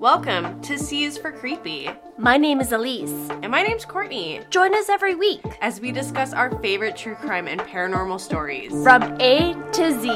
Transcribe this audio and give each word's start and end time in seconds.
Welcome 0.00 0.62
to 0.62 0.78
C 0.78 1.04
is 1.04 1.18
for 1.18 1.30
Creepy. 1.30 1.90
My 2.16 2.38
name 2.38 2.62
is 2.62 2.70
Elyse. 2.70 3.38
And 3.42 3.50
my 3.52 3.60
name's 3.60 3.84
Kourtney. 3.84 4.48
Join 4.48 4.74
us 4.74 4.88
every 4.88 5.14
week 5.14 5.44
as 5.60 5.78
we 5.78 5.92
discuss 5.92 6.32
our 6.32 6.58
favorite 6.62 6.96
true 6.96 7.16
crime 7.16 7.46
and 7.46 7.60
paranormal 7.60 8.18
stories 8.18 8.70
from 8.82 9.02
A 9.20 9.52
to 9.74 10.00
Z. 10.00 10.08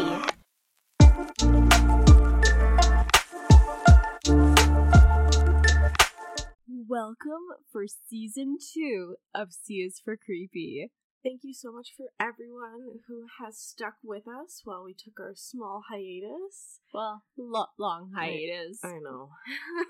Welcome 6.89 7.45
for 7.71 7.85
season 7.87 8.57
two 8.73 9.17
of 9.35 9.53
C 9.53 9.83
is 9.83 10.01
for 10.03 10.17
Creepy. 10.17 10.91
Thank 11.25 11.41
you 11.43 11.55
so 11.55 11.73
much 11.73 11.95
for 11.97 12.13
everyone 12.21 13.01
who 13.09 13.25
has 13.41 13.59
stuck 13.59 13.95
with 14.05 14.25
us 14.29 14.61
while 14.65 14.85
we 14.85 14.93
took 14.93 15.19
our 15.19 15.33
small 15.35 15.83
hiatus. 15.89 16.81
Well, 16.93 17.23
lo- 17.39 17.73
long 17.79 18.13
hiatus. 18.15 18.81
I, 18.85 18.89
I 18.89 18.99
know. 19.03 19.31
I 19.49 19.85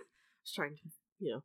was 0.45 0.53
trying 0.55 0.77
to, 0.77 0.83
you 1.19 1.33
know, 1.33 1.41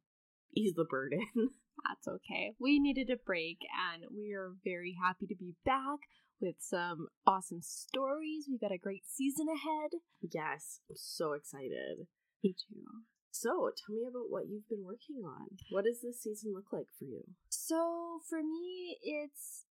ease 0.55 0.75
the 0.75 0.86
burden. 0.86 1.25
That's 1.36 2.07
okay. 2.07 2.54
We 2.59 2.79
needed 2.79 3.09
a 3.09 3.15
break 3.17 3.57
and 3.91 4.04
we 4.15 4.31
are 4.33 4.51
very 4.64 4.95
happy 5.04 5.25
to 5.25 5.36
be 5.36 5.55
back 5.65 6.06
with 6.39 6.57
some 6.59 7.07
awesome 7.25 7.64
stories. 7.64 8.45
We've 8.47 8.61
got 8.61 8.71
a 8.71 8.78
great 8.78 9.07
season 9.07 9.47
ahead. 9.50 10.01
Yes, 10.21 10.81
I'm 10.87 10.97
so 10.97 11.33
excited. 11.33 12.06
Me 12.43 12.53
too. 12.53 12.83
So, 13.31 13.71
tell 13.78 13.95
me 13.95 14.03
about 14.07 14.29
what 14.29 14.50
you've 14.50 14.67
been 14.69 14.83
working 14.83 15.23
on. 15.25 15.57
What 15.71 15.86
does 15.86 16.01
this 16.01 16.21
season 16.21 16.53
look 16.53 16.71
like 16.71 16.87
for 16.97 17.06
you? 17.06 17.23
So, 17.50 18.19
for 18.28 18.39
me, 18.39 18.97
it's 19.03 19.65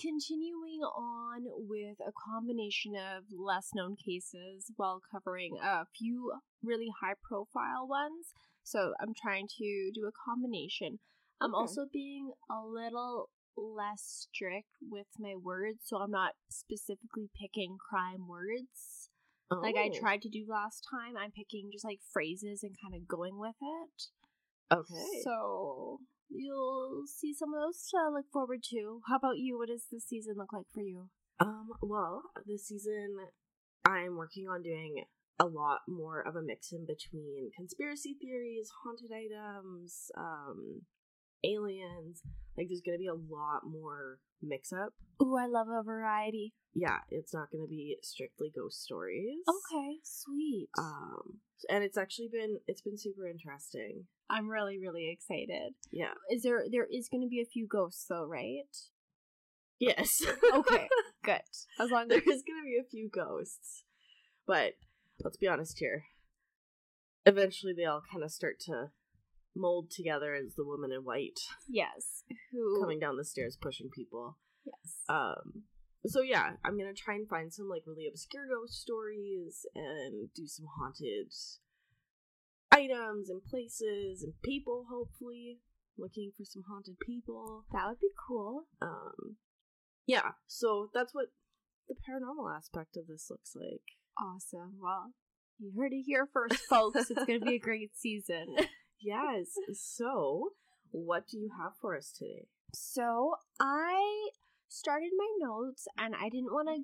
continuing 0.00 0.80
on 0.82 1.42
with 1.68 1.96
a 2.06 2.12
combination 2.12 2.94
of 2.96 3.24
less 3.32 3.70
known 3.74 3.96
cases 3.96 4.70
while 4.76 5.00
covering 5.10 5.56
a 5.62 5.84
few 5.96 6.32
really 6.62 6.88
high 7.00 7.14
profile 7.22 7.86
ones. 7.88 8.32
So 8.62 8.94
I'm 9.00 9.14
trying 9.14 9.48
to 9.58 9.90
do 9.94 10.06
a 10.06 10.12
combination. 10.28 10.98
I'm 11.40 11.54
okay. 11.54 11.60
also 11.60 11.86
being 11.92 12.32
a 12.50 12.66
little 12.66 13.30
less 13.56 14.28
strict 14.28 14.68
with 14.82 15.06
my 15.18 15.34
words, 15.34 15.80
so 15.84 15.98
I'm 15.98 16.10
not 16.10 16.32
specifically 16.48 17.30
picking 17.40 17.76
crime 17.78 18.28
words. 18.28 19.10
Oh. 19.50 19.60
Like 19.60 19.76
I 19.76 19.90
oh. 19.94 19.98
tried 19.98 20.22
to 20.22 20.28
do 20.28 20.44
last 20.48 20.86
time, 20.90 21.16
I'm 21.16 21.30
picking 21.30 21.70
just 21.72 21.84
like 21.84 22.00
phrases 22.12 22.62
and 22.62 22.74
kind 22.82 22.94
of 22.94 23.08
going 23.08 23.38
with 23.38 23.56
it. 23.60 24.74
Okay. 24.74 25.20
So 25.22 26.00
you'll 26.28 27.04
see 27.06 27.34
some 27.34 27.54
of 27.54 27.60
those 27.60 27.82
to 27.90 28.10
look 28.12 28.26
forward 28.32 28.62
to. 28.70 29.00
How 29.08 29.16
about 29.16 29.38
you? 29.38 29.58
What 29.58 29.68
does 29.68 29.86
this 29.90 30.06
season 30.06 30.34
look 30.36 30.52
like 30.52 30.66
for 30.72 30.82
you? 30.82 31.08
Um, 31.40 31.68
well, 31.82 32.22
this 32.46 32.68
season 32.68 33.16
I'm 33.84 34.16
working 34.16 34.46
on 34.48 34.62
doing 34.62 35.04
a 35.38 35.44
lot 35.44 35.80
more 35.86 36.26
of 36.26 36.34
a 36.34 36.42
mix 36.42 36.72
in 36.72 36.86
between 36.86 37.50
conspiracy 37.54 38.16
theories, 38.20 38.70
haunted 38.82 39.10
items, 39.12 40.10
um, 40.16 40.82
aliens. 41.44 42.22
Like 42.56 42.68
there's 42.68 42.82
gonna 42.84 42.98
be 42.98 43.06
a 43.06 43.14
lot 43.14 43.62
more 43.64 44.18
mix 44.42 44.72
up. 44.72 44.94
Ooh, 45.22 45.36
I 45.36 45.46
love 45.46 45.68
a 45.68 45.82
variety. 45.82 46.54
Yeah, 46.74 46.98
it's 47.10 47.34
not 47.34 47.50
gonna 47.50 47.66
be 47.66 47.96
strictly 48.02 48.52
ghost 48.54 48.82
stories. 48.82 49.38
Okay, 49.48 49.96
sweet. 50.02 50.68
Um, 50.78 51.38
and 51.70 51.84
it's 51.84 51.98
actually 51.98 52.28
been 52.32 52.58
it's 52.66 52.82
been 52.82 52.98
super 52.98 53.26
interesting. 53.26 54.04
I'm 54.28 54.48
really 54.48 54.78
really 54.78 55.10
excited. 55.10 55.74
Yeah. 55.90 56.14
Is 56.30 56.42
there 56.42 56.64
there 56.70 56.86
is 56.90 57.08
gonna 57.08 57.28
be 57.28 57.40
a 57.40 57.50
few 57.50 57.66
ghosts 57.66 58.06
though, 58.08 58.26
right? 58.26 58.64
Yes. 59.78 60.22
okay. 60.54 60.88
Good. 61.22 61.40
As 61.80 61.90
long 61.90 62.02
as 62.04 62.08
there 62.08 62.18
is 62.18 62.42
gonna 62.46 62.64
be 62.64 62.78
a 62.80 62.88
few 62.90 63.08
ghosts, 63.08 63.84
but 64.46 64.72
let's 65.22 65.36
be 65.36 65.48
honest 65.48 65.78
here. 65.78 66.04
Eventually, 67.24 67.74
they 67.76 67.84
all 67.84 68.02
kind 68.10 68.22
of 68.22 68.30
start 68.30 68.60
to 68.60 68.90
mold 69.56 69.90
together 69.90 70.34
as 70.34 70.54
the 70.54 70.64
woman 70.64 70.92
in 70.92 71.04
white. 71.04 71.40
Yes. 71.68 72.22
Who 72.52 72.80
coming 72.80 73.00
down 73.00 73.16
the 73.16 73.24
stairs 73.24 73.58
pushing 73.60 73.88
people. 73.90 74.38
Yes. 74.64 75.02
Um 75.08 75.64
so 76.06 76.22
yeah, 76.22 76.50
I'm 76.64 76.78
gonna 76.78 76.94
try 76.94 77.14
and 77.14 77.28
find 77.28 77.52
some 77.52 77.68
like 77.68 77.82
really 77.86 78.06
obscure 78.08 78.46
ghost 78.46 78.80
stories 78.80 79.66
and 79.74 80.28
do 80.34 80.46
some 80.46 80.66
haunted 80.78 81.32
items 82.70 83.30
and 83.30 83.42
places 83.44 84.22
and 84.22 84.34
people, 84.44 84.86
hopefully. 84.90 85.60
Looking 85.98 86.30
for 86.36 86.44
some 86.44 86.62
haunted 86.68 86.96
people. 87.04 87.64
That 87.72 87.86
would 87.88 88.00
be 88.00 88.10
cool. 88.28 88.66
Um 88.82 89.36
yeah, 90.06 90.32
so 90.46 90.90
that's 90.94 91.14
what 91.14 91.26
the 91.88 91.94
paranormal 91.94 92.54
aspect 92.54 92.96
of 92.96 93.06
this 93.08 93.28
looks 93.30 93.52
like. 93.56 93.82
Awesome. 94.18 94.74
Well, 94.80 95.12
you 95.58 95.72
heard 95.76 95.92
it 95.92 96.04
here 96.06 96.28
first, 96.32 96.60
folks. 96.68 97.10
it's 97.10 97.24
gonna 97.24 97.40
be 97.40 97.56
a 97.56 97.58
great 97.58 97.96
season. 97.96 98.56
yes. 99.00 99.46
So, 99.72 100.50
what 100.90 101.28
do 101.28 101.38
you 101.38 101.50
have 101.60 101.72
for 101.80 101.96
us 101.96 102.12
today? 102.16 102.46
So, 102.74 103.34
I 103.60 104.30
started 104.68 105.10
my 105.16 105.46
notes 105.46 105.86
and 105.98 106.14
I 106.14 106.28
didn't 106.28 106.52
want 106.52 106.68
to 106.68 106.82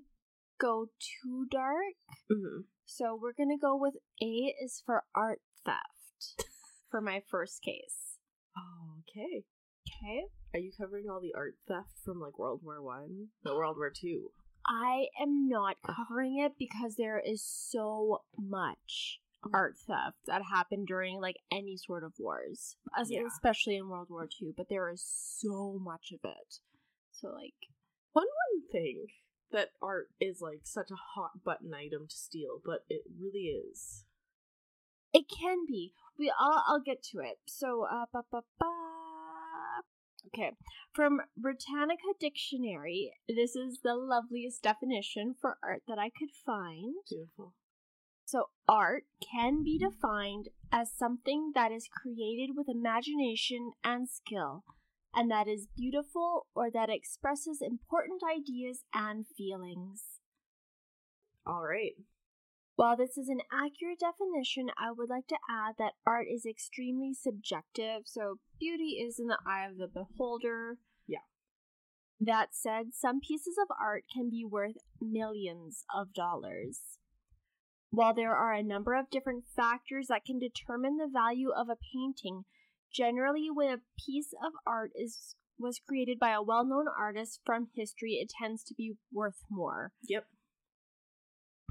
go 0.60 0.86
too 0.98 1.46
dark. 1.50 1.94
Mm-hmm. 2.30 2.62
So, 2.86 3.18
we're 3.20 3.32
going 3.32 3.50
to 3.50 3.60
go 3.60 3.76
with 3.76 3.94
A 4.22 4.54
is 4.62 4.82
for 4.84 5.04
art 5.14 5.40
theft 5.64 6.48
for 6.90 7.00
my 7.00 7.22
first 7.30 7.62
case. 7.62 8.18
Oh, 8.56 9.00
okay. 9.00 9.44
Okay. 9.88 10.24
Are 10.54 10.60
you 10.60 10.72
covering 10.78 11.06
all 11.10 11.20
the 11.20 11.34
art 11.34 11.54
theft 11.66 11.98
from 12.04 12.20
like 12.20 12.38
World 12.38 12.60
War 12.62 12.82
One? 12.82 13.28
No, 13.44 13.56
World 13.56 13.76
War 13.78 13.90
Two. 13.94 14.30
I 14.66 15.06
am 15.20 15.48
not 15.48 15.76
covering 15.84 16.38
it 16.38 16.52
because 16.58 16.94
there 16.96 17.18
is 17.18 17.42
so 17.42 18.22
much 18.38 19.20
art 19.52 19.76
theft 19.78 20.18
that 20.26 20.42
happened 20.50 20.86
during 20.86 21.20
like 21.20 21.36
any 21.50 21.76
sort 21.76 22.04
of 22.04 22.12
wars, 22.18 22.76
yeah. 23.06 23.22
especially 23.26 23.76
in 23.76 23.88
World 23.88 24.08
War 24.10 24.28
II. 24.40 24.52
But 24.56 24.68
there 24.68 24.90
is 24.90 25.04
so 25.04 25.78
much 25.82 26.12
of 26.12 26.20
it. 26.24 26.58
So 27.10 27.28
like, 27.28 27.54
one 28.12 28.26
wouldn't 28.26 28.70
think 28.70 29.10
that 29.52 29.70
art 29.82 30.08
is 30.20 30.40
like 30.40 30.60
such 30.64 30.90
a 30.90 31.20
hot 31.20 31.44
button 31.44 31.72
item 31.74 32.06
to 32.08 32.14
steal, 32.14 32.60
but 32.64 32.84
it 32.88 33.02
really 33.20 33.46
is. 33.70 34.04
It 35.12 35.24
can 35.28 35.66
be. 35.66 35.92
We 36.18 36.32
I'll, 36.38 36.64
I'll 36.66 36.80
get 36.80 37.02
to 37.12 37.18
it. 37.18 37.38
So 37.46 37.86
uh, 37.90 38.06
ba, 38.12 38.22
ba, 38.30 38.40
ba. 38.58 38.66
Okay, 40.28 40.52
from 40.94 41.20
Britannica 41.36 42.14
Dictionary, 42.18 43.12
this 43.28 43.56
is 43.56 43.80
the 43.82 43.94
loveliest 43.94 44.62
definition 44.62 45.34
for 45.38 45.58
art 45.62 45.82
that 45.88 45.98
I 45.98 46.10
could 46.10 46.30
find. 46.46 46.94
Beautiful. 47.08 47.54
So, 48.32 48.48
art 48.66 49.04
can 49.20 49.62
be 49.62 49.76
defined 49.76 50.48
as 50.72 50.90
something 50.90 51.52
that 51.54 51.70
is 51.70 51.86
created 51.86 52.56
with 52.56 52.66
imagination 52.66 53.72
and 53.84 54.08
skill, 54.08 54.64
and 55.14 55.30
that 55.30 55.48
is 55.48 55.68
beautiful 55.76 56.46
or 56.54 56.70
that 56.70 56.88
expresses 56.88 57.60
important 57.60 58.22
ideas 58.24 58.84
and 58.94 59.26
feelings. 59.36 60.04
All 61.46 61.60
right. 61.60 61.92
While 62.74 62.96
this 62.96 63.18
is 63.18 63.28
an 63.28 63.42
accurate 63.52 64.00
definition, 64.00 64.70
I 64.78 64.92
would 64.92 65.10
like 65.10 65.26
to 65.26 65.36
add 65.50 65.74
that 65.76 65.92
art 66.06 66.24
is 66.34 66.46
extremely 66.46 67.12
subjective, 67.12 68.04
so 68.06 68.38
beauty 68.58 69.04
is 69.06 69.18
in 69.18 69.26
the 69.26 69.40
eye 69.46 69.66
of 69.70 69.76
the 69.76 69.88
beholder. 69.88 70.78
Yeah. 71.06 71.28
That 72.18 72.54
said, 72.54 72.94
some 72.94 73.20
pieces 73.20 73.58
of 73.60 73.68
art 73.78 74.04
can 74.10 74.30
be 74.30 74.42
worth 74.42 74.78
millions 75.02 75.84
of 75.94 76.14
dollars. 76.14 76.96
While 77.92 78.14
there 78.14 78.34
are 78.34 78.54
a 78.54 78.62
number 78.62 78.94
of 78.94 79.10
different 79.10 79.44
factors 79.54 80.06
that 80.08 80.24
can 80.24 80.38
determine 80.38 80.96
the 80.96 81.10
value 81.12 81.50
of 81.50 81.68
a 81.68 81.76
painting, 81.92 82.44
generally 82.90 83.48
when 83.52 83.68
a 83.68 83.82
piece 84.02 84.32
of 84.32 84.52
art 84.66 84.92
is 84.96 85.36
was 85.58 85.78
created 85.78 86.18
by 86.18 86.30
a 86.30 86.42
well-known 86.42 86.86
artist 86.98 87.40
from 87.44 87.68
history, 87.76 88.12
it 88.14 88.32
tends 88.40 88.64
to 88.64 88.74
be 88.74 88.94
worth 89.12 89.44
more. 89.50 89.92
Yep. 90.08 90.24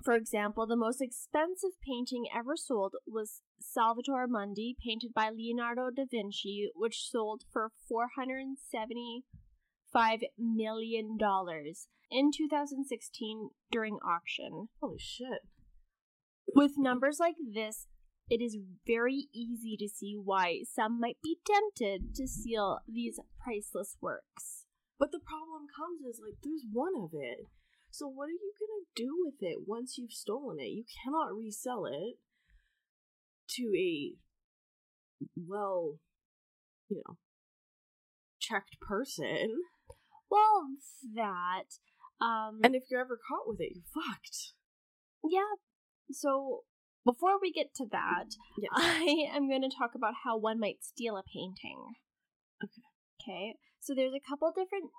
For 0.05 0.13
example, 0.13 0.67
the 0.67 0.75
most 0.75 1.01
expensive 1.01 1.71
painting 1.83 2.25
ever 2.33 2.55
sold 2.55 2.93
was 3.07 3.41
Salvator 3.59 4.27
Mundi, 4.27 4.75
painted 4.85 5.15
by 5.15 5.31
Leonardo 5.31 5.89
da 5.89 6.05
Vinci, 6.09 6.69
which 6.75 7.09
sold 7.09 7.45
for 7.51 7.71
$475 7.91 9.23
million 10.37 11.17
in 12.11 12.31
2016 12.31 13.49
during 13.71 13.95
auction. 14.05 14.69
Holy 14.79 14.99
shit. 14.99 15.41
With 16.55 16.73
numbers 16.77 17.17
like 17.19 17.35
this, 17.53 17.87
it 18.29 18.41
is 18.41 18.57
very 18.87 19.27
easy 19.33 19.75
to 19.77 19.89
see 19.89 20.15
why 20.15 20.61
some 20.71 20.99
might 20.99 21.17
be 21.21 21.39
tempted 21.45 22.15
to 22.15 22.27
steal 22.27 22.79
these 22.87 23.19
priceless 23.43 23.97
works. 24.01 24.65
But 24.97 25.11
the 25.11 25.19
problem 25.19 25.67
comes 25.75 26.01
is 26.01 26.21
like 26.23 26.37
there's 26.43 26.63
one 26.71 26.93
of 26.95 27.09
it. 27.13 27.47
So 27.89 28.07
what 28.07 28.25
are 28.25 28.39
you 28.39 28.53
going 28.57 28.85
to 28.85 29.03
do 29.03 29.17
with 29.25 29.35
it 29.41 29.67
once 29.67 29.97
you've 29.97 30.13
stolen 30.13 30.57
it? 30.59 30.69
You 30.69 30.85
cannot 31.03 31.35
resell 31.35 31.85
it 31.85 32.19
to 33.55 33.73
a 33.77 34.13
well, 35.35 35.97
you 36.87 37.01
know, 37.05 37.17
checked 38.39 38.79
person. 38.79 39.61
Well, 40.29 40.67
that 41.15 41.65
um 42.21 42.61
and 42.63 42.75
if 42.75 42.83
you're 42.89 43.01
ever 43.01 43.19
caught 43.27 43.47
with 43.47 43.59
it, 43.59 43.73
you're 43.75 43.83
fucked. 43.93 44.53
Yeah, 45.23 45.41
so 46.15 46.63
Before 47.03 47.39
we 47.41 47.51
get 47.51 47.73
to 47.75 47.85
that, 47.91 48.35
Yes. 48.59 48.71
I 48.75 49.31
am 49.33 49.49
going 49.49 49.63
to 49.63 49.75
talk 49.75 49.95
about 49.95 50.13
how 50.23 50.37
one 50.37 50.59
might 50.59 50.83
steal 50.83 51.17
a 51.17 51.23
painting. 51.23 51.95
Okay. 52.63 52.81
Okay. 53.21 53.55
So 53.79 53.95
there's 53.95 54.13
a 54.13 54.29
couple 54.29 54.51
different 54.51 54.91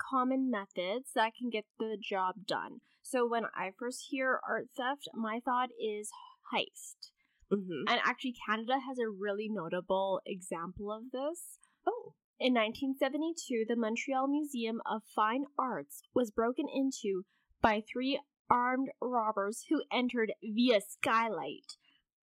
common 0.00 0.50
methods 0.50 1.10
that 1.14 1.32
can 1.38 1.50
get 1.50 1.66
the 1.78 1.98
job 2.02 2.46
done. 2.46 2.80
So 3.02 3.28
when 3.28 3.44
I 3.54 3.70
first 3.78 4.06
hear 4.10 4.40
art 4.48 4.68
theft, 4.76 5.08
my 5.14 5.40
thought 5.44 5.68
is 5.78 6.10
heist. 6.52 7.12
Mm-hmm. 7.52 7.88
And 7.88 8.00
actually, 8.04 8.34
Canada 8.46 8.78
has 8.86 8.98
a 8.98 9.10
really 9.10 9.48
notable 9.50 10.20
example 10.24 10.92
of 10.92 11.10
this. 11.12 11.58
Oh. 11.86 12.14
In 12.38 12.54
1972, 12.54 13.66
the 13.68 13.76
Montreal 13.76 14.28
Museum 14.28 14.80
of 14.86 15.02
Fine 15.14 15.44
Arts 15.58 16.00
was 16.14 16.30
broken 16.30 16.66
into 16.72 17.24
by 17.60 17.82
three 17.92 18.20
armed 18.50 18.88
robbers 19.00 19.66
who 19.68 19.82
entered 19.92 20.32
via 20.42 20.80
skylight 20.80 21.76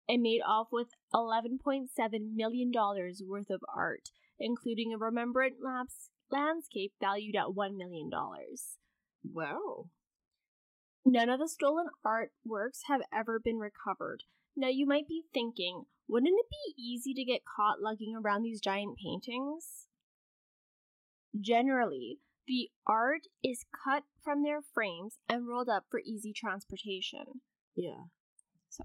and 0.08 0.22
made 0.22 0.42
off 0.42 0.68
with 0.72 0.88
$11.7 1.14 1.88
million 2.34 2.72
worth 2.74 3.50
of 3.50 3.62
art, 3.74 4.10
including 4.40 4.94
a 4.94 4.98
Rembrandt 4.98 5.56
labs- 5.64 6.10
landscape 6.32 6.94
valued 7.00 7.36
at 7.36 7.56
$1 7.56 7.78
million. 7.78 8.10
Wow. 9.24 9.86
None 11.06 11.30
of 11.30 11.40
the 11.40 11.50
stolen 11.50 11.88
artworks 12.06 12.82
have 12.88 13.02
ever 13.14 13.40
been 13.40 13.58
recovered. 13.58 14.24
Now, 14.56 14.70
you 14.70 14.86
might 14.86 15.08
be 15.08 15.24
thinking, 15.34 15.84
wouldn't 16.08 16.38
it 16.38 16.46
be 16.50 16.82
easy 16.82 17.14
to 17.14 17.24
get 17.24 17.42
caught 17.56 17.82
lugging 17.82 18.16
around 18.16 18.44
these 18.44 18.62
giant 18.62 18.98
paintings? 18.98 19.88
Generally, 21.40 22.20
the 22.48 22.70
art 22.88 23.22
is 23.44 23.66
cut 23.86 24.04
from 24.24 24.44
their 24.44 24.62
frames 24.74 25.18
and 25.30 25.48
rolled 25.48 25.70
up 25.70 25.86
for 25.90 26.00
easy 26.00 26.34
transportation. 26.34 27.42
Yeah. 27.76 28.10
So, 28.70 28.84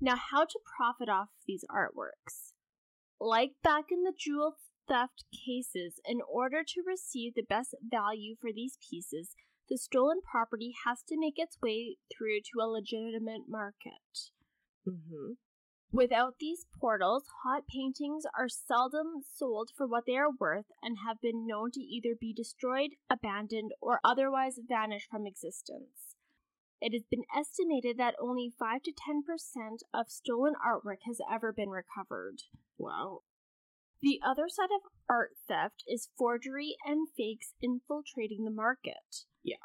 now, 0.00 0.16
how 0.16 0.44
to 0.44 0.58
profit 0.76 1.08
off 1.08 1.28
these 1.46 1.64
artworks? 1.70 2.52
Like 3.20 3.52
back 3.62 3.86
in 3.90 4.02
the 4.02 4.14
jewel 4.18 4.56
theft 4.88 5.24
cases, 5.32 6.00
in 6.04 6.20
order 6.28 6.62
to 6.66 6.82
receive 6.86 7.34
the 7.34 7.42
best 7.42 7.74
value 7.90 8.34
for 8.40 8.50
these 8.52 8.78
pieces, 8.90 9.34
the 9.68 9.78
stolen 9.78 10.20
property 10.28 10.74
has 10.86 11.02
to 11.08 11.18
make 11.18 11.34
its 11.36 11.58
way 11.62 11.96
through 12.10 12.40
to 12.40 12.60
a 12.60 12.66
legitimate 12.66 13.42
market. 13.48 14.32
Mm-hmm. 14.88 15.34
Without 15.92 16.36
these 16.38 16.66
portals, 16.78 17.24
hot 17.42 17.64
paintings 17.66 18.24
are 18.38 18.48
seldom 18.48 19.22
sold 19.22 19.70
for 19.76 19.86
what 19.86 20.04
they 20.06 20.16
are 20.16 20.30
worth 20.38 20.66
and 20.82 20.98
have 21.04 21.20
been 21.20 21.46
known 21.46 21.70
to 21.72 21.80
either 21.80 22.14
be 22.18 22.32
destroyed, 22.32 22.90
abandoned, 23.10 23.72
or 23.80 24.00
otherwise 24.04 24.60
vanish 24.68 25.08
from 25.10 25.26
existence. 25.26 26.14
It 26.80 26.92
has 26.92 27.02
been 27.10 27.24
estimated 27.36 27.98
that 27.98 28.14
only 28.20 28.52
5 28.56 28.82
to 28.84 28.92
10% 28.92 29.78
of 29.92 30.08
stolen 30.08 30.54
artwork 30.54 31.02
has 31.06 31.20
ever 31.30 31.52
been 31.52 31.70
recovered. 31.70 32.42
Wow. 32.78 33.22
The 34.00 34.20
other 34.24 34.48
side 34.48 34.70
of 34.74 34.90
art 35.08 35.32
theft 35.46 35.82
is 35.86 36.08
forgery 36.16 36.76
and 36.86 37.08
fakes 37.14 37.54
infiltrating 37.60 38.44
the 38.44 38.50
market. 38.50 39.26
Yeah. 39.42 39.56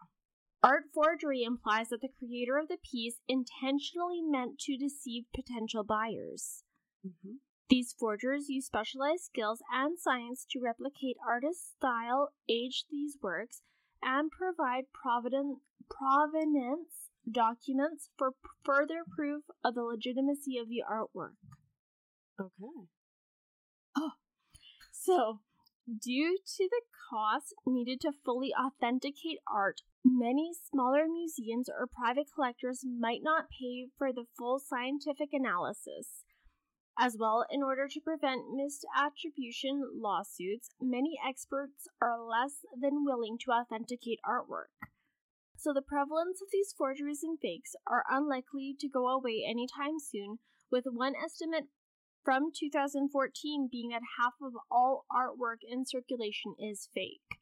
Art 0.65 0.85
forgery 0.91 1.43
implies 1.43 1.89
that 1.89 2.01
the 2.01 2.09
creator 2.17 2.57
of 2.57 2.69
the 2.69 2.77
piece 2.77 3.19
intentionally 3.27 4.19
meant 4.19 4.57
to 4.61 4.77
deceive 4.77 5.25
potential 5.31 5.83
buyers. 5.83 6.63
Mm-hmm. 7.05 7.35
These 7.69 7.93
forgers 7.99 8.49
use 8.49 8.65
specialized 8.65 9.25
skills 9.25 9.61
and 9.71 9.99
science 9.99 10.43
to 10.49 10.59
replicate 10.59 11.17
artists' 11.27 11.73
style, 11.77 12.33
age 12.49 12.85
these 12.89 13.15
works, 13.21 13.61
and 14.01 14.31
provide 14.31 14.85
providen- 14.89 15.59
provenance 15.87 17.11
documents 17.31 18.09
for 18.17 18.31
p- 18.31 18.37
further 18.63 19.03
proof 19.15 19.43
of 19.63 19.75
the 19.75 19.83
legitimacy 19.83 20.57
of 20.57 20.67
the 20.67 20.81
artwork. 20.89 21.37
Okay. 22.39 22.89
Oh. 23.95 24.11
So, 24.91 25.41
due 25.87 26.39
to 26.57 26.67
the 26.69 26.81
cost 27.09 27.53
needed 27.65 28.01
to 28.01 28.11
fully 28.23 28.51
authenticate 28.53 29.39
art, 29.51 29.81
many 30.03 30.51
smaller 30.53 31.05
museums 31.07 31.69
or 31.69 31.87
private 31.87 32.27
collectors 32.33 32.83
might 32.85 33.21
not 33.21 33.49
pay 33.49 33.87
for 33.97 34.11
the 34.11 34.25
full 34.37 34.59
scientific 34.59 35.29
analysis. 35.31 36.23
As 36.97 37.17
well, 37.19 37.45
in 37.51 37.61
order 37.61 37.87
to 37.89 37.99
prevent 37.99 38.43
misattribution 38.55 39.81
lawsuits, 39.93 40.69
many 40.79 41.19
experts 41.27 41.87
are 42.01 42.23
less 42.23 42.63
than 42.79 43.03
willing 43.03 43.37
to 43.43 43.51
authenticate 43.51 44.19
artwork. 44.25 44.71
So, 45.57 45.73
the 45.73 45.81
prevalence 45.81 46.41
of 46.41 46.49
these 46.51 46.73
forgeries 46.77 47.21
and 47.21 47.37
fakes 47.39 47.75
are 47.85 48.05
unlikely 48.09 48.75
to 48.79 48.87
go 48.87 49.07
away 49.07 49.45
anytime 49.47 49.99
soon, 49.99 50.39
with 50.71 50.85
one 50.85 51.13
estimate 51.15 51.65
from 52.25 52.49
2014 52.59 53.69
being 53.71 53.89
that 53.89 54.01
half 54.19 54.33
of 54.41 54.53
all 54.71 55.05
artwork 55.11 55.61
in 55.65 55.85
circulation 55.85 56.55
is 56.59 56.89
fake. 56.93 57.39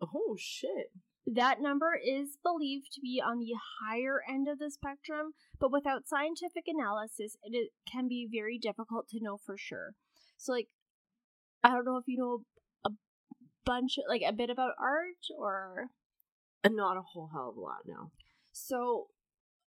Oh 0.00 0.36
shit. 0.38 0.92
That 1.26 1.60
number 1.60 1.98
is 2.00 2.36
believed 2.44 2.92
to 2.92 3.00
be 3.00 3.20
on 3.24 3.40
the 3.40 3.54
higher 3.82 4.20
end 4.28 4.46
of 4.46 4.60
the 4.60 4.70
spectrum, 4.70 5.32
but 5.58 5.72
without 5.72 6.06
scientific 6.06 6.64
analysis, 6.68 7.36
it 7.42 7.70
can 7.90 8.06
be 8.06 8.28
very 8.30 8.58
difficult 8.58 9.08
to 9.08 9.18
know 9.20 9.36
for 9.44 9.56
sure. 9.58 9.94
So, 10.36 10.52
like, 10.52 10.68
I 11.64 11.70
don't 11.70 11.84
know 11.84 11.96
if 11.96 12.06
you 12.06 12.18
know 12.18 12.44
a 12.84 12.90
bunch, 13.64 13.96
like 14.08 14.22
a 14.24 14.32
bit 14.32 14.50
about 14.50 14.74
art, 14.78 15.26
or 15.36 15.88
uh, 16.62 16.68
not 16.68 16.96
a 16.96 17.02
whole 17.02 17.30
hell 17.32 17.48
of 17.48 17.56
a 17.56 17.60
lot 17.60 17.80
no. 17.86 18.12
so, 18.52 19.06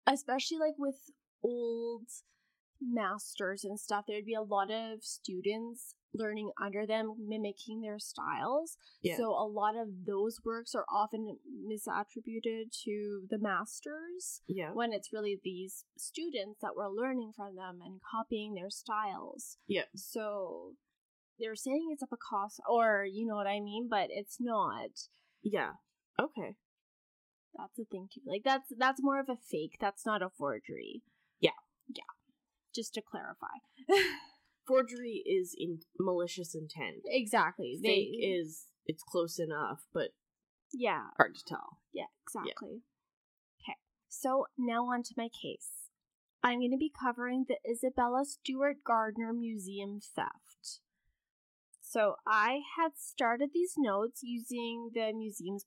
especially 0.05 0.57
like 0.57 0.75
with 0.77 1.11
old 1.41 2.09
masters 2.81 3.63
and 3.63 3.79
stuff, 3.79 4.05
there'd 4.07 4.25
be 4.25 4.33
a 4.33 4.41
lot 4.41 4.71
of 4.71 5.03
students 5.03 5.95
learning 6.13 6.51
under 6.61 6.85
them, 6.85 7.15
mimicking 7.27 7.81
their 7.81 7.99
styles. 7.99 8.77
Yeah. 9.01 9.17
So 9.17 9.31
a 9.31 9.45
lot 9.47 9.75
of 9.75 10.05
those 10.05 10.39
works 10.45 10.73
are 10.73 10.85
often 10.89 11.37
misattributed 11.67 12.71
to 12.85 13.27
the 13.29 13.37
masters 13.37 14.41
Yeah. 14.47 14.71
when 14.71 14.93
it's 14.93 15.11
really 15.11 15.39
these 15.43 15.83
students 15.97 16.61
that 16.61 16.75
were 16.75 16.89
learning 16.89 17.33
from 17.35 17.55
them 17.55 17.79
and 17.83 17.99
copying 18.01 18.53
their 18.53 18.69
styles. 18.69 19.57
Yeah. 19.67 19.85
So 19.95 20.75
they're 21.37 21.55
saying 21.55 21.89
it's 21.91 22.03
a 22.03 22.07
cost, 22.17 22.61
or 22.69 23.05
you 23.05 23.25
know 23.25 23.35
what 23.35 23.47
I 23.47 23.59
mean, 23.59 23.87
but 23.89 24.07
it's 24.09 24.37
not. 24.39 24.91
Yeah. 25.43 25.73
Okay. 26.19 26.55
That's 27.57 27.77
a 27.79 27.83
thing 27.85 28.07
too. 28.13 28.21
Like 28.25 28.43
that's 28.43 28.71
that's 28.77 29.03
more 29.03 29.19
of 29.19 29.27
a 29.29 29.35
fake. 29.35 29.77
That's 29.81 30.05
not 30.05 30.21
a 30.21 30.29
forgery. 30.29 31.03
Yeah. 31.41 31.51
Yeah. 31.93 32.03
Just 32.75 32.93
to 32.95 33.01
clarify. 33.01 33.55
Forgery 34.67 35.23
is 35.25 35.55
in 35.57 35.79
malicious 35.99 36.55
intent. 36.55 37.03
exactly. 37.05 37.79
Fake 37.81 38.09
they, 38.19 38.25
is 38.25 38.65
it's 38.85 39.03
close 39.03 39.39
enough, 39.39 39.83
but 39.93 40.09
yeah. 40.73 41.07
hard 41.17 41.35
to 41.35 41.43
tell. 41.47 41.77
Yeah, 41.93 42.05
exactly. 42.23 42.81
Okay, 43.61 43.77
so 44.09 44.47
now 44.57 44.85
on 44.85 45.03
to 45.03 45.13
my 45.15 45.29
case. 45.29 45.69
I'm 46.43 46.59
going 46.59 46.71
to 46.71 46.77
be 46.77 46.91
covering 46.91 47.45
the 47.47 47.57
Isabella 47.69 48.23
Stewart 48.25 48.77
Gardner 48.85 49.33
Museum 49.33 49.99
theft. 50.15 50.79
So 51.81 52.15
I 52.27 52.59
had 52.77 52.91
started 52.97 53.49
these 53.53 53.73
notes 53.77 54.19
using 54.21 54.91
the 54.93 55.11
museum's 55.13 55.65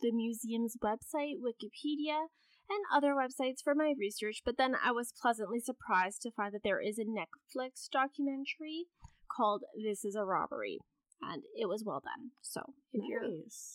the 0.00 0.12
museum's 0.12 0.76
website, 0.82 1.40
Wikipedia, 1.40 2.26
and 2.68 2.84
other 2.92 3.14
websites 3.14 3.62
for 3.62 3.74
my 3.74 3.94
research, 3.98 4.42
but 4.44 4.56
then 4.56 4.74
I 4.74 4.92
was 4.92 5.12
pleasantly 5.20 5.60
surprised 5.60 6.22
to 6.22 6.30
find 6.30 6.52
that 6.54 6.62
there 6.64 6.80
is 6.80 6.98
a 6.98 7.04
Netflix 7.04 7.88
documentary 7.90 8.86
called 9.34 9.64
This 9.76 10.04
is 10.04 10.14
a 10.14 10.24
Robbery, 10.24 10.78
and 11.20 11.42
it 11.56 11.68
was 11.68 11.84
well 11.84 12.00
done. 12.00 12.30
So 12.42 12.74
if 12.92 13.02
you're 13.06 13.28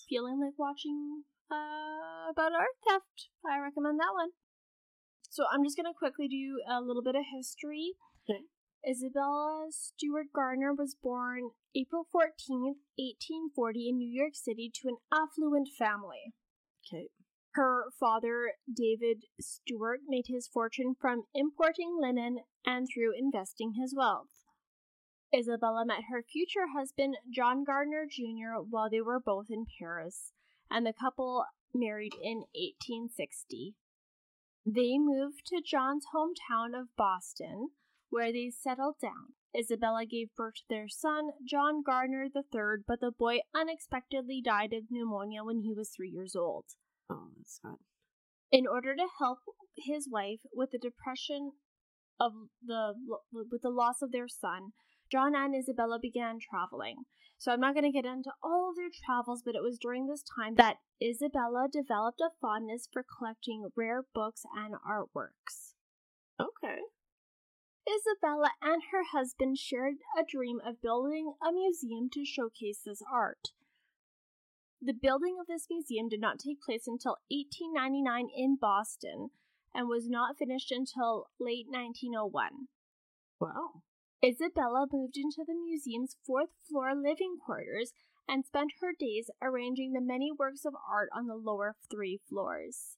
feeling 0.07 0.39
like 0.39 0.57
watching 0.57 1.23
uh, 1.51 2.31
about 2.31 2.53
art 2.53 2.77
theft, 2.87 3.29
I 3.45 3.59
recommend 3.59 3.99
that 3.99 4.13
one. 4.13 4.29
So 5.29 5.43
I'm 5.51 5.63
just 5.63 5.77
gonna 5.77 5.93
quickly 5.97 6.27
do 6.27 6.61
a 6.69 6.81
little 6.81 7.03
bit 7.03 7.15
of 7.15 7.23
history. 7.35 7.93
Okay. 8.29 8.41
Isabella 8.87 9.67
Stewart 9.71 10.27
Gardner 10.33 10.73
was 10.73 10.95
born 10.95 11.51
April 11.75 12.07
14th, 12.15 12.79
1840 12.95 13.89
in 13.89 13.97
New 13.97 14.09
York 14.09 14.33
City 14.33 14.71
to 14.73 14.87
an 14.87 14.97
affluent 15.11 15.67
family. 15.77 16.33
Okay. 16.87 17.09
Her 17.59 17.91
father, 17.99 18.53
David 18.73 19.25
Stewart, 19.37 19.99
made 20.07 20.27
his 20.27 20.47
fortune 20.47 20.95
from 20.97 21.25
importing 21.35 21.97
linen 21.99 22.39
and 22.65 22.87
through 22.87 23.11
investing 23.19 23.73
his 23.73 23.93
wealth. 23.93 24.45
Isabella 25.35 25.85
met 25.85 26.05
her 26.09 26.23
future 26.23 26.67
husband, 26.73 27.17
John 27.29 27.65
Gardner 27.65 28.05
Jr., 28.09 28.61
while 28.61 28.89
they 28.89 29.01
were 29.01 29.19
both 29.19 29.47
in 29.49 29.65
Paris, 29.77 30.31
and 30.71 30.85
the 30.85 30.93
couple 30.93 31.43
married 31.73 32.13
in 32.23 32.45
1860. 32.55 33.75
They 34.65 34.97
moved 34.97 35.45
to 35.47 35.61
John's 35.61 36.05
hometown 36.15 36.79
of 36.79 36.95
Boston, 36.95 37.71
where 38.09 38.31
they 38.31 38.51
settled 38.51 38.99
down. 39.01 39.33
Isabella 39.53 40.05
gave 40.05 40.33
birth 40.33 40.55
to 40.55 40.63
their 40.69 40.87
son, 40.87 41.31
John 41.45 41.83
Gardner 41.85 42.29
III, 42.33 42.85
but 42.87 43.01
the 43.01 43.11
boy 43.11 43.39
unexpectedly 43.53 44.41
died 44.41 44.71
of 44.71 44.89
pneumonia 44.89 45.43
when 45.43 45.59
he 45.59 45.73
was 45.73 45.89
three 45.89 46.09
years 46.09 46.37
old. 46.37 46.63
Oh, 47.09 47.29
that's. 47.37 47.59
In 48.51 48.65
order 48.67 48.95
to 48.95 49.07
help 49.19 49.39
his 49.77 50.07
wife 50.09 50.39
with 50.53 50.71
the 50.71 50.79
depression 50.79 51.51
of 52.19 52.33
the 52.65 52.93
with 53.31 53.61
the 53.61 53.69
loss 53.69 54.01
of 54.01 54.11
their 54.11 54.27
son, 54.27 54.71
John 55.11 55.35
and 55.35 55.55
Isabella 55.55 55.99
began 56.01 56.37
traveling. 56.39 57.05
So 57.37 57.53
I'm 57.53 57.61
not 57.61 57.73
going 57.73 57.85
to 57.85 57.91
get 57.91 58.05
into 58.05 58.31
all 58.43 58.69
of 58.69 58.75
their 58.75 58.91
travels, 59.05 59.43
but 59.45 59.55
it 59.55 59.63
was 59.63 59.79
during 59.79 60.07
this 60.07 60.23
time 60.35 60.55
that 60.55 60.77
Isabella 61.01 61.67
developed 61.71 62.19
a 62.19 62.31
fondness 62.41 62.89
for 62.91 63.05
collecting 63.17 63.69
rare 63.77 64.03
books 64.13 64.43
and 64.53 64.75
artworks. 64.75 65.73
Okay. 66.39 66.79
Isabella 67.87 68.51
and 68.61 68.83
her 68.91 69.03
husband 69.13 69.57
shared 69.57 69.95
a 70.17 70.23
dream 70.29 70.59
of 70.65 70.81
building 70.81 71.33
a 71.41 71.51
museum 71.51 72.09
to 72.13 72.25
showcase 72.25 72.81
this 72.85 73.01
art. 73.11 73.49
The 74.81 74.93
building 74.93 75.37
of 75.39 75.47
this 75.47 75.67
museum 75.69 76.07
did 76.07 76.21
not 76.21 76.39
take 76.39 76.61
place 76.61 76.87
until 76.87 77.17
1899 77.29 78.27
in 78.35 78.57
Boston 78.59 79.29
and 79.73 79.87
was 79.87 80.07
not 80.07 80.37
finished 80.37 80.71
until 80.71 81.27
late 81.39 81.67
1901. 81.69 82.67
Wow. 83.39 83.83
Isabella 84.23 84.87
moved 84.91 85.17
into 85.17 85.43
the 85.45 85.53
museum's 85.53 86.15
fourth 86.25 86.49
floor 86.67 86.93
living 86.95 87.37
quarters 87.45 87.93
and 88.27 88.45
spent 88.45 88.73
her 88.81 88.91
days 88.97 89.29
arranging 89.41 89.93
the 89.93 90.01
many 90.01 90.31
works 90.31 90.65
of 90.65 90.73
art 90.89 91.09
on 91.13 91.27
the 91.27 91.35
lower 91.35 91.75
three 91.89 92.19
floors. 92.29 92.97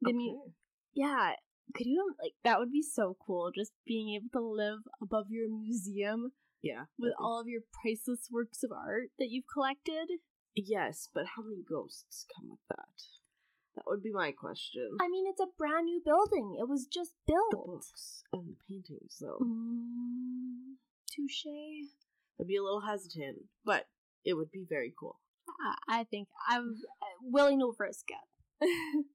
The 0.00 0.10
okay. 0.10 0.16
mu- 0.16 0.52
yeah, 0.94 1.32
could 1.74 1.86
you 1.86 2.14
like 2.20 2.34
that 2.42 2.58
would 2.58 2.72
be 2.72 2.82
so 2.82 3.16
cool 3.24 3.50
just 3.54 3.72
being 3.86 4.14
able 4.14 4.30
to 4.32 4.40
live 4.40 4.80
above 5.00 5.26
your 5.28 5.48
museum 5.48 6.32
yeah. 6.62 6.84
with 6.98 7.12
all 7.18 7.40
of 7.40 7.46
your 7.46 7.62
priceless 7.82 8.28
works 8.30 8.62
of 8.62 8.72
art 8.72 9.10
that 9.18 9.28
you've 9.30 9.44
collected. 9.52 10.08
Yes, 10.54 11.08
but 11.12 11.26
how 11.36 11.42
many 11.42 11.62
ghosts 11.68 12.26
come 12.34 12.50
with 12.50 12.60
that? 12.68 13.02
That 13.76 13.84
would 13.86 14.02
be 14.02 14.12
my 14.12 14.32
question. 14.32 14.96
I 15.00 15.08
mean, 15.08 15.26
it's 15.28 15.40
a 15.40 15.46
brand 15.56 15.84
new 15.84 16.02
building. 16.04 16.56
It 16.60 16.68
was 16.68 16.86
just 16.86 17.12
built. 17.26 17.50
the 17.50 17.56
books 17.56 18.24
and 18.32 18.48
the 18.48 18.56
paintings, 18.68 19.16
though. 19.20 19.38
Mm, 19.40 20.74
touche. 21.10 21.46
I'd 22.40 22.46
be 22.46 22.56
a 22.56 22.62
little 22.62 22.80
hesitant, 22.80 23.38
but 23.64 23.86
it 24.24 24.34
would 24.34 24.50
be 24.50 24.64
very 24.68 24.92
cool. 24.98 25.20
I, 25.88 26.00
I 26.00 26.04
think 26.04 26.28
I'm 26.48 26.76
uh, 27.00 27.06
willing 27.22 27.60
to 27.60 27.72
risk 27.78 28.06
it. 28.10 28.66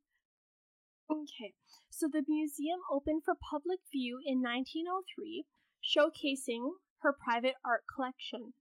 okay, 1.12 1.54
so 1.90 2.08
the 2.08 2.24
museum 2.28 2.80
opened 2.92 3.24
for 3.26 3.36
public 3.36 3.80
view 3.92 4.20
in 4.26 4.42
1903, 4.42 5.46
showcasing 5.84 6.72
her 7.00 7.14
private 7.14 7.56
art 7.64 7.84
collection. 7.94 8.54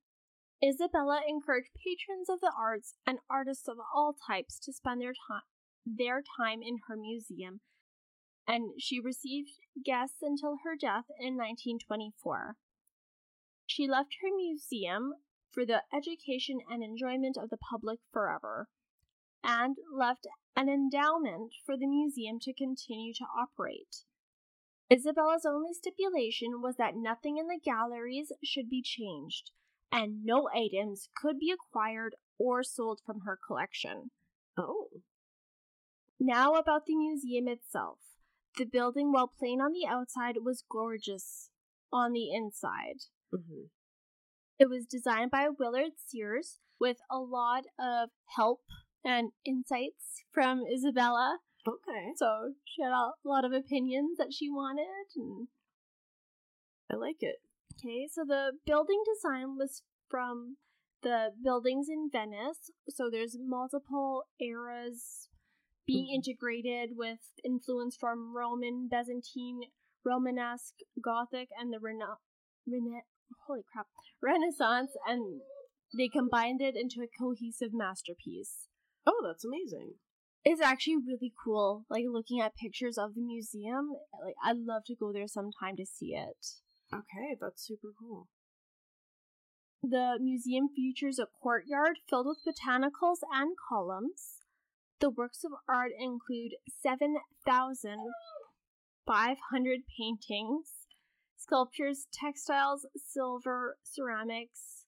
Isabella 0.62 1.22
encouraged 1.26 1.70
patrons 1.74 2.28
of 2.28 2.40
the 2.40 2.52
arts 2.58 2.94
and 3.06 3.18
artists 3.30 3.68
of 3.68 3.78
all 3.94 4.14
types 4.26 4.58
to 4.60 4.72
spend 4.72 5.00
their 5.00 5.14
time 5.28 5.42
their 5.86 6.22
time 6.38 6.62
in 6.62 6.78
her 6.88 6.96
museum, 6.96 7.60
and 8.46 8.80
she 8.80 9.00
received 9.00 9.50
guests 9.84 10.22
until 10.22 10.58
her 10.64 10.76
death 10.76 11.04
in 11.18 11.36
1924. 11.36 12.56
She 13.66 13.86
left 13.86 14.16
her 14.22 14.34
museum 14.34 15.14
for 15.50 15.64
the 15.64 15.82
education 15.92 16.58
and 16.70 16.82
enjoyment 16.82 17.36
of 17.36 17.50
the 17.50 17.56
public 17.56 18.00
forever, 18.12 18.68
and 19.42 19.76
left 19.92 20.26
an 20.56 20.68
endowment 20.68 21.52
for 21.64 21.76
the 21.76 21.86
museum 21.86 22.38
to 22.40 22.54
continue 22.54 23.12
to 23.14 23.24
operate. 23.38 24.04
Isabella's 24.90 25.46
only 25.46 25.72
stipulation 25.72 26.60
was 26.60 26.76
that 26.76 26.96
nothing 26.96 27.36
in 27.36 27.46
the 27.46 27.60
galleries 27.62 28.32
should 28.42 28.68
be 28.68 28.82
changed, 28.82 29.50
and 29.94 30.24
no 30.24 30.48
items 30.52 31.08
could 31.16 31.38
be 31.38 31.52
acquired 31.52 32.16
or 32.36 32.64
sold 32.64 33.00
from 33.06 33.20
her 33.20 33.38
collection. 33.46 34.10
Oh. 34.58 34.88
Now 36.18 36.54
about 36.54 36.86
the 36.86 36.96
museum 36.96 37.46
itself. 37.46 37.98
The 38.58 38.64
building, 38.64 39.12
while 39.12 39.28
plain 39.28 39.60
on 39.60 39.72
the 39.72 39.86
outside, 39.86 40.36
was 40.44 40.64
gorgeous 40.68 41.50
on 41.92 42.12
the 42.12 42.32
inside. 42.32 43.06
hmm 43.30 43.66
It 44.58 44.68
was 44.68 44.84
designed 44.84 45.30
by 45.30 45.48
Willard 45.48 45.92
Sears 46.04 46.58
with 46.80 46.96
a 47.08 47.18
lot 47.18 47.64
of 47.78 48.10
help 48.36 48.62
and 49.04 49.30
insights 49.44 50.24
from 50.32 50.64
Isabella. 50.72 51.38
Okay. 51.66 52.12
So 52.16 52.54
she 52.64 52.82
had 52.82 52.92
a 52.92 53.12
lot 53.24 53.44
of 53.44 53.52
opinions 53.52 54.18
that 54.18 54.32
she 54.32 54.50
wanted. 54.50 54.86
And... 55.16 55.48
I 56.90 56.96
like 56.96 57.18
it. 57.20 57.36
Okay, 57.78 58.08
so 58.10 58.24
the 58.24 58.52
building 58.64 59.02
design 59.04 59.56
was 59.56 59.82
from 60.08 60.56
the 61.02 61.32
buildings 61.42 61.88
in 61.88 62.08
Venice. 62.10 62.70
So 62.88 63.10
there's 63.10 63.36
multiple 63.38 64.24
eras 64.40 65.28
being 65.86 66.06
Mhm. 66.06 66.14
integrated 66.14 66.96
with 66.96 67.20
influence 67.44 67.96
from 67.96 68.34
Roman, 68.34 68.88
Byzantine, 68.88 69.70
Romanesque, 70.04 70.78
Gothic, 71.00 71.50
and 71.58 71.72
the 71.72 71.80
Rena- 71.80 72.20
Rena- 72.66 73.04
holy 73.46 73.62
crap, 73.64 73.88
Renaissance, 74.22 74.96
and 75.06 75.42
they 75.92 76.08
combined 76.08 76.62
it 76.62 76.76
into 76.76 77.02
a 77.02 77.08
cohesive 77.08 77.74
masterpiece. 77.74 78.68
Oh, 79.06 79.20
that's 79.22 79.44
amazing. 79.44 79.98
It's 80.44 80.60
actually 80.60 80.96
really 80.96 81.34
cool. 81.42 81.84
Like 81.90 82.06
looking 82.08 82.40
at 82.40 82.56
pictures 82.56 82.96
of 82.98 83.14
the 83.14 83.20
museum, 83.20 83.94
like 84.22 84.36
I'd 84.42 84.58
love 84.58 84.84
to 84.86 84.94
go 84.94 85.12
there 85.12 85.28
sometime 85.28 85.76
to 85.76 85.86
see 85.86 86.14
it. 86.14 86.60
Okay, 86.94 87.36
that's 87.40 87.66
super 87.66 87.92
cool. 87.98 88.28
The 89.82 90.18
museum 90.20 90.68
features 90.74 91.18
a 91.18 91.26
courtyard 91.26 91.98
filled 92.08 92.26
with 92.26 92.44
botanicals 92.46 93.18
and 93.32 93.56
columns. 93.68 94.38
The 95.00 95.10
works 95.10 95.42
of 95.44 95.52
art 95.68 95.90
include 95.98 96.52
7,500 96.80 99.80
paintings, 99.98 100.70
sculptures, 101.36 102.06
textiles, 102.12 102.86
silver, 102.96 103.76
ceramics, 103.82 104.86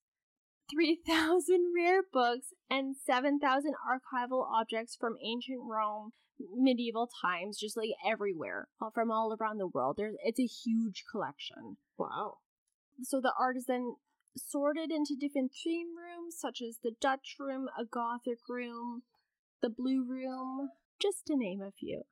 3,000 0.71 1.73
rare 1.77 2.03
books, 2.11 2.55
and 2.71 2.97
7,000 2.97 3.75
archival 3.75 4.47
objects 4.51 4.97
from 4.97 5.19
ancient 5.23 5.61
Rome, 5.63 6.13
medieval 6.55 7.09
times, 7.23 7.59
just 7.59 7.77
like 7.77 7.91
everywhere, 8.07 8.69
from 8.95 9.11
all 9.11 9.35
around 9.39 9.59
the 9.59 9.67
world. 9.67 9.97
There's, 9.99 10.17
it's 10.25 10.41
a 10.41 10.45
huge 10.47 11.05
collection 11.11 11.77
Wow. 11.99 12.39
so 13.03 13.21
the 13.21 13.33
art 13.39 13.57
is 13.57 13.67
then 13.67 13.97
sorted 14.37 14.91
into 14.91 15.17
different 15.19 15.53
theme 15.65 15.89
rooms 15.97 16.37
such 16.39 16.61
as 16.61 16.79
the 16.83 16.93
dutch 17.01 17.37
room 17.41 17.69
a 17.79 17.85
gothic 17.87 18.39
room 18.51 19.03
the 19.63 19.71
blue 19.71 20.05
room 20.07 20.69
just 21.01 21.25
to 21.27 21.37
name 21.37 21.63
a 21.63 21.71
few 21.73 22.03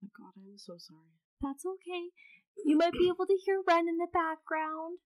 my 0.00 0.08
god, 0.16 0.32
I'm 0.36 0.56
so 0.56 0.74
sorry. 0.78 1.18
that's 1.40 1.64
okay 1.66 2.10
you 2.64 2.76
might 2.76 2.92
be 2.92 3.08
able 3.08 3.26
to 3.26 3.36
hear 3.44 3.60
Wren 3.66 3.88
in 3.88 3.98
the 3.98 4.06
background 4.12 4.98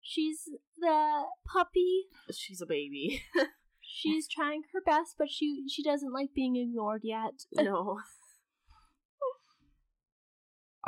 she's 0.00 0.48
the 0.76 1.22
puppy 1.52 2.06
She's 2.32 2.60
a 2.60 2.66
baby. 2.66 3.22
she's 3.86 4.26
trying 4.28 4.62
her 4.72 4.80
best 4.84 5.14
but 5.18 5.28
she 5.30 5.64
she 5.68 5.82
doesn't 5.82 6.12
like 6.12 6.30
being 6.34 6.56
ignored 6.56 7.00
yet 7.04 7.32
no. 7.52 7.98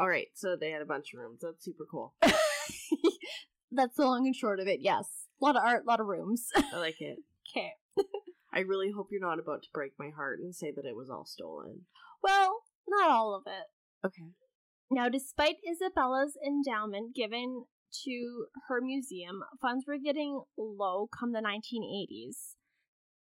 Alright, 0.01 0.29
so 0.35 0.55
they 0.55 0.71
had 0.71 0.81
a 0.81 0.87
bunch 0.87 1.13
of 1.13 1.19
rooms. 1.19 1.41
That's 1.43 1.65
super 1.65 1.85
cool. 1.91 2.15
that's 3.73 3.97
the 3.97 4.05
long 4.05 4.27
and 4.27 4.35
short 4.37 4.61
of 4.61 4.67
it 4.69 4.79
yes 4.81 5.27
a 5.43 5.45
lot 5.45 5.57
of 5.57 5.63
art 5.63 5.83
a 5.85 5.91
lot 5.91 6.01
of 6.01 6.07
rooms 6.07 6.47
I 6.57 6.79
like 6.79 7.01
it. 7.01 7.19
okay 7.51 7.73
I 8.55 8.61
really 8.61 8.91
hope 8.97 9.09
you're 9.11 9.21
not 9.21 9.39
about 9.39 9.63
to 9.65 9.69
break 9.75 9.93
my 9.99 10.09
heart 10.15 10.39
and 10.41 10.55
say 10.55 10.73
that 10.75 10.87
it 10.87 10.97
was 10.97 11.11
all 11.11 11.27
stolen. 11.27 11.83
well 12.23 12.63
not 12.89 13.11
all 13.11 13.35
of 13.35 13.43
it 13.47 13.67
Okay. 14.07 14.31
Now, 14.91 15.09
despite 15.09 15.57
Isabella's 15.69 16.39
endowment 16.47 17.15
given 17.15 17.65
to 18.05 18.47
her 18.69 18.81
museum, 18.81 19.41
funds 19.61 19.85
were 19.87 19.99
getting 19.99 20.41
low 20.57 21.09
come 21.09 21.33
the 21.33 21.41
1980s. 21.41 22.55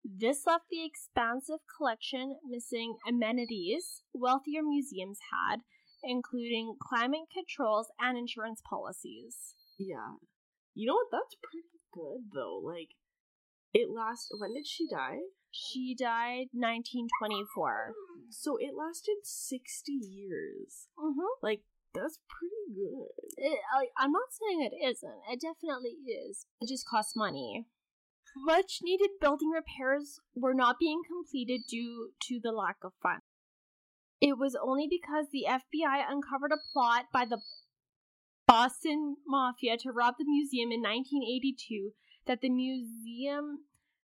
This 0.10 0.48
left 0.48 0.66
the 0.72 0.86
expansive 0.86 1.60
collection 1.76 2.38
missing 2.48 2.96
amenities 3.06 4.04
wealthier 4.14 4.64
museums 4.64 5.20
had, 5.34 5.58
including 6.02 6.78
climate 6.82 7.28
controls 7.34 7.92
and 8.00 8.18
insurance 8.18 8.62
policies. 8.68 9.54
Yeah. 9.78 10.16
You 10.74 10.88
know 10.88 10.94
what? 10.94 11.12
That's 11.12 11.36
pretty 11.44 11.68
good 11.92 12.32
though. 12.34 12.62
Like, 12.64 12.96
it 13.74 13.90
last. 13.90 14.32
When 14.32 14.54
did 14.54 14.66
she 14.66 14.88
die? 14.88 15.20
She 15.52 15.94
died 15.98 16.48
1924. 16.54 17.94
So 18.30 18.56
it 18.56 18.72
lasted 18.78 19.24
sixty 19.24 20.00
years. 20.00 20.88
Mm-hmm. 20.98 21.36
Like, 21.44 21.62
that's 21.94 22.20
pretty 22.30 22.80
good. 22.80 23.28
It, 23.36 23.60
I, 23.76 23.88
I'm 23.98 24.12
not 24.12 24.32
saying 24.32 24.62
it 24.62 24.76
isn't. 24.86 25.20
It 25.32 25.42
definitely 25.42 25.98
is. 26.08 26.46
It 26.62 26.70
just 26.70 26.88
costs 26.88 27.16
money. 27.16 27.66
Much 28.36 28.80
needed 28.82 29.10
building 29.20 29.50
repairs 29.50 30.20
were 30.36 30.54
not 30.54 30.80
being 30.80 31.02
completed 31.08 31.62
due 31.68 32.12
to 32.22 32.40
the 32.42 32.52
lack 32.52 32.78
of 32.84 32.94
funds. 33.02 33.24
It 34.20 34.38
was 34.38 34.56
only 34.56 34.88
because 34.90 35.28
the 35.32 35.46
FBI 35.48 36.04
uncovered 36.10 36.52
a 36.52 36.72
plot 36.74 37.06
by 37.14 37.26
the 37.26 37.42
Boston 38.48 39.18
Mafia 39.28 39.78
to 39.78 39.92
rob 39.92 40.16
the 40.18 40.26
museum 40.26 40.72
in 40.72 40.82
1982 40.82 41.92
that 42.26 42.42
the 42.42 42.50
museum 42.50 43.66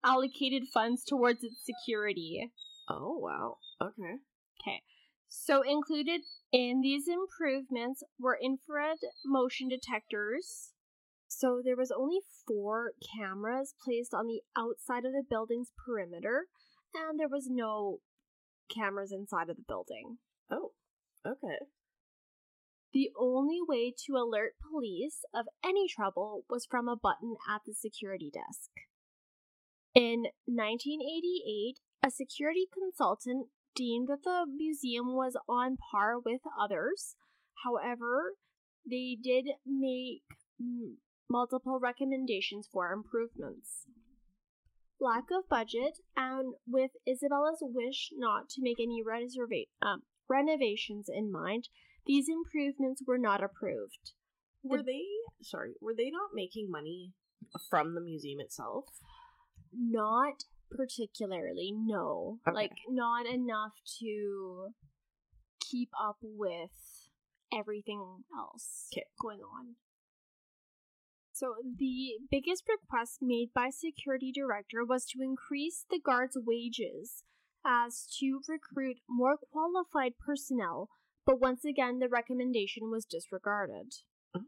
allocated 0.04 0.68
funds 0.72 1.04
towards 1.04 1.42
its 1.42 1.64
security. 1.64 2.50
Oh 2.88 3.18
wow. 3.18 3.58
Okay. 3.80 4.18
Okay. 4.60 4.82
So, 5.28 5.62
included 5.62 6.22
in 6.52 6.80
these 6.80 7.06
improvements 7.06 8.02
were 8.18 8.38
infrared 8.42 8.98
motion 9.24 9.68
detectors. 9.68 10.72
So, 11.32 11.62
there 11.64 11.76
was 11.76 11.92
only 11.92 12.18
four 12.46 12.92
cameras 13.16 13.72
placed 13.82 14.12
on 14.12 14.26
the 14.26 14.40
outside 14.58 15.04
of 15.04 15.12
the 15.12 15.22
building's 15.28 15.70
perimeter, 15.86 16.46
and 16.92 17.18
there 17.18 17.28
was 17.28 17.46
no 17.48 18.00
cameras 18.68 19.12
inside 19.12 19.48
of 19.48 19.56
the 19.56 19.64
building. 19.66 20.18
Oh, 20.50 20.72
okay. 21.24 21.58
The 22.92 23.10
only 23.16 23.58
way 23.66 23.94
to 24.06 24.14
alert 24.14 24.54
police 24.60 25.20
of 25.32 25.46
any 25.64 25.86
trouble 25.88 26.44
was 26.50 26.66
from 26.68 26.88
a 26.88 26.96
button 26.96 27.36
at 27.48 27.62
the 27.64 27.74
security 27.74 28.32
desk. 28.34 28.70
In 29.94 30.24
1988, 30.46 31.78
a 32.02 32.10
security 32.10 32.66
consultant 32.72 33.46
deemed 33.76 34.08
that 34.08 34.24
the 34.24 34.46
museum 34.48 35.14
was 35.14 35.36
on 35.48 35.76
par 35.92 36.18
with 36.18 36.40
others. 36.60 37.14
However, 37.64 38.34
they 38.84 39.16
did 39.22 39.46
make 39.64 40.22
multiple 41.30 41.78
recommendations 41.78 42.68
for 42.70 42.92
improvements. 42.92 43.86
Lack 45.00 45.24
of 45.30 45.48
budget, 45.48 45.98
and 46.14 46.54
with 46.66 46.90
Isabella's 47.08 47.62
wish 47.62 48.10
not 48.16 48.50
to 48.50 48.62
make 48.62 48.78
any 48.78 49.02
reserva- 49.02 49.68
um, 49.80 50.02
renovations 50.28 51.08
in 51.08 51.32
mind, 51.32 51.68
these 52.04 52.26
improvements 52.28 53.02
were 53.06 53.16
not 53.16 53.42
approved. 53.42 54.12
Were 54.62 54.82
they 54.82 55.04
sorry, 55.40 55.72
were 55.80 55.94
they 55.96 56.10
not 56.10 56.30
making 56.34 56.70
money 56.70 57.14
from 57.70 57.94
the 57.94 58.00
museum 58.02 58.40
itself? 58.40 58.84
Not 59.72 60.44
particularly, 60.70 61.72
no. 61.74 62.40
Okay. 62.46 62.54
Like, 62.54 62.72
not 62.88 63.24
enough 63.24 63.72
to 64.00 64.74
keep 65.60 65.90
up 65.98 66.18
with 66.20 67.08
everything 67.52 68.24
else 68.36 68.88
'Kay. 68.92 69.04
going 69.20 69.40
on. 69.40 69.76
So, 71.40 71.54
the 71.64 72.18
biggest 72.30 72.64
request 72.68 73.20
made 73.22 73.48
by 73.54 73.70
security 73.70 74.30
director 74.30 74.84
was 74.84 75.06
to 75.06 75.22
increase 75.22 75.86
the 75.90 75.98
guards' 75.98 76.36
wages 76.38 77.24
as 77.64 78.06
to 78.18 78.42
recruit 78.46 78.98
more 79.08 79.38
qualified 79.50 80.18
personnel, 80.18 80.90
but 81.24 81.40
once 81.40 81.64
again, 81.64 81.98
the 81.98 82.10
recommendation 82.10 82.90
was 82.90 83.06
disregarded. 83.06 83.94
Oh. 84.36 84.42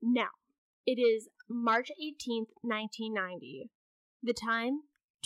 Now, 0.00 0.28
it 0.86 1.00
is 1.00 1.30
March 1.48 1.90
18th, 2.00 2.54
1990. 2.62 3.68
The 4.22 4.34
time 4.34 4.82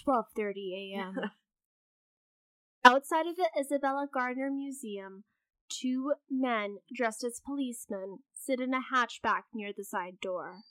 12:30 0.08 0.94
a.m. 0.94 1.16
Outside 2.82 3.26
of 3.26 3.36
the 3.36 3.50
Isabella 3.60 4.08
Gardner 4.10 4.50
Museum, 4.50 5.24
two 5.70 6.14
men 6.30 6.78
dressed 6.94 7.24
as 7.24 7.40
policemen 7.44 8.18
sit 8.34 8.60
in 8.60 8.74
a 8.74 8.82
hatchback 8.92 9.44
near 9.54 9.72
the 9.76 9.84
side 9.84 10.20
door. 10.20 10.62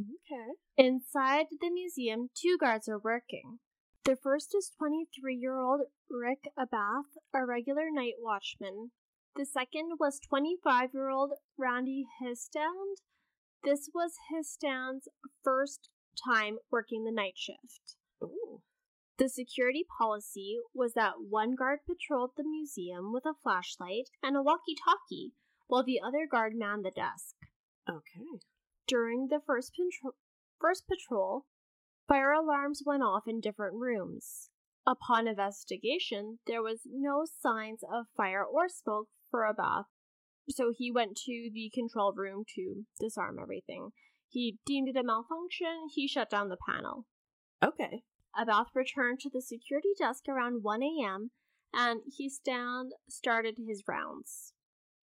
Okay. 0.00 0.52
Inside 0.76 1.46
the 1.60 1.70
museum, 1.70 2.30
two 2.34 2.56
guards 2.58 2.88
are 2.88 2.98
working. 2.98 3.58
The 4.04 4.16
first 4.16 4.54
is 4.54 4.70
23 4.78 5.36
year 5.36 5.58
old 5.58 5.82
Rick 6.08 6.44
Abath, 6.58 7.18
a 7.34 7.44
regular 7.44 7.90
night 7.90 8.14
watchman. 8.18 8.92
The 9.36 9.44
second 9.44 9.98
was 10.00 10.18
25 10.20 10.90
year 10.94 11.10
old 11.10 11.32
Randy 11.58 12.06
Histand. 12.20 12.96
This 13.62 13.90
was 13.94 14.12
Histand's 14.30 15.08
first 15.44 15.90
time 16.24 16.58
working 16.70 17.04
the 17.04 17.12
night 17.12 17.36
shift. 17.36 17.96
Ooh. 18.22 18.62
The 19.20 19.28
security 19.28 19.84
policy 19.98 20.60
was 20.72 20.94
that 20.94 21.20
one 21.28 21.54
guard 21.54 21.80
patrolled 21.86 22.30
the 22.38 22.42
museum 22.42 23.12
with 23.12 23.26
a 23.26 23.34
flashlight 23.34 24.08
and 24.22 24.34
a 24.34 24.42
walkie 24.42 24.74
talkie, 24.82 25.34
while 25.66 25.84
the 25.84 26.00
other 26.00 26.26
guard 26.26 26.54
manned 26.56 26.86
the 26.86 26.90
desk. 26.90 27.36
Okay. 27.86 28.40
During 28.86 29.28
the 29.28 29.38
first, 29.46 29.74
patro- 29.74 30.16
first 30.58 30.88
patrol, 30.88 31.44
fire 32.08 32.32
alarms 32.32 32.82
went 32.86 33.02
off 33.02 33.24
in 33.28 33.42
different 33.42 33.74
rooms. 33.74 34.48
Upon 34.86 35.28
investigation, 35.28 36.38
there 36.46 36.62
was 36.62 36.86
no 36.86 37.26
signs 37.26 37.80
of 37.82 38.06
fire 38.16 38.42
or 38.42 38.70
smoke 38.70 39.08
for 39.30 39.44
Abath, 39.44 39.84
so 40.48 40.72
he 40.74 40.90
went 40.90 41.14
to 41.26 41.50
the 41.52 41.70
control 41.74 42.14
room 42.14 42.44
to 42.54 42.86
disarm 42.98 43.36
everything. 43.38 43.90
He 44.30 44.60
deemed 44.64 44.88
it 44.88 44.96
a 44.96 45.02
malfunction, 45.02 45.88
he 45.94 46.08
shut 46.08 46.30
down 46.30 46.48
the 46.48 46.56
panel. 46.66 47.04
Okay. 47.62 48.04
Abath 48.36 48.74
returned 48.74 49.20
to 49.20 49.30
the 49.30 49.42
security 49.42 49.90
desk 49.98 50.28
around 50.28 50.62
1 50.62 50.82
a.m. 50.82 51.30
and 51.72 52.02
Histand 52.18 52.90
started 53.08 53.58
his 53.58 53.82
rounds. 53.88 54.52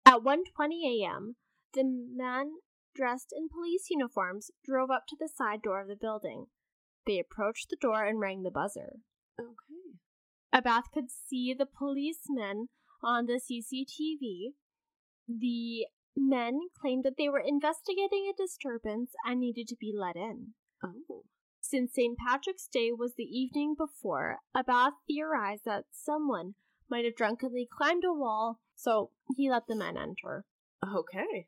At 0.07 0.23
1:20 0.23 1.03
a.m., 1.03 1.37
the 1.73 1.85
men 1.85 2.59
dressed 2.95 3.33
in 3.37 3.49
police 3.49 3.89
uniforms 3.91 4.51
drove 4.65 4.91
up 4.91 5.05
to 5.09 5.17
the 5.19 5.29
side 5.29 5.63
door 5.63 5.81
of 5.81 5.89
the 5.89 5.97
building. 5.97 6.47
They 7.07 7.19
approached 7.19 7.71
the 7.71 7.77
door 7.81 8.05
and 8.05 8.21
rang 8.21 8.43
the 8.43 8.51
buzzer. 8.51 9.01
Okay. 9.39 9.99
Abath 10.53 10.91
could 10.93 11.11
see 11.11 11.53
the 11.53 11.67
policemen 11.67 12.69
on 13.03 13.27
the 13.27 13.41
CCTV. 13.41 14.55
The 15.27 15.87
men 16.17 16.61
claimed 16.81 17.05
that 17.05 17.17
they 17.19 17.29
were 17.29 17.41
investigating 17.45 18.31
a 18.31 18.37
disturbance 18.37 19.13
and 19.27 19.41
needed 19.41 19.67
to 19.69 19.77
be 19.77 19.93
let 19.97 20.17
in. 20.17 20.55
Oh. 20.83 21.25
Since 21.66 21.94
St. 21.94 22.18
Patrick's 22.18 22.68
Day 22.68 22.92
was 22.92 23.14
the 23.14 23.24
evening 23.24 23.74
before, 23.74 24.40
Abath 24.55 24.92
theorized 25.09 25.64
that 25.64 25.87
someone 25.90 26.57
might 26.90 27.07
have 27.07 27.16
drunkenly 27.16 27.66
climbed 27.66 28.05
a 28.05 28.12
wall, 28.12 28.61
so 28.77 29.12
he 29.35 29.50
let 29.50 29.66
the 29.66 29.74
men 29.74 29.96
enter. 29.96 30.44
Okay. 30.87 31.46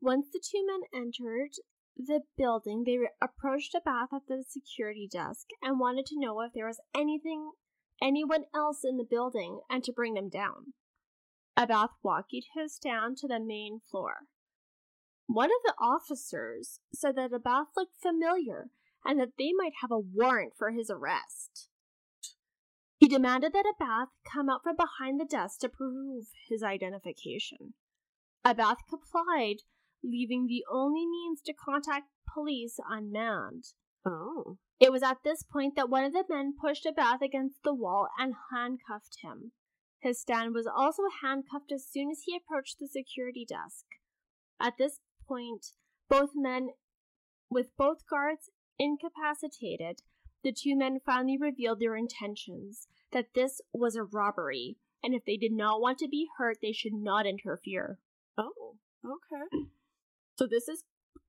Once 0.00 0.28
the 0.32 0.38
two 0.40 0.64
men 0.64 0.82
entered 0.94 1.56
the 1.96 2.20
building, 2.38 2.84
they 2.84 2.96
approached 3.20 3.74
Abath 3.74 4.12
at 4.14 4.28
the 4.28 4.44
security 4.48 5.08
desk 5.10 5.48
and 5.60 5.80
wanted 5.80 6.06
to 6.06 6.20
know 6.20 6.40
if 6.42 6.52
there 6.54 6.68
was 6.68 6.80
anything, 6.94 7.50
anyone 8.00 8.44
else 8.54 8.84
in 8.84 8.98
the 8.98 9.04
building, 9.04 9.62
and 9.68 9.82
to 9.82 9.92
bring 9.92 10.14
them 10.14 10.28
down. 10.28 10.74
Abath 11.56 11.90
walked 12.04 12.32
his 12.54 12.78
down 12.78 13.16
to 13.16 13.26
the 13.26 13.40
main 13.40 13.80
floor. 13.90 14.28
One 15.26 15.50
of 15.50 15.62
the 15.64 15.74
officers 15.80 16.78
said 16.94 17.16
that 17.16 17.32
Abath 17.32 17.74
looked 17.76 18.00
familiar 18.00 18.70
and 19.06 19.20
that 19.20 19.36
they 19.38 19.52
might 19.56 19.74
have 19.80 19.90
a 19.90 19.98
warrant 19.98 20.52
for 20.58 20.70
his 20.70 20.90
arrest. 20.90 21.68
He 22.98 23.08
demanded 23.08 23.52
that 23.52 23.66
Abath 23.66 24.08
come 24.30 24.48
out 24.48 24.62
from 24.62 24.76
behind 24.76 25.20
the 25.20 25.24
desk 25.24 25.60
to 25.60 25.68
prove 25.68 26.26
his 26.48 26.62
identification. 26.62 27.74
Abath 28.44 28.78
complied, 28.88 29.62
leaving 30.02 30.46
the 30.46 30.64
only 30.70 31.06
means 31.06 31.40
to 31.42 31.52
contact 31.52 32.06
police 32.32 32.78
unmanned. 32.88 33.64
Oh. 34.06 34.58
It 34.78 34.92
was 34.92 35.02
at 35.02 35.18
this 35.24 35.42
point 35.42 35.74
that 35.76 35.90
one 35.90 36.04
of 36.04 36.12
the 36.12 36.24
men 36.28 36.54
pushed 36.60 36.86
Abath 36.86 37.22
against 37.22 37.62
the 37.64 37.74
wall 37.74 38.08
and 38.18 38.34
handcuffed 38.52 39.18
him. 39.22 39.52
Histand 40.04 40.52
was 40.54 40.66
also 40.66 41.04
handcuffed 41.22 41.72
as 41.72 41.86
soon 41.86 42.10
as 42.10 42.22
he 42.24 42.36
approached 42.36 42.78
the 42.78 42.86
security 42.86 43.46
desk. 43.48 43.84
At 44.60 44.74
this 44.78 45.00
point, 45.26 45.66
both 46.08 46.30
men, 46.34 46.68
with 47.50 47.76
both 47.76 48.06
guards 48.08 48.50
incapacitated, 48.78 50.02
the 50.42 50.52
two 50.52 50.76
men 50.76 50.98
finally 51.04 51.36
revealed 51.38 51.80
their 51.80 51.96
intentions 51.96 52.88
that 53.12 53.34
this 53.34 53.60
was 53.72 53.96
a 53.96 54.02
robbery, 54.02 54.76
and 55.02 55.14
if 55.14 55.24
they 55.24 55.36
did 55.36 55.52
not 55.52 55.80
want 55.80 55.98
to 55.98 56.08
be 56.08 56.28
hurt, 56.38 56.58
they 56.60 56.72
should 56.72 56.94
not 56.94 57.26
interfere. 57.26 57.98
Oh. 58.36 58.76
Okay. 59.04 59.66
So 60.36 60.46
this 60.46 60.68
is 60.68 60.84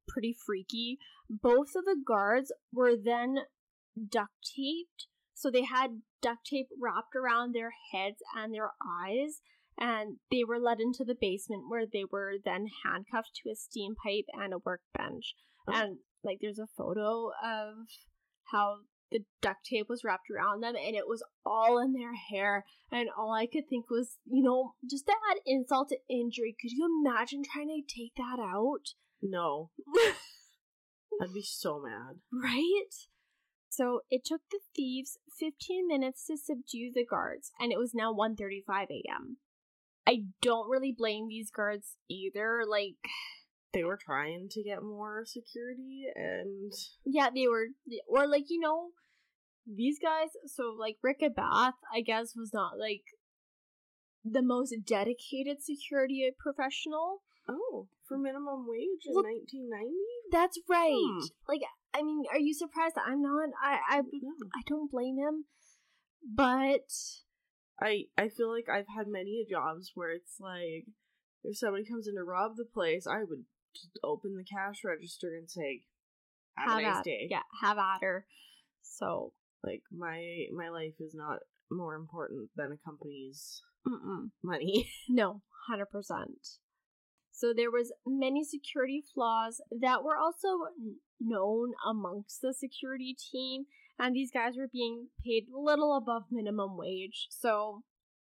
pretty 0.07 0.33
freaky. 0.33 0.97
Both 1.29 1.75
of 1.75 1.85
the 1.85 1.95
guards 2.05 2.51
were 2.73 2.95
then 2.95 3.39
duct 4.09 4.33
taped. 4.55 5.07
So 5.33 5.51
they 5.51 5.63
had 5.63 6.01
duct 6.21 6.47
tape 6.47 6.69
wrapped 6.81 7.15
around 7.15 7.53
their 7.53 7.71
heads 7.91 8.17
and 8.35 8.53
their 8.53 8.71
eyes, 8.83 9.41
and 9.77 10.17
they 10.31 10.43
were 10.43 10.59
led 10.59 10.79
into 10.79 11.03
the 11.05 11.15
basement 11.19 11.65
where 11.69 11.85
they 11.85 12.03
were 12.11 12.33
then 12.43 12.67
handcuffed 12.83 13.39
to 13.43 13.51
a 13.51 13.55
steam 13.55 13.95
pipe 13.95 14.25
and 14.33 14.53
a 14.53 14.57
workbench. 14.57 15.35
Oh. 15.67 15.73
And 15.73 15.97
like 16.27 16.39
there's 16.41 16.59
a 16.59 16.67
photo 16.77 17.31
of 17.43 17.87
how 18.51 18.77
the 19.11 19.21
duct 19.41 19.65
tape 19.65 19.87
was 19.89 20.03
wrapped 20.03 20.29
around 20.29 20.61
them 20.61 20.75
and 20.75 20.95
it 20.95 21.07
was 21.07 21.23
all 21.45 21.79
in 21.79 21.93
their 21.93 22.13
hair 22.13 22.65
and 22.91 23.09
all 23.17 23.33
I 23.33 23.47
could 23.47 23.67
think 23.69 23.89
was, 23.89 24.17
you 24.25 24.43
know, 24.43 24.73
just 24.89 25.05
to 25.07 25.13
add 25.31 25.37
insult 25.45 25.89
to 25.89 25.97
injury, 26.09 26.55
could 26.61 26.71
you 26.71 27.01
imagine 27.01 27.41
trying 27.43 27.69
to 27.69 27.81
take 27.81 28.13
that 28.17 28.39
out? 28.39 28.93
No. 29.21 29.71
I'd 31.21 31.33
be 31.33 31.41
so 31.41 31.81
mad. 31.81 32.17
Right? 32.31 32.93
So 33.69 34.01
it 34.09 34.23
took 34.25 34.41
the 34.51 34.59
thieves 34.75 35.17
15 35.39 35.87
minutes 35.87 36.25
to 36.27 36.37
subdue 36.37 36.91
the 36.93 37.05
guards, 37.05 37.51
and 37.59 37.71
it 37.71 37.77
was 37.77 37.93
now 37.93 38.13
1:35 38.13 38.87
a.m. 38.89 39.37
I 40.07 40.25
don't 40.41 40.69
really 40.69 40.95
blame 40.97 41.27
these 41.27 41.51
guards 41.51 41.97
either. 42.09 42.63
Like, 42.67 42.95
They 43.73 43.83
were 43.83 43.99
trying 44.01 44.47
to 44.51 44.63
get 44.63 44.81
more 44.81 45.23
security 45.25 46.05
and 46.15 46.71
yeah, 47.05 47.29
they 47.33 47.47
were, 47.47 47.67
or 48.07 48.27
like 48.27 48.45
you 48.49 48.59
know, 48.59 48.89
these 49.65 49.97
guys. 50.01 50.29
So 50.45 50.75
like 50.77 50.97
Rick 51.03 51.21
Abath, 51.21 51.73
I 51.93 52.01
guess, 52.01 52.33
was 52.35 52.51
not 52.53 52.79
like 52.79 53.03
the 54.23 54.41
most 54.41 54.73
dedicated 54.85 55.61
security 55.61 56.29
professional. 56.39 57.21
Oh, 57.49 57.87
for 58.07 58.17
minimum 58.17 58.65
wage 58.67 59.03
in 59.05 59.15
Well, 59.15 59.23
1990? 59.23 59.93
That's 60.31 60.59
right. 60.69 60.91
Hmm. 60.91 61.25
Like, 61.47 61.61
I 61.93 62.03
mean, 62.03 62.23
are 62.31 62.39
you 62.39 62.53
surprised 62.53 62.95
I'm 62.97 63.21
not? 63.21 63.49
I, 63.63 63.79
I, 63.89 64.01
No. 64.01 64.47
I 64.53 64.61
don't 64.67 64.91
blame 64.91 65.17
him, 65.17 65.45
but 66.35 66.91
I 67.81 68.05
I 68.17 68.29
feel 68.29 68.51
like 68.51 68.67
I've 68.69 68.91
had 68.95 69.07
many 69.07 69.45
jobs 69.49 69.91
where 69.93 70.11
it's 70.11 70.39
like 70.39 70.87
if 71.43 71.57
somebody 71.57 71.85
comes 71.85 72.07
in 72.07 72.15
to 72.15 72.23
rob 72.23 72.57
the 72.57 72.65
place, 72.65 73.07
I 73.07 73.23
would 73.23 73.45
open 74.03 74.35
the 74.35 74.43
cash 74.43 74.83
register 74.83 75.35
and 75.37 75.49
say, 75.49 75.83
"Have, 76.57 76.79
a 76.79 76.81
nice 76.81 76.97
at, 76.97 77.03
day." 77.03 77.27
Yeah, 77.29 77.43
have 77.61 77.77
at 77.77 78.01
her. 78.01 78.25
So, 78.81 79.33
Like 79.63 79.83
my 79.91 80.45
my 80.55 80.69
life 80.69 80.95
is 80.99 81.13
not 81.13 81.39
more 81.69 81.95
important 81.95 82.49
than 82.55 82.71
a 82.71 82.77
company's 82.77 83.61
mm-mm. 83.87 84.29
money. 84.43 84.89
no, 85.09 85.41
hundred 85.67 85.87
percent. 85.87 86.59
So 87.31 87.53
there 87.55 87.69
was 87.69 87.93
many 88.05 88.43
security 88.43 89.03
flaws 89.13 89.61
that 89.69 90.03
were 90.03 90.17
also 90.17 90.47
known 91.19 91.73
amongst 91.87 92.41
the 92.41 92.53
security 92.53 93.15
team, 93.31 93.65
and 93.99 94.15
these 94.15 94.31
guys 94.31 94.57
were 94.57 94.69
being 94.71 95.09
paid 95.23 95.45
little 95.51 95.95
above 95.95 96.23
minimum 96.31 96.77
wage. 96.77 97.27
So 97.29 97.83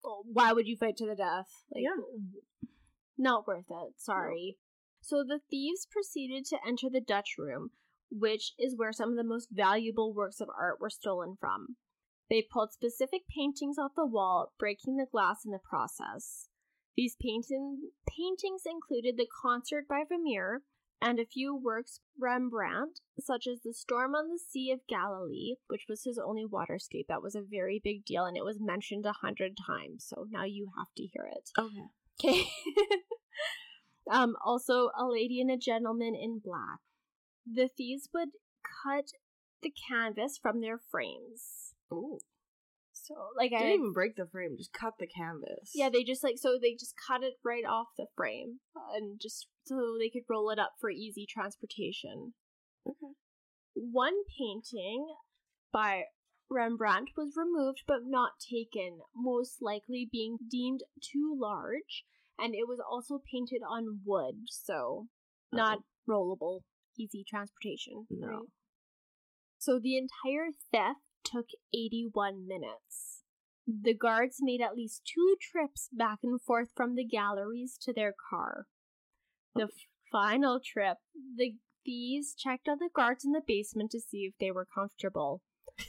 why 0.02 0.52
would 0.54 0.68
you 0.68 0.78
fight 0.78 0.98
to 0.98 1.06
the 1.06 1.16
death? 1.16 1.48
Like, 1.74 1.84
Yeah. 1.84 2.70
not 3.18 3.48
worth 3.48 3.70
it. 3.70 3.94
Sorry. 4.00 4.58
So 5.02 5.24
the 5.24 5.40
thieves 5.50 5.88
proceeded 5.90 6.46
to 6.46 6.58
enter 6.66 6.90
the 6.90 7.02
Dutch 7.02 7.36
room, 7.38 7.72
which 8.12 8.54
is 8.60 8.76
where 8.76 8.94
some 8.94 9.10
of 9.10 9.16
the 9.16 9.24
most 9.24 9.50
valuable 9.52 10.14
works 10.14 10.40
of 10.40 10.50
art 10.50 10.80
were 10.80 10.90
stolen 10.90 11.36
from. 11.40 11.78
They 12.30 12.46
pulled 12.52 12.74
specific 12.74 13.22
paintings 13.36 13.78
off 13.80 13.92
the 13.96 14.06
wall, 14.06 14.54
breaking 14.60 14.98
the 14.98 15.08
glass 15.12 15.46
in 15.46 15.52
the 15.52 15.60
process. 15.60 16.48
These 16.96 17.16
painting, 17.20 17.92
paintings 18.08 18.64
included 18.66 19.18
the 19.18 19.28
Concert 19.42 19.88
by 19.88 20.04
Vermeer 20.08 20.64
and 21.02 21.20
a 21.20 21.26
few 21.26 21.56
works 21.56 22.02
Rembrandt, 22.20 23.00
such 23.20 23.48
as 23.48 23.62
The 23.62 23.74
Storm 23.74 24.16
on 24.16 24.30
the 24.30 24.40
Sea 24.40 24.72
of 24.72 24.86
Galilee, 24.88 25.56
which 25.68 25.86
was 25.88 26.04
his 26.04 26.20
only 26.20 26.46
waterscape. 26.46 27.08
That 27.08 27.22
was 27.22 27.36
a 27.36 27.42
very 27.42 27.80
big 27.82 28.06
deal, 28.06 28.26
and 28.26 28.36
it 28.36 28.44
was 28.44 28.58
mentioned 28.60 29.06
a 29.06 29.14
hundred 29.14 29.58
times, 29.66 30.06
so 30.08 30.26
now 30.30 30.44
you 30.44 30.72
have 30.78 30.94
to 30.98 31.04
hear 31.04 31.26
it. 31.32 31.50
Okay. 31.58 31.88
Okay. 32.22 32.50
um, 34.10 34.36
also, 34.44 34.90
a 34.98 35.06
lady 35.06 35.40
and 35.42 35.52
a 35.52 35.58
gentleman 35.58 36.16
in 36.16 36.42
black. 36.44 36.80
The 37.46 37.70
thieves 37.76 38.10
would 38.14 38.30
cut 38.84 39.06
the 39.62 39.72
canvas 39.90 40.38
from 40.42 40.62
their 40.62 40.80
frames. 40.92 41.74
Oh. 41.92 42.20
So, 42.92 43.16
like, 43.36 43.52
I 43.54 43.60
Didn't 43.60 43.74
even 43.74 43.94
break 43.94 44.16
the 44.16 44.28
frame, 44.28 44.56
just 44.58 44.74
cut 44.74 44.94
the 45.00 45.08
canvas. 45.08 45.72
Yeah, 45.74 45.90
they 45.90 46.04
just 46.04 46.24
like 46.24 46.38
so 46.38 46.60
they 46.62 46.74
just 46.74 46.94
cut 47.08 47.24
it 47.24 47.36
right 47.44 47.66
off 47.68 47.88
the 47.98 48.06
frame 48.16 48.60
and 48.94 49.20
just 49.20 49.48
so 49.66 49.96
they 50.00 50.10
could 50.10 50.30
roll 50.30 50.52
it 50.52 50.60
up 50.60 50.74
for 50.80 50.92
easy 50.92 51.26
transportation. 51.28 52.34
Okay. 52.88 53.14
One 53.74 54.14
painting 54.38 55.08
by 55.72 56.04
Rembrandt 56.50 57.12
was 57.16 57.36
removed 57.36 57.84
but 57.88 58.02
not 58.06 58.34
taken, 58.40 59.00
most 59.16 59.62
likely 59.62 60.08
being 60.12 60.38
deemed 60.50 60.82
too 61.02 61.36
large, 61.40 62.06
and 62.42 62.54
it 62.54 62.68
was 62.68 62.80
also 62.80 63.20
painted 63.32 63.62
on 63.68 64.00
wood, 64.06 64.36
so 64.48 64.74
oh. 64.74 65.08
not 65.52 65.80
rollable, 66.08 66.62
easy 66.98 67.26
transportation. 67.28 68.06
No. 68.10 68.28
Right? 68.28 68.38
So 69.58 69.80
the 69.80 69.98
entire 69.98 70.52
theft 70.72 71.00
took 71.24 71.48
81 71.74 72.48
minutes. 72.48 73.24
The 73.68 73.94
guards 73.94 74.38
made 74.40 74.62
at 74.62 74.76
least 74.76 75.02
two 75.06 75.36
trips 75.40 75.90
back 75.92 76.20
and 76.24 76.42
forth 76.42 76.70
from 76.76 76.96
the 76.96 77.06
galleries 77.06 77.78
to 77.82 77.94
their 77.94 78.14
car. 78.30 78.66
The 79.54 79.64
f- 79.64 79.70
final 80.12 80.60
trip, 80.60 80.98
the 81.36 81.56
thieves 81.86 82.34
checked 82.36 82.68
on 82.68 82.78
the 82.80 82.90
guards 82.94 83.26
in 83.26 83.32
the 83.32 83.42
basement 83.46 83.92
to 83.92 84.00
see 84.00 84.20
if 84.20 84.34
they 84.40 84.52
were 84.52 84.68
comfortable. 84.74 85.42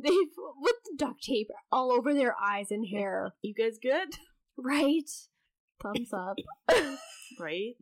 They 0.00 0.10
put 0.10 0.76
duct 0.96 1.22
tape 1.24 1.48
all 1.72 1.90
over 1.90 2.14
their 2.14 2.34
eyes 2.40 2.70
and 2.70 2.86
hair. 2.88 3.32
You 3.42 3.54
guys 3.54 3.78
good? 3.82 4.10
Right? 4.56 5.10
Thumbs 5.82 6.12
up. 6.12 6.36
Right? 7.38 7.74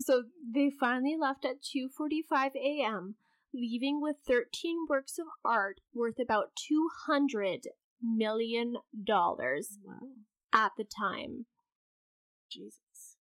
So 0.00 0.24
they 0.52 0.70
finally 0.70 1.16
left 1.20 1.44
at 1.44 1.62
2:45 1.62 2.56
a.m., 2.56 3.14
leaving 3.54 4.00
with 4.00 4.16
13 4.26 4.86
works 4.88 5.18
of 5.18 5.26
art 5.44 5.80
worth 5.94 6.18
about 6.18 6.56
200 6.56 7.68
million 8.02 8.76
dollars 9.04 9.78
Wow. 9.84 10.08
at 10.52 10.72
the 10.76 10.84
time. 10.84 11.46
Jesus. 12.50 13.16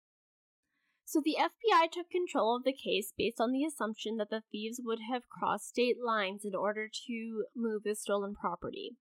So 1.05 1.21
the 1.23 1.35
FBI 1.37 1.91
took 1.91 2.09
control 2.09 2.55
of 2.55 2.63
the 2.63 2.73
case 2.73 3.13
based 3.15 3.41
on 3.41 3.51
the 3.51 3.65
assumption 3.65 4.15
that 4.17 4.29
the 4.29 4.43
thieves 4.51 4.79
would 4.83 4.99
have 5.11 5.29
crossed 5.29 5.67
state 5.67 5.97
lines 6.03 6.45
in 6.45 6.55
order 6.55 6.87
to 7.07 7.45
move 7.55 7.83
the 7.83 7.95
stolen 7.95 8.33
property. 8.33 8.95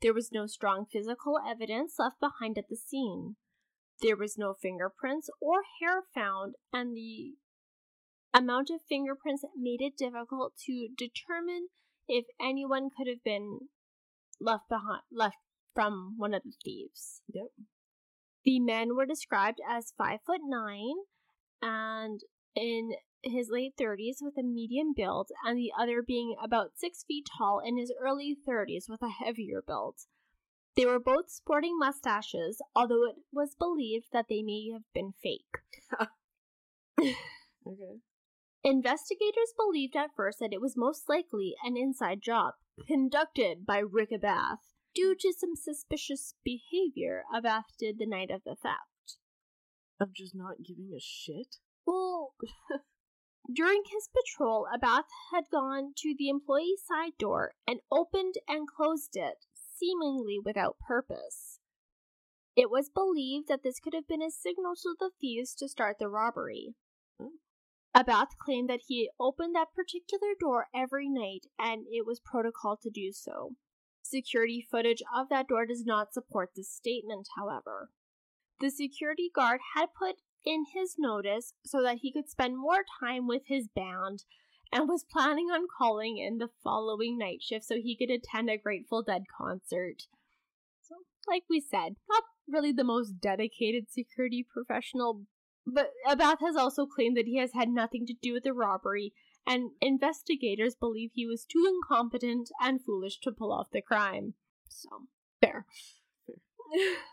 There 0.00 0.14
was 0.14 0.32
no 0.32 0.46
strong 0.46 0.86
physical 0.90 1.38
evidence 1.46 1.96
left 1.98 2.18
behind 2.18 2.56
at 2.56 2.68
the 2.70 2.76
scene. 2.76 3.36
There 4.02 4.16
was 4.16 4.38
no 4.38 4.54
fingerprints 4.54 5.28
or 5.40 5.62
hair 5.80 6.02
found, 6.14 6.54
and 6.72 6.96
the 6.96 7.34
amount 8.32 8.70
of 8.70 8.80
fingerprints 8.88 9.44
made 9.56 9.80
it 9.80 9.96
difficult 9.96 10.54
to 10.66 10.88
determine 10.96 11.68
if 12.08 12.24
anyone 12.40 12.88
could 12.96 13.06
have 13.08 13.22
been 13.22 13.68
left 14.40 14.68
behind 14.68 15.02
left 15.12 15.36
from 15.74 16.14
one 16.16 16.34
of 16.34 16.42
the 16.42 16.52
thieves. 16.64 17.22
Yep. 17.32 17.48
The 18.44 18.60
men 18.60 18.96
were 18.96 19.06
described 19.06 19.58
as 19.68 19.92
five 19.96 20.20
foot 20.26 20.40
nine 20.42 20.94
and 21.60 22.20
in 22.54 22.92
his 23.22 23.48
late 23.50 23.74
30s 23.78 24.16
with 24.22 24.34
a 24.38 24.42
medium 24.42 24.94
build, 24.96 25.28
and 25.44 25.58
the 25.58 25.72
other 25.78 26.02
being 26.02 26.34
about 26.42 26.72
six 26.76 27.04
feet 27.06 27.26
tall 27.36 27.60
in 27.64 27.76
his 27.76 27.92
early 28.00 28.36
30s 28.48 28.88
with 28.88 29.02
a 29.02 29.24
heavier 29.24 29.62
build. 29.64 29.96
They 30.76 30.86
were 30.86 31.00
both 31.00 31.30
sporting 31.30 31.78
mustaches, 31.78 32.62
although 32.74 33.04
it 33.04 33.16
was 33.32 33.54
believed 33.58 34.06
that 34.12 34.26
they 34.28 34.42
may 34.42 34.70
have 34.72 34.84
been 34.94 35.12
fake. 35.22 35.58
Okay. 37.66 38.00
Investigators 38.62 39.54
believed 39.56 39.96
at 39.96 40.14
first 40.14 40.38
that 40.40 40.52
it 40.52 40.60
was 40.60 40.76
most 40.76 41.08
likely 41.08 41.54
an 41.62 41.76
inside 41.76 42.20
job 42.22 42.54
conducted 42.86 43.66
by 43.66 43.78
Rick 43.78 44.10
Abath 44.12 44.74
due 44.94 45.14
to 45.18 45.32
some 45.32 45.56
suspicious 45.56 46.34
behavior 46.44 47.24
Abath 47.34 47.76
did 47.78 47.98
the 47.98 48.06
night 48.06 48.30
of 48.30 48.42
the 48.44 48.54
theft. 48.54 49.18
Of 49.98 50.12
just 50.12 50.34
not 50.34 50.62
giving 50.66 50.92
a 50.94 51.00
shit? 51.00 51.56
Well, 51.86 52.34
during 53.52 53.82
his 53.86 54.08
patrol, 54.08 54.66
Abath 54.74 55.08
had 55.32 55.44
gone 55.50 55.92
to 55.98 56.14
the 56.16 56.28
employee 56.28 56.76
side 56.82 57.12
door 57.18 57.52
and 57.66 57.80
opened 57.90 58.34
and 58.48 58.68
closed 58.68 59.16
it, 59.16 59.46
seemingly 59.80 60.38
without 60.38 60.76
purpose. 60.86 61.58
It 62.54 62.70
was 62.70 62.90
believed 62.90 63.48
that 63.48 63.62
this 63.62 63.80
could 63.80 63.94
have 63.94 64.06
been 64.06 64.22
a 64.22 64.30
signal 64.30 64.74
to 64.82 64.94
the 64.98 65.10
thieves 65.20 65.54
to 65.54 65.68
start 65.68 65.96
the 65.98 66.08
robbery. 66.08 66.74
Abath 67.94 68.36
claimed 68.38 68.68
that 68.68 68.82
he 68.86 69.10
opened 69.18 69.54
that 69.54 69.74
particular 69.74 70.34
door 70.38 70.66
every 70.74 71.08
night 71.08 71.46
and 71.58 71.86
it 71.90 72.06
was 72.06 72.20
protocol 72.20 72.76
to 72.82 72.90
do 72.90 73.12
so. 73.12 73.56
Security 74.02 74.66
footage 74.70 75.02
of 75.14 75.28
that 75.28 75.48
door 75.48 75.66
does 75.66 75.84
not 75.84 76.12
support 76.12 76.50
this 76.54 76.70
statement, 76.70 77.28
however. 77.36 77.90
The 78.60 78.70
security 78.70 79.30
guard 79.34 79.60
had 79.74 79.94
put 79.98 80.16
in 80.44 80.66
his 80.74 80.96
notice 80.98 81.54
so 81.64 81.82
that 81.82 81.98
he 81.98 82.12
could 82.12 82.28
spend 82.28 82.58
more 82.58 82.84
time 83.00 83.26
with 83.26 83.42
his 83.46 83.68
band 83.68 84.24
and 84.72 84.88
was 84.88 85.04
planning 85.04 85.46
on 85.46 85.66
calling 85.66 86.18
in 86.18 86.38
the 86.38 86.50
following 86.62 87.18
night 87.18 87.42
shift 87.42 87.64
so 87.64 87.76
he 87.76 87.96
could 87.96 88.10
attend 88.10 88.48
a 88.48 88.56
Grateful 88.56 89.02
Dead 89.02 89.24
concert. 89.36 90.06
So, 90.82 90.94
like 91.28 91.44
we 91.48 91.60
said, 91.60 91.96
not 92.08 92.24
really 92.48 92.72
the 92.72 92.84
most 92.84 93.20
dedicated 93.20 93.90
security 93.90 94.46
professional, 94.48 95.22
but 95.66 95.90
Abath 96.06 96.40
has 96.40 96.56
also 96.56 96.86
claimed 96.86 97.16
that 97.16 97.26
he 97.26 97.38
has 97.38 97.52
had 97.52 97.68
nothing 97.68 98.06
to 98.06 98.14
do 98.14 98.32
with 98.32 98.44
the 98.44 98.52
robbery, 98.52 99.12
and 99.46 99.70
investigators 99.80 100.74
believe 100.74 101.10
he 101.14 101.26
was 101.26 101.44
too 101.44 101.66
incompetent 101.68 102.50
and 102.60 102.84
foolish 102.84 103.18
to 103.20 103.32
pull 103.32 103.52
off 103.52 103.70
the 103.72 103.82
crime. 103.82 104.34
So, 104.68 104.88
fair. 105.40 105.66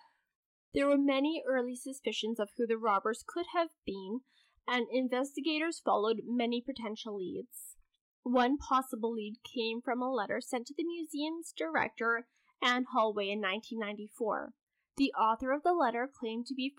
There 0.73 0.87
were 0.87 0.97
many 0.97 1.43
early 1.47 1.75
suspicions 1.75 2.39
of 2.39 2.49
who 2.55 2.67
the 2.67 2.77
robbers 2.77 3.23
could 3.25 3.47
have 3.51 3.69
been, 3.83 4.21
and 4.67 4.87
investigators 4.91 5.81
followed 5.83 6.21
many 6.25 6.61
potential 6.61 7.17
leads. 7.17 7.75
One 8.23 8.57
possible 8.57 9.13
lead 9.13 9.37
came 9.43 9.81
from 9.81 10.01
a 10.01 10.11
letter 10.11 10.41
sent 10.41 10.67
to 10.67 10.73
the 10.77 10.83
museum's 10.83 11.53
director, 11.57 12.27
Anne 12.61 12.85
Holloway, 12.91 13.29
in 13.29 13.39
1994. 13.39 14.53
The 14.97 15.13
author 15.13 15.51
of 15.51 15.63
the 15.63 15.73
letter 15.73 16.09
claimed 16.13 16.47
to 16.47 16.55
be 16.55 16.73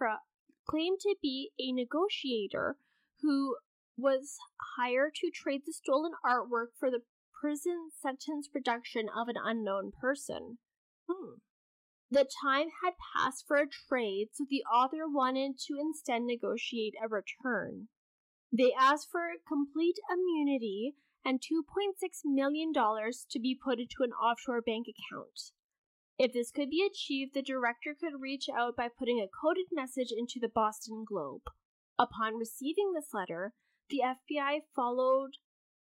claimed 0.68 1.00
to 1.00 1.16
be 1.22 1.52
a 1.58 1.72
negotiator 1.72 2.76
who 3.22 3.56
was 3.96 4.36
hired 4.76 5.14
to 5.16 5.30
trade 5.30 5.62
the 5.64 5.72
stolen 5.72 6.12
artwork 6.24 6.68
for 6.78 6.90
the 6.90 7.02
prison 7.40 7.90
sentence 8.00 8.48
reduction 8.54 9.08
of 9.08 9.28
an 9.28 9.36
unknown 9.42 9.92
person. 10.00 10.58
Hmm. 11.08 11.36
The 12.10 12.28
time 12.42 12.68
had 12.82 12.94
passed 13.14 13.46
for 13.46 13.58
a 13.58 13.68
trade, 13.68 14.28
so 14.32 14.44
the 14.48 14.64
author 14.64 15.06
wanted 15.06 15.58
to 15.66 15.76
instead 15.78 16.22
negotiate 16.22 16.94
a 17.02 17.08
return. 17.08 17.88
They 18.50 18.72
asked 18.72 19.08
for 19.10 19.28
complete 19.46 19.98
immunity 20.10 20.94
and 21.24 21.40
$2.6 21.40 21.92
million 22.24 22.72
to 22.72 23.38
be 23.38 23.58
put 23.62 23.78
into 23.78 24.02
an 24.02 24.12
offshore 24.12 24.62
bank 24.62 24.86
account. 24.88 25.52
If 26.18 26.32
this 26.32 26.50
could 26.50 26.70
be 26.70 26.84
achieved, 26.84 27.34
the 27.34 27.42
director 27.42 27.94
could 27.98 28.20
reach 28.20 28.48
out 28.48 28.74
by 28.74 28.88
putting 28.88 29.20
a 29.20 29.28
coded 29.28 29.66
message 29.70 30.10
into 30.10 30.40
the 30.40 30.48
Boston 30.48 31.04
Globe. 31.06 31.42
Upon 31.98 32.36
receiving 32.36 32.92
this 32.94 33.12
letter, 33.12 33.52
the 33.90 34.00
FBI 34.04 34.60
followed 34.74 35.32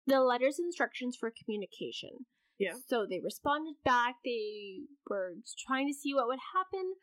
the 0.06 0.20
letter's 0.20 0.58
instructions 0.58 1.16
for 1.16 1.30
communication. 1.30 2.26
Yeah. 2.58 2.74
So 2.86 3.06
they 3.08 3.20
responded 3.20 3.76
back. 3.84 4.16
They 4.24 4.82
were 5.08 5.34
trying 5.66 5.88
to 5.88 5.94
see 5.94 6.14
what 6.14 6.28
would 6.28 6.38
happen. 6.54 6.94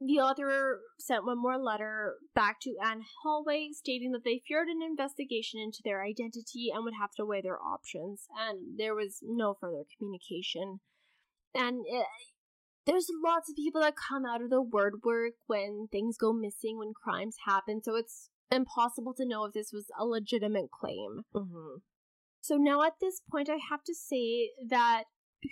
The 0.00 0.20
author 0.20 0.80
sent 0.98 1.26
one 1.26 1.42
more 1.42 1.58
letter 1.58 2.14
back 2.34 2.60
to 2.60 2.76
Anne 2.82 3.02
Hallway 3.22 3.70
stating 3.72 4.12
that 4.12 4.24
they 4.24 4.40
feared 4.46 4.68
an 4.68 4.80
investigation 4.80 5.58
into 5.60 5.80
their 5.84 6.04
identity 6.04 6.70
and 6.72 6.84
would 6.84 6.94
have 7.00 7.12
to 7.16 7.26
weigh 7.26 7.42
their 7.42 7.60
options. 7.60 8.28
And 8.38 8.78
there 8.78 8.94
was 8.94 9.18
no 9.22 9.56
further 9.60 9.82
communication. 9.98 10.80
And 11.54 11.84
it, 11.86 12.06
there's 12.86 13.08
lots 13.24 13.50
of 13.50 13.56
people 13.56 13.80
that 13.80 13.94
come 13.96 14.24
out 14.24 14.42
of 14.42 14.50
the 14.50 14.62
word 14.62 15.02
work 15.04 15.34
when 15.46 15.88
things 15.90 16.16
go 16.16 16.32
missing, 16.32 16.78
when 16.78 16.92
crimes 16.94 17.36
happen. 17.44 17.82
So 17.82 17.96
it's 17.96 18.30
impossible 18.52 19.14
to 19.14 19.26
know 19.26 19.44
if 19.44 19.52
this 19.52 19.72
was 19.72 19.86
a 19.98 20.04
legitimate 20.04 20.70
claim. 20.70 21.22
Mm-hmm. 21.34 21.78
So 22.42 22.56
now 22.56 22.82
at 22.82 22.94
this 23.00 23.22
point, 23.30 23.48
I 23.48 23.58
have 23.70 23.84
to 23.84 23.94
say 23.94 24.50
that 24.68 25.04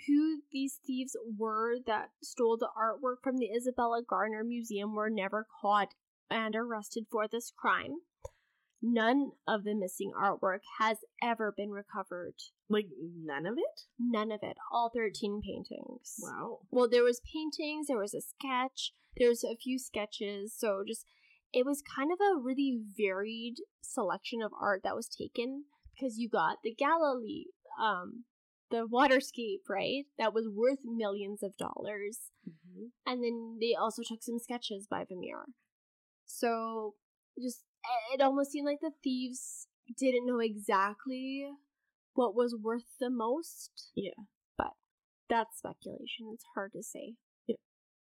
who 0.07 0.41
these 0.51 0.77
thieves 0.85 1.15
were 1.37 1.77
that 1.87 2.09
stole 2.21 2.57
the 2.57 2.69
artwork 2.77 3.23
from 3.23 3.37
the 3.37 3.49
Isabella 3.55 4.01
Gardner 4.07 4.43
Museum 4.43 4.93
were 4.93 5.09
never 5.09 5.47
caught 5.61 5.93
and 6.29 6.53
arrested 6.55 7.05
for 7.09 7.27
this 7.27 7.51
crime. 7.57 7.95
None 8.81 9.31
of 9.47 9.63
the 9.63 9.73
missing 9.73 10.11
artwork 10.19 10.59
has 10.79 10.97
ever 11.23 11.53
been 11.55 11.69
recovered. 11.69 12.35
Like 12.69 12.87
none 12.99 13.45
of 13.45 13.57
it? 13.57 13.81
None 13.97 14.31
of 14.31 14.39
it. 14.43 14.57
All 14.71 14.91
13 14.93 15.41
paintings. 15.45 16.15
Wow. 16.21 16.59
Well, 16.71 16.89
there 16.89 17.03
was 17.03 17.21
paintings, 17.31 17.87
there 17.87 17.99
was 17.99 18.13
a 18.13 18.21
sketch, 18.21 18.91
there's 19.17 19.43
a 19.43 19.55
few 19.55 19.79
sketches, 19.79 20.53
so 20.57 20.83
just 20.85 21.05
it 21.53 21.65
was 21.65 21.83
kind 21.95 22.11
of 22.11 22.19
a 22.19 22.39
really 22.41 22.81
varied 22.97 23.55
selection 23.81 24.41
of 24.41 24.51
art 24.59 24.81
that 24.83 24.95
was 24.95 25.07
taken 25.07 25.65
because 26.01 26.17
you 26.17 26.29
got 26.29 26.57
the 26.63 26.73
Galilee 26.73 27.45
um 27.81 28.23
the 28.71 28.87
waterscape, 28.87 29.69
right? 29.69 30.05
That 30.17 30.33
was 30.33 30.47
worth 30.49 30.79
millions 30.85 31.43
of 31.43 31.57
dollars. 31.57 32.31
Mm-hmm. 32.47 32.85
And 33.05 33.23
then 33.23 33.57
they 33.59 33.75
also 33.75 34.01
took 34.01 34.23
some 34.23 34.39
sketches 34.39 34.87
by 34.89 35.03
Vermeer. 35.07 35.43
So 36.25 36.93
just 37.41 37.63
it 38.13 38.21
almost 38.21 38.51
seemed 38.51 38.65
like 38.65 38.79
the 38.81 38.91
thieves 39.03 39.67
didn't 39.97 40.25
know 40.25 40.39
exactly 40.39 41.47
what 42.13 42.35
was 42.35 42.55
worth 42.55 42.85
the 42.99 43.09
most. 43.09 43.91
Yeah. 43.93 44.11
But 44.57 44.71
that's 45.29 45.57
speculation. 45.57 46.31
It's 46.33 46.45
hard 46.55 46.71
to 46.73 46.83
say. 46.83 47.15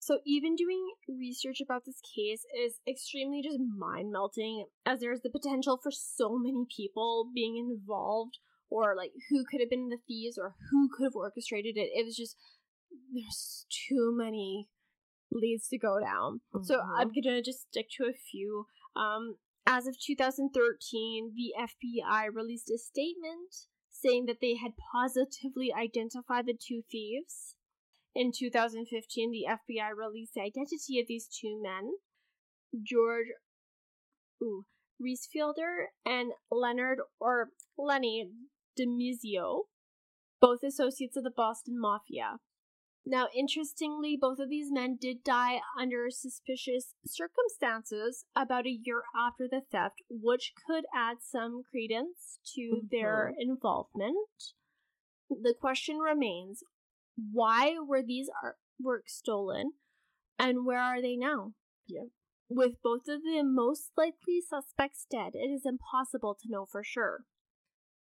So 0.04 0.18
even 0.26 0.54
doing 0.54 0.92
research 1.08 1.62
about 1.62 1.86
this 1.86 2.02
case 2.14 2.44
is 2.54 2.78
extremely 2.86 3.40
just 3.42 3.58
mind 3.58 4.12
melting 4.12 4.66
as 4.84 5.00
there's 5.00 5.22
the 5.22 5.30
potential 5.30 5.80
for 5.82 5.90
so 5.90 6.36
many 6.36 6.66
people 6.68 7.30
being 7.34 7.56
involved 7.56 8.36
or 8.68 8.94
like 8.94 9.12
who 9.30 9.46
could 9.50 9.60
have 9.60 9.70
been 9.70 9.88
the 9.88 9.96
thieves 10.06 10.36
or 10.36 10.56
who 10.70 10.90
could 10.94 11.04
have 11.04 11.16
orchestrated 11.16 11.78
it. 11.78 11.88
It 11.94 12.04
was 12.04 12.16
just 12.16 12.36
there's 13.14 13.64
too 13.88 14.12
many 14.14 14.68
leads 15.32 15.68
to 15.68 15.78
go 15.78 15.98
down. 15.98 16.42
So 16.64 16.80
Mhm. 16.80 16.98
I'm 16.98 17.10
gonna 17.10 17.40
just 17.40 17.68
stick 17.68 17.88
to 17.96 18.04
a 18.04 18.12
few. 18.12 18.66
Um, 18.94 19.38
as 19.66 19.86
of 19.86 19.98
2013, 19.98 21.32
the 21.34 21.54
FBI 21.56 22.26
released 22.26 22.70
a 22.70 22.76
statement 22.76 23.68
saying 23.88 24.26
that 24.26 24.42
they 24.42 24.56
had 24.56 24.76
positively 24.76 25.72
identified 25.72 26.44
the 26.44 26.52
two 26.52 26.82
thieves. 26.90 27.56
In 28.14 28.30
2015, 28.32 29.30
the 29.30 29.46
FBI 29.48 29.90
released 29.96 30.34
the 30.34 30.42
identity 30.42 31.00
of 31.00 31.06
these 31.08 31.26
two 31.28 31.60
men, 31.60 31.94
George 32.82 33.26
ooh, 34.42 34.64
Reissfelder 35.02 35.86
and 36.06 36.32
Leonard 36.50 37.00
or 37.18 37.50
Lenny 37.76 38.30
DiMuzio, 38.78 39.64
both 40.40 40.62
associates 40.62 41.16
of 41.16 41.24
the 41.24 41.30
Boston 41.30 41.74
Mafia. 41.78 42.38
Now, 43.06 43.28
interestingly, 43.36 44.16
both 44.18 44.38
of 44.38 44.48
these 44.48 44.72
men 44.72 44.96
did 44.98 45.22
die 45.24 45.60
under 45.78 46.06
suspicious 46.08 46.94
circumstances 47.04 48.24
about 48.34 48.66
a 48.66 48.78
year 48.82 49.02
after 49.14 49.46
the 49.46 49.60
theft, 49.70 50.00
which 50.08 50.52
could 50.66 50.84
add 50.94 51.18
some 51.20 51.62
credence 51.70 52.38
to 52.54 52.82
their 52.90 53.32
mm-hmm. 53.32 53.50
involvement. 53.50 54.54
The 55.28 55.54
question 55.58 55.98
remains 55.98 56.62
why 57.16 57.76
were 57.86 58.02
these 58.02 58.28
artworks 58.44 59.10
stolen 59.10 59.72
and 60.38 60.66
where 60.66 60.80
are 60.80 61.00
they 61.00 61.16
now? 61.16 61.52
Yeah. 61.86 62.08
With 62.48 62.82
both 62.82 63.08
of 63.08 63.22
the 63.22 63.42
most 63.42 63.92
likely 63.96 64.40
suspects 64.40 65.06
dead, 65.10 65.32
it 65.34 65.48
is 65.48 65.64
impossible 65.64 66.36
to 66.40 66.50
know 66.50 66.66
for 66.70 66.82
sure. 66.84 67.24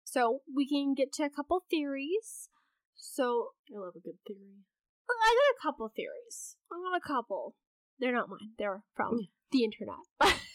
So, 0.04 0.42
we 0.54 0.68
can 0.68 0.94
get 0.96 1.14
to 1.14 1.24
a 1.24 1.30
couple 1.30 1.66
theories. 1.70 2.50
So, 2.96 3.50
I 3.74 3.80
love 3.80 3.94
a 3.96 4.00
good 4.00 4.20
theory. 4.28 4.66
I 5.10 5.36
got 5.36 5.58
a 5.58 5.62
couple 5.62 5.92
theories. 5.96 6.56
I 6.72 6.76
got 6.78 6.98
a 6.98 7.08
couple. 7.08 7.56
They're 8.00 8.14
not 8.14 8.30
mine. 8.30 8.54
They're 8.58 8.84
from 8.96 9.28
the 9.52 9.64
internet. 9.64 9.98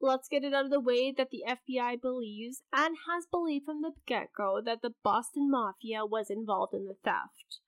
Let's 0.00 0.28
get 0.28 0.44
it 0.44 0.54
out 0.54 0.64
of 0.64 0.70
the 0.70 0.80
way 0.80 1.12
that 1.16 1.30
the 1.30 1.42
FBI 1.46 2.00
believes 2.00 2.62
and 2.72 2.96
has 3.08 3.26
believed 3.26 3.64
from 3.64 3.82
the 3.82 3.92
get 4.06 4.28
go 4.36 4.60
that 4.64 4.80
the 4.80 4.94
Boston 5.02 5.50
Mafia 5.50 6.06
was 6.06 6.30
involved 6.30 6.72
in 6.72 6.86
the 6.86 6.96
theft. 7.04 7.58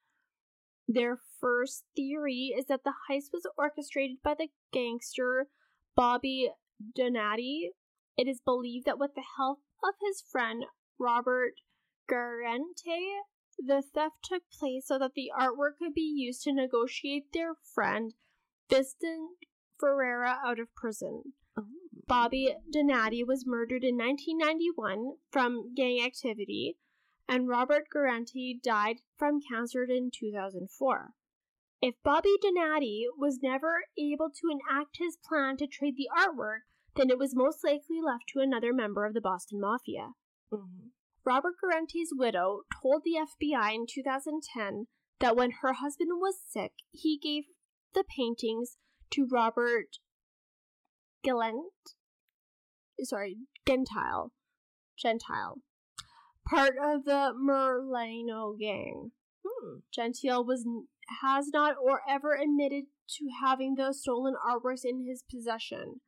Their 0.87 1.19
first 1.41 1.85
theory 1.97 2.55
is 2.57 2.67
that 2.67 2.85
the 2.85 2.95
heist 3.09 3.33
was 3.33 3.47
orchestrated 3.57 4.19
by 4.23 4.35
the 4.35 4.49
gangster 4.73 5.49
Bobby 5.97 6.51
Donati. 6.95 7.73
It 8.17 8.29
is 8.29 8.41
believed 8.41 8.87
that 8.87 8.99
with 8.99 9.15
the 9.15 9.25
help 9.37 9.61
of 9.85 9.95
his 10.01 10.21
friend 10.21 10.65
Robert 10.99 11.55
Guarente, 12.09 13.23
the 13.59 13.83
theft 13.83 14.17
took 14.23 14.43
place 14.59 14.87
so 14.87 14.99
that 14.99 15.15
the 15.15 15.31
artwork 15.37 15.79
could 15.79 15.95
be 15.95 16.01
used 16.01 16.43
to 16.43 16.53
negotiate 16.53 17.33
their 17.33 17.55
friend 17.75 18.15
Vincent 18.69 19.31
Ferrara 19.79 20.39
out 20.45 20.59
of 20.59 20.75
prison. 20.75 21.35
Bobby 22.11 22.57
Donati 22.69 23.23
was 23.23 23.47
murdered 23.47 23.85
in 23.85 23.97
1991 23.97 25.13
from 25.31 25.73
gang 25.77 26.05
activity, 26.05 26.77
and 27.29 27.47
Robert 27.47 27.85
Guarente 27.89 28.59
died 28.61 28.97
from 29.17 29.39
cancer 29.41 29.85
in 29.85 30.11
2004. 30.13 31.13
If 31.81 31.95
Bobby 32.03 32.35
Donati 32.43 33.07
was 33.17 33.39
never 33.41 33.85
able 33.97 34.29
to 34.29 34.51
enact 34.51 34.97
his 34.99 35.19
plan 35.25 35.57
to 35.59 35.69
trade 35.69 35.95
the 35.97 36.09
artwork, 36.13 36.63
then 36.97 37.11
it 37.11 37.19
was 37.19 37.37
most 37.37 37.63
likely 37.63 38.01
left 38.05 38.25
to 38.33 38.41
another 38.41 38.73
member 38.73 39.07
of 39.07 39.15
the 39.15 39.21
Boston 39.21 39.61
Mafia. 39.61 40.15
Mm-hmm. 40.53 40.89
Robert 41.25 41.55
Guarente's 41.63 42.13
widow 42.13 42.63
told 42.83 43.03
the 43.05 43.21
FBI 43.21 43.73
in 43.73 43.87
2010 43.89 44.89
that 45.21 45.37
when 45.37 45.53
her 45.63 45.75
husband 45.75 46.11
was 46.15 46.41
sick, 46.45 46.73
he 46.91 47.17
gave 47.17 47.45
the 47.95 48.03
paintings 48.03 48.79
to 49.13 49.29
Robert 49.31 49.99
Gallant, 51.23 51.95
sorry, 53.05 53.37
Gentile, 53.67 54.33
Gentile, 54.99 55.63
part 56.49 56.75
of 56.83 57.05
the 57.05 57.33
Merlino 57.35 58.59
gang. 58.59 59.13
Hmm. 59.47 59.79
Gentile 59.93 60.45
was 60.45 60.67
has 61.23 61.49
not 61.53 61.77
or 61.83 62.03
ever 62.09 62.35
admitted 62.35 62.85
to 63.17 63.27
having 63.43 63.75
the 63.75 63.93
stolen 63.93 64.35
artworks 64.35 64.85
in 64.85 65.07
his 65.07 65.25
possession. 65.29 66.01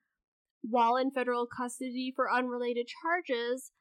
While 0.62 0.96
in 0.96 1.10
federal 1.10 1.46
custody 1.46 2.12
for 2.14 2.32
unrelated 2.32 2.86
charges, 3.02 3.72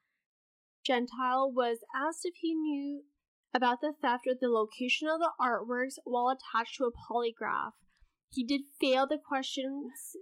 Gentile 0.84 1.52
was 1.52 1.78
asked 1.94 2.24
if 2.24 2.34
he 2.40 2.54
knew 2.54 3.04
about 3.54 3.80
the 3.80 3.92
theft 4.00 4.24
or 4.26 4.34
the 4.40 4.48
location 4.48 5.08
of 5.08 5.20
the 5.20 5.30
artworks 5.40 5.98
while 6.04 6.28
attached 6.28 6.76
to 6.78 6.84
a 6.84 6.90
polygraph. 6.90 7.72
He 8.30 8.44
did 8.44 8.62
fail 8.80 9.06
the 9.06 9.18
questions 9.18 10.16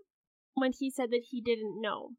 when 0.55 0.72
he 0.79 0.90
said 0.90 1.11
that 1.11 1.26
he 1.31 1.40
didn't 1.40 1.81
know. 1.81 2.11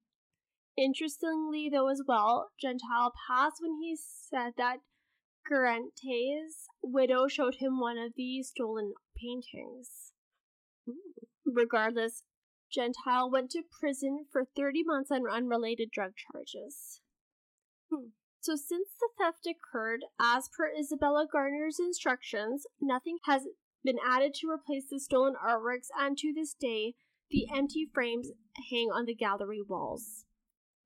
Interestingly, 0.77 1.69
though, 1.71 1.89
as 1.89 2.01
well, 2.07 2.51
Gentile 2.60 3.13
passed 3.27 3.57
when 3.62 3.81
he 3.81 3.95
said 3.97 4.53
that 4.57 4.77
Guarente's 5.49 6.67
widow 6.81 7.27
showed 7.27 7.55
him 7.55 7.79
one 7.79 7.97
of 7.97 8.13
the 8.15 8.41
stolen 8.43 8.93
paintings. 9.15 10.13
Regardless, 11.45 12.23
Gentile 12.71 13.29
went 13.29 13.51
to 13.51 13.63
prison 13.79 14.25
for 14.31 14.45
30 14.45 14.84
months 14.86 15.12
on 15.12 15.29
unrelated 15.29 15.91
drug 15.91 16.13
charges. 16.15 17.01
Hmm. 17.91 18.10
So, 18.39 18.55
since 18.55 18.89
the 18.99 19.10
theft 19.19 19.45
occurred 19.45 20.05
as 20.19 20.49
per 20.49 20.71
Isabella 20.71 21.27
Gardner's 21.31 21.79
instructions, 21.79 22.65
nothing 22.79 23.17
has 23.25 23.43
been 23.84 23.99
added 24.03 24.34
to 24.36 24.49
replace 24.49 24.86
the 24.89 24.99
stolen 24.99 25.36
artworks, 25.36 25.88
and 25.99 26.17
to 26.17 26.34
this 26.34 26.53
day, 26.53 26.95
the 27.29 27.47
empty 27.53 27.88
frames 27.93 28.31
hang 28.71 28.89
on 28.91 29.05
the 29.05 29.13
gallery 29.13 29.62
walls. 29.62 30.25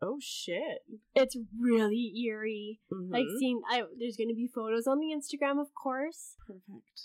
Oh 0.01 0.17
shit. 0.21 0.79
It's 1.15 1.38
really 1.60 2.13
eerie. 2.25 2.79
Like 2.91 3.25
Mhm. 3.25 3.38
seeing, 3.39 3.62
I, 3.69 3.84
there's 3.97 4.17
going 4.17 4.29
to 4.29 4.36
be 4.36 4.47
photos 4.47 4.88
on 4.88 4.99
the 4.99 5.13
Instagram, 5.15 5.60
of 5.60 5.73
course. 5.73 6.36
perfect. 6.45 7.01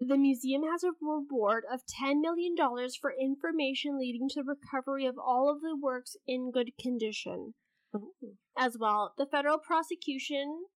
The 0.00 0.16
museum 0.16 0.62
has 0.62 0.84
a 0.84 0.92
reward 1.02 1.64
of 1.70 1.80
$10 1.84 2.20
million 2.20 2.54
for 3.00 3.12
information 3.12 3.98
leading 3.98 4.28
to 4.30 4.42
the 4.42 4.54
recovery 4.54 5.06
of 5.06 5.16
all 5.18 5.50
of 5.50 5.60
the 5.60 5.76
works 5.76 6.16
in 6.26 6.50
good 6.52 6.70
condition. 6.80 7.54
Oh. 7.92 8.12
As 8.56 8.76
well, 8.78 9.14
the 9.18 9.26
federal 9.26 9.58
prosecution 9.58 10.66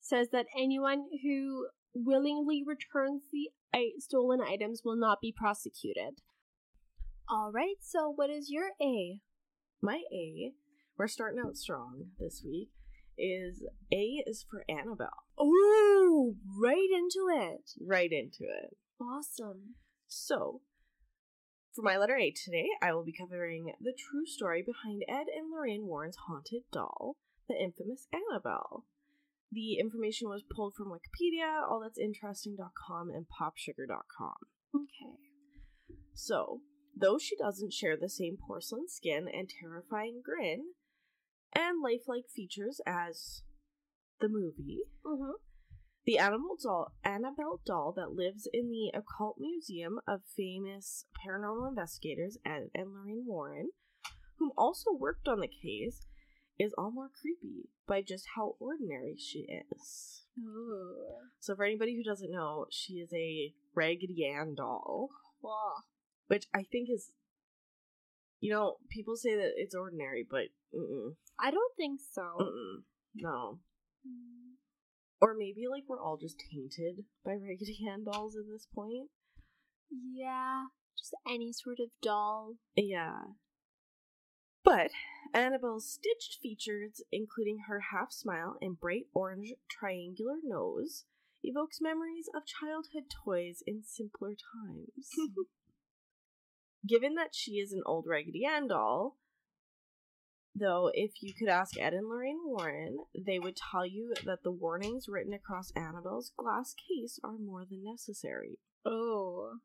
says 0.00 0.28
that 0.32 0.46
anyone 0.58 1.04
who 1.22 1.68
willingly 1.94 2.62
returns 2.66 3.24
the 3.30 3.50
i- 3.74 3.92
stolen 3.98 4.40
items 4.40 4.82
will 4.84 4.96
not 4.96 5.20
be 5.20 5.32
prosecuted. 5.36 6.22
All 7.28 7.52
right, 7.52 7.76
so 7.80 8.10
what 8.14 8.30
is 8.30 8.50
your 8.50 8.70
A? 8.80 9.20
My 9.82 10.02
A, 10.12 10.52
we're 11.02 11.08
starting 11.08 11.42
out 11.44 11.56
strong 11.56 12.04
this 12.20 12.44
week, 12.46 12.68
is 13.18 13.64
A 13.92 14.22
is 14.24 14.46
for 14.48 14.64
Annabelle. 14.68 15.26
Oh, 15.36 16.36
right 16.62 16.90
into 16.94 17.26
it. 17.28 17.72
Right 17.84 18.12
into 18.12 18.44
it. 18.44 18.76
Awesome. 19.00 19.74
So, 20.06 20.60
for 21.74 21.82
my 21.82 21.96
letter 21.96 22.16
A 22.16 22.30
today, 22.30 22.68
I 22.80 22.92
will 22.92 23.02
be 23.02 23.12
covering 23.12 23.72
the 23.80 23.92
true 23.98 24.26
story 24.26 24.62
behind 24.64 25.02
Ed 25.08 25.26
and 25.36 25.50
Lorraine 25.52 25.88
Warren's 25.88 26.18
haunted 26.28 26.62
doll, 26.72 27.16
the 27.48 27.56
infamous 27.60 28.06
Annabelle. 28.12 28.84
The 29.50 29.80
information 29.80 30.28
was 30.28 30.44
pulled 30.54 30.74
from 30.74 30.92
Wikipedia, 30.92 31.68
allthat'sinteresting.com, 31.68 33.10
and 33.10 33.26
popsugar.com. 33.26 34.36
Okay. 34.72 35.18
So, 36.14 36.60
though 36.96 37.18
she 37.18 37.34
doesn't 37.36 37.72
share 37.72 37.96
the 37.96 38.08
same 38.08 38.36
porcelain 38.46 38.86
skin 38.86 39.26
and 39.26 39.50
terrifying 39.50 40.22
grin 40.24 40.74
and 41.54 41.82
lifelike 41.82 42.28
features 42.34 42.80
as 42.86 43.42
the 44.20 44.28
movie, 44.28 44.80
Mm-hmm. 45.04 45.32
the 46.06 46.18
animal 46.18 46.56
doll, 46.62 46.92
Annabelle 47.04 47.60
doll 47.66 47.92
that 47.96 48.12
lives 48.12 48.48
in 48.52 48.70
the 48.70 48.96
occult 48.96 49.36
museum 49.38 49.98
of 50.06 50.20
famous 50.36 51.06
paranormal 51.24 51.68
investigators 51.68 52.38
Ed 52.46 52.70
and 52.74 52.92
Lorraine 52.92 53.24
Warren, 53.26 53.70
whom 54.38 54.50
also 54.56 54.92
worked 54.92 55.28
on 55.28 55.40
the 55.40 55.48
case, 55.48 56.06
is 56.58 56.72
all 56.78 56.90
more 56.92 57.08
creepy 57.20 57.68
by 57.86 58.02
just 58.02 58.26
how 58.36 58.54
ordinary 58.60 59.16
she 59.18 59.46
is. 59.72 60.22
Ooh. 60.38 60.94
So, 61.40 61.54
for 61.56 61.64
anybody 61.64 61.96
who 61.96 62.02
doesn't 62.08 62.30
know, 62.30 62.66
she 62.70 62.94
is 62.94 63.12
a 63.12 63.52
Raggedy 63.74 64.26
Ann 64.26 64.54
doll. 64.54 65.10
Wow. 65.42 65.72
which 66.28 66.46
I 66.54 66.62
think 66.62 66.88
is, 66.88 67.10
you 68.42 68.52
know, 68.52 68.74
people 68.90 69.14
say 69.14 69.36
that 69.36 69.52
it's 69.56 69.74
ordinary, 69.74 70.26
but 70.28 70.50
mm-mm, 70.74 71.14
I 71.38 71.52
don't 71.52 71.76
think 71.76 72.00
so. 72.12 72.22
mm-mm, 72.40 72.82
no. 73.14 73.60
Mm. 74.06 74.58
Or 75.20 75.36
maybe 75.38 75.68
like 75.70 75.84
we're 75.88 76.02
all 76.02 76.18
just 76.20 76.42
tainted 76.50 77.04
by 77.24 77.34
Raggedy 77.34 77.78
Ann 77.88 78.02
dolls 78.04 78.34
at 78.36 78.50
this 78.52 78.66
point. 78.74 79.10
Yeah, 80.12 80.64
just 80.98 81.14
any 81.24 81.52
sort 81.52 81.78
of 81.78 81.90
doll. 82.02 82.56
Yeah. 82.74 83.20
But 84.64 84.90
Annabelle's 85.32 85.88
stitched 85.88 86.40
features, 86.42 87.00
including 87.12 87.60
her 87.68 87.80
half 87.92 88.10
smile 88.10 88.56
and 88.60 88.78
bright 88.78 89.06
orange 89.14 89.52
triangular 89.70 90.38
nose, 90.42 91.04
evokes 91.44 91.78
memories 91.80 92.26
of 92.34 92.42
childhood 92.44 93.04
toys 93.24 93.62
in 93.68 93.84
simpler 93.84 94.30
times. 94.30 95.08
Given 96.86 97.14
that 97.14 97.30
she 97.32 97.52
is 97.52 97.72
an 97.72 97.82
old 97.86 98.06
Raggedy 98.08 98.44
Ann 98.44 98.66
doll, 98.68 99.16
though, 100.54 100.90
if 100.92 101.12
you 101.22 101.32
could 101.32 101.48
ask 101.48 101.78
Ed 101.78 101.94
and 101.94 102.08
Lorraine 102.08 102.40
Warren, 102.44 102.98
they 103.14 103.38
would 103.38 103.56
tell 103.56 103.86
you 103.86 104.14
that 104.24 104.42
the 104.42 104.50
warnings 104.50 105.06
written 105.08 105.32
across 105.32 105.72
Annabelle's 105.76 106.32
glass 106.36 106.74
case 106.74 107.20
are 107.22 107.38
more 107.38 107.64
than 107.64 107.84
necessary. 107.84 108.58
Oh. 108.84 109.58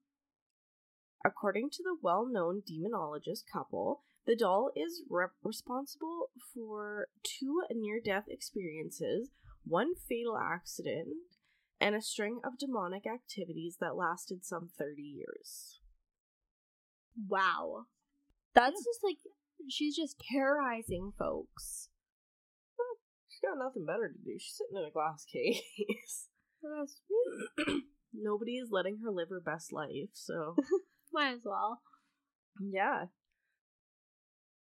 According 1.25 1.71
to 1.71 1.83
the 1.83 1.97
well 2.01 2.27
known 2.29 2.61
demonologist 2.61 3.43
couple, 3.51 4.03
the 4.27 4.35
doll 4.35 4.71
is 4.75 5.03
rep- 5.09 5.31
responsible 5.41 6.29
for 6.53 7.07
two 7.23 7.63
near 7.71 7.99
death 8.03 8.25
experiences, 8.27 9.31
one 9.63 9.95
fatal 10.07 10.37
accident, 10.37 11.07
and 11.81 11.95
a 11.95 12.01
string 12.01 12.39
of 12.43 12.59
demonic 12.59 13.03
activities 13.07 13.77
that 13.79 13.95
lasted 13.95 14.45
some 14.45 14.69
30 14.77 15.01
years. 15.01 15.79
Wow. 17.27 17.85
That's 18.53 18.83
just 18.83 18.99
like, 19.03 19.17
she's 19.69 19.95
just 19.95 20.21
terrorizing 20.31 21.13
folks. 21.17 21.89
She's 23.37 23.47
got 23.47 23.63
nothing 23.63 23.85
better 23.85 24.07
to 24.09 24.17
do. 24.17 24.39
She's 24.39 24.57
sitting 24.57 24.77
in 24.77 24.87
a 24.87 24.91
glass 24.91 25.25
case. 25.25 26.29
Nobody 28.13 28.53
is 28.53 28.69
letting 28.71 28.99
her 29.03 29.11
live 29.11 29.29
her 29.29 29.39
best 29.39 29.71
life, 29.71 30.09
so. 30.13 30.55
might 31.13 31.33
as 31.33 31.41
well. 31.45 31.81
Yeah. 32.59 33.05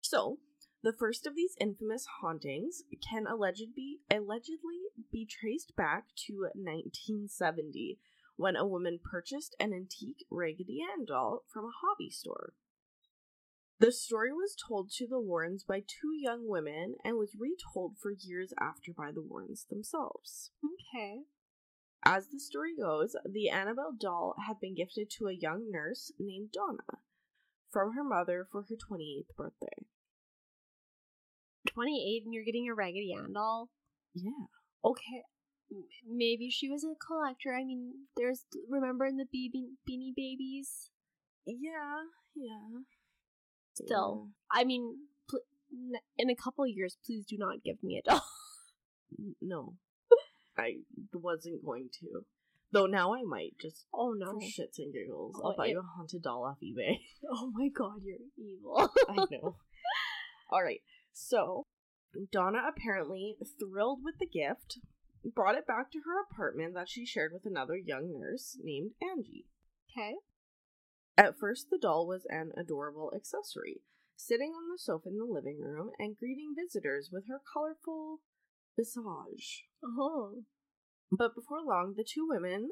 So, 0.02 0.40
the 0.84 0.94
first 0.94 1.26
of 1.26 1.36
these 1.36 1.56
infamous 1.60 2.06
hauntings 2.22 2.84
can 3.10 3.26
alleged 3.28 3.74
be, 3.76 4.00
allegedly 4.12 4.92
be 5.12 5.26
traced 5.26 5.76
back 5.76 6.08
to 6.28 6.50
1970 6.54 7.98
when 8.38 8.56
a 8.56 8.68
woman 8.68 9.00
purchased 9.04 9.56
an 9.60 9.74
antique 9.74 10.26
Raggedy 10.30 10.80
Ann 10.82 11.06
doll 11.06 11.44
from 11.52 11.66
a 11.66 11.78
hobby 11.82 12.10
store. 12.10 12.54
The 13.80 13.92
story 13.92 14.32
was 14.32 14.56
told 14.56 14.90
to 14.92 15.08
the 15.08 15.20
Warrens 15.20 15.64
by 15.64 15.80
two 15.80 16.14
young 16.18 16.48
women 16.48 16.96
and 17.04 17.18
was 17.18 17.36
retold 17.38 17.98
for 18.02 18.12
years 18.12 18.54
after 18.60 18.94
by 18.94 19.12
the 19.12 19.22
Warrens 19.22 19.66
themselves. 19.70 20.52
Okay. 20.64 21.24
As 22.04 22.30
the 22.30 22.40
story 22.40 22.72
goes, 22.80 23.16
the 23.26 23.50
Annabelle 23.50 23.96
doll 24.00 24.36
had 24.48 24.60
been 24.62 24.76
gifted 24.76 25.10
to 25.18 25.28
a 25.28 25.34
young 25.34 25.72
nurse 25.72 26.12
named 26.20 26.52
Donna 26.54 27.02
from 27.72 27.94
her 27.94 28.04
mother 28.04 28.48
for 28.50 28.62
her 28.62 28.76
28th 28.76 29.36
birthday. 29.36 29.86
28 31.68 32.24
and 32.26 32.34
you're 32.34 32.46
getting 32.46 32.70
a 32.70 32.74
Raggedy 32.74 33.14
Ann 33.14 33.34
doll? 33.34 33.70
Yeah. 34.14 34.48
Okay. 34.86 35.24
Maybe 36.08 36.50
she 36.50 36.70
was 36.70 36.84
a 36.84 36.94
collector. 37.06 37.54
I 37.54 37.64
mean, 37.64 37.94
there's, 38.16 38.46
remember 38.70 39.06
in 39.06 39.18
the 39.18 39.26
Be- 39.32 39.52
Beanie 39.90 40.14
Babies? 40.16 40.90
Yeah, 41.46 42.04
yeah. 42.36 42.80
Still. 43.74 44.30
I 44.52 44.64
mean, 44.64 44.98
pl- 45.30 45.42
in 46.18 46.30
a 46.30 46.36
couple 46.36 46.66
years, 46.68 46.98
please 47.06 47.26
do 47.26 47.38
not 47.38 47.64
give 47.64 47.82
me 47.84 47.98
a 48.06 48.10
doll. 48.10 48.24
No. 49.42 49.76
I 50.58 50.78
wasn't 51.14 51.64
going 51.64 51.90
to. 52.02 52.26
Though 52.72 52.86
now 52.88 53.14
I 53.14 53.24
might, 53.24 53.54
just 53.62 53.86
Oh 53.94 54.14
no. 54.18 54.34
for 54.34 54.40
shits 54.42 54.78
and 54.80 54.94
giggles. 54.94 55.40
Oh, 55.42 55.50
I'll 55.52 55.56
buy 55.56 55.68
it- 55.68 55.72
you 55.72 55.80
a 55.80 55.84
haunted 55.84 56.24
doll 56.24 56.44
off 56.44 56.58
eBay. 56.64 57.00
Oh 57.30 57.50
my 57.54 57.70
god, 57.70 58.02
you're 58.04 58.18
evil. 58.38 58.90
I 59.10 59.16
know. 59.32 59.58
Alright, 60.52 60.82
so 61.14 61.68
Donna 62.32 62.60
apparently, 62.68 63.38
thrilled 63.60 64.00
with 64.04 64.16
the 64.20 64.26
gift, 64.28 64.80
brought 65.34 65.56
it 65.56 65.68
back 65.68 65.92
to 65.92 66.00
her 66.06 66.22
apartment 66.22 66.74
that 66.76 66.90
she 66.90 67.06
shared 67.06 67.32
with 67.34 67.46
another 67.46 67.76
young 67.76 68.20
nurse 68.20 68.58
named 68.62 68.92
Angie. 69.02 69.46
okay. 69.92 70.16
At 71.18 71.40
first, 71.40 71.68
the 71.70 71.78
doll 71.78 72.08
was 72.08 72.26
an 72.30 72.52
adorable 72.58 73.12
accessory, 73.16 73.82
sitting 74.18 74.52
on 74.52 74.70
the 74.70 74.78
sofa 74.78 75.10
in 75.10 75.18
the 75.18 75.24
living 75.24 75.60
room 75.62 75.92
and 75.98 76.18
greeting 76.18 76.54
visitors 76.56 77.10
with 77.12 77.28
her 77.30 77.42
colorful 77.54 78.20
visage. 78.78 79.66
Oh. 79.84 80.44
But 81.12 81.36
before 81.36 81.64
long, 81.66 81.94
the 81.96 82.04
two 82.04 82.28
women 82.28 82.72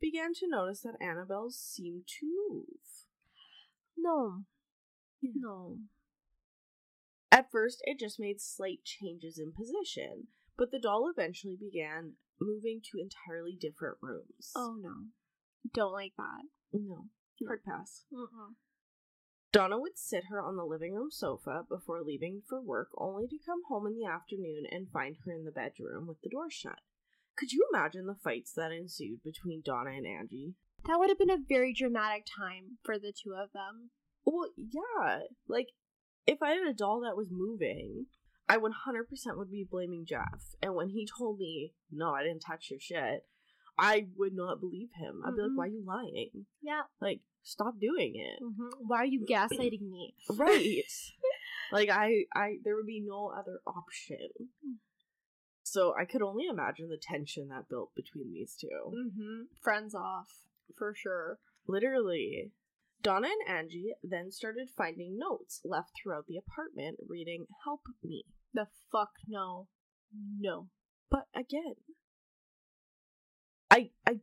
began 0.00 0.34
to 0.34 0.48
notice 0.48 0.82
that 0.82 1.00
Annabelle 1.00 1.50
seemed 1.50 2.06
to 2.20 2.26
move. 2.26 3.06
No. 3.96 4.44
No. 5.22 5.78
At 7.30 7.50
first, 7.50 7.80
it 7.84 7.98
just 7.98 8.18
made 8.18 8.40
slight 8.40 8.84
changes 8.84 9.38
in 9.38 9.52
position, 9.52 10.28
but 10.60 10.70
the 10.70 10.78
doll 10.78 11.10
eventually 11.10 11.56
began 11.58 12.12
moving 12.38 12.82
to 12.84 13.00
entirely 13.00 13.56
different 13.58 13.96
rooms. 14.02 14.52
Oh 14.54 14.76
no. 14.78 14.92
Don't 15.72 15.92
like 15.92 16.12
that. 16.18 16.42
no. 16.74 17.06
Hard 17.46 17.64
pass. 17.64 18.04
Uh-uh. 18.14 18.52
Donna 19.52 19.78
would 19.78 19.96
sit 19.98 20.24
her 20.28 20.42
on 20.42 20.56
the 20.56 20.64
living 20.64 20.92
room 20.92 21.08
sofa 21.10 21.64
before 21.66 22.02
leaving 22.02 22.42
for 22.46 22.60
work, 22.60 22.88
only 22.98 23.26
to 23.26 23.38
come 23.44 23.62
home 23.70 23.86
in 23.86 23.98
the 23.98 24.06
afternoon 24.06 24.64
and 24.70 24.90
find 24.92 25.16
her 25.24 25.32
in 25.32 25.46
the 25.46 25.50
bedroom 25.50 26.06
with 26.06 26.20
the 26.22 26.28
door 26.28 26.50
shut. 26.50 26.80
Could 27.38 27.52
you 27.52 27.66
imagine 27.72 28.06
the 28.06 28.18
fights 28.22 28.52
that 28.52 28.70
ensued 28.70 29.22
between 29.24 29.62
Donna 29.64 29.92
and 29.92 30.06
Angie? 30.06 30.56
That 30.86 30.98
would 30.98 31.08
have 31.08 31.18
been 31.18 31.30
a 31.30 31.38
very 31.48 31.72
dramatic 31.72 32.26
time 32.26 32.76
for 32.82 32.98
the 32.98 33.14
two 33.16 33.32
of 33.32 33.50
them. 33.52 33.90
Well, 34.26 34.50
yeah. 34.58 35.20
Like, 35.48 35.68
if 36.26 36.42
I 36.42 36.50
had 36.50 36.68
a 36.68 36.74
doll 36.74 37.00
that 37.00 37.16
was 37.16 37.28
moving, 37.30 38.06
I 38.50 38.56
100% 38.58 39.36
would 39.36 39.50
be 39.50 39.66
blaming 39.70 40.04
Jeff. 40.06 40.42
And 40.62 40.74
when 40.74 40.88
he 40.88 41.06
told 41.18 41.38
me, 41.38 41.72
no, 41.90 42.12
I 42.14 42.22
didn't 42.22 42.40
touch 42.40 42.68
your 42.70 42.80
shit, 42.80 43.24
I 43.78 44.08
would 44.16 44.34
not 44.34 44.60
believe 44.60 44.90
him. 44.94 45.22
I'd 45.24 45.36
be 45.36 45.42
like, 45.42 45.50
Mm-mm. 45.52 45.56
why 45.56 45.64
are 45.64 45.68
you 45.68 45.84
lying? 45.86 46.46
Yeah. 46.60 46.82
Like, 47.00 47.20
stop 47.42 47.74
doing 47.80 48.14
it. 48.16 48.42
hmm 48.42 48.68
Why 48.86 48.98
are 48.98 49.04
you 49.06 49.24
gaslighting 49.28 49.88
me? 49.88 50.14
Right. 50.36 50.82
like 51.72 51.88
I 51.88 52.24
I 52.34 52.56
there 52.64 52.74
would 52.76 52.86
be 52.86 53.02
no 53.06 53.32
other 53.36 53.60
option. 53.66 54.28
So 55.62 55.94
I 55.98 56.04
could 56.04 56.20
only 56.22 56.46
imagine 56.46 56.88
the 56.88 56.98
tension 57.00 57.48
that 57.48 57.68
built 57.68 57.94
between 57.94 58.32
these 58.32 58.56
two. 58.60 58.66
Mm-hmm. 58.92 59.42
Friends 59.62 59.94
off 59.94 60.28
for 60.76 60.92
sure. 60.94 61.38
Literally. 61.68 62.50
Donna 63.02 63.28
and 63.28 63.56
Angie 63.58 63.94
then 64.02 64.30
started 64.30 64.68
finding 64.76 65.16
notes 65.18 65.60
left 65.64 65.92
throughout 66.02 66.26
the 66.26 66.36
apartment 66.36 66.98
reading 67.08 67.46
Help 67.64 67.82
me. 68.02 68.24
The 68.52 68.66
fuck 68.90 69.10
no, 69.28 69.68
no. 70.38 70.68
But 71.10 71.26
again, 71.34 71.76
I 73.70 73.90
I 74.06 74.20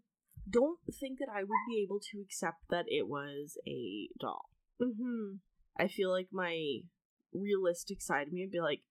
don't 0.49 0.79
think 0.99 1.19
that 1.19 1.29
I 1.33 1.41
would 1.41 1.65
be 1.67 1.81
able 1.83 1.99
to 2.11 2.21
accept 2.21 2.69
that 2.69 2.85
it 2.87 3.07
was 3.07 3.57
a 3.67 4.09
doll. 4.19 4.49
Mm-hmm. 4.81 5.37
I 5.79 5.87
feel 5.87 6.11
like 6.11 6.29
my 6.31 6.79
realistic 7.33 8.01
side 8.01 8.27
of 8.27 8.33
me 8.33 8.43
would 8.43 8.51
be 8.51 8.61
like, 8.61 8.81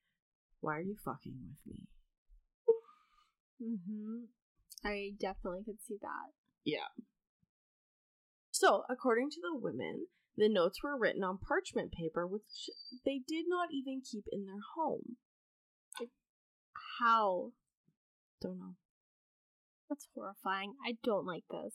why 0.60 0.76
are 0.76 0.82
you 0.82 0.96
fucking 1.04 1.34
with 1.48 1.66
me? 1.66 1.82
Mm-hmm. 3.62 4.24
I 4.84 5.12
definitely 5.18 5.64
could 5.64 5.80
see 5.80 5.96
that. 6.00 6.32
Yeah. 6.64 6.88
So, 8.50 8.84
according 8.88 9.30
to 9.30 9.40
the 9.40 9.58
women, 9.58 10.06
the 10.36 10.48
notes 10.48 10.82
were 10.82 10.98
written 10.98 11.24
on 11.24 11.38
parchment 11.38 11.92
paper, 11.92 12.26
which 12.26 12.70
they 13.04 13.20
did 13.26 13.46
not 13.48 13.68
even 13.72 14.00
keep 14.00 14.24
in 14.30 14.44
their 14.44 14.60
home. 14.76 15.16
How? 17.00 17.52
Don't 18.40 18.58
know. 18.58 18.74
That's 19.88 20.08
horrifying. 20.14 20.74
I 20.86 20.96
don't 21.02 21.26
like 21.26 21.44
this. 21.50 21.74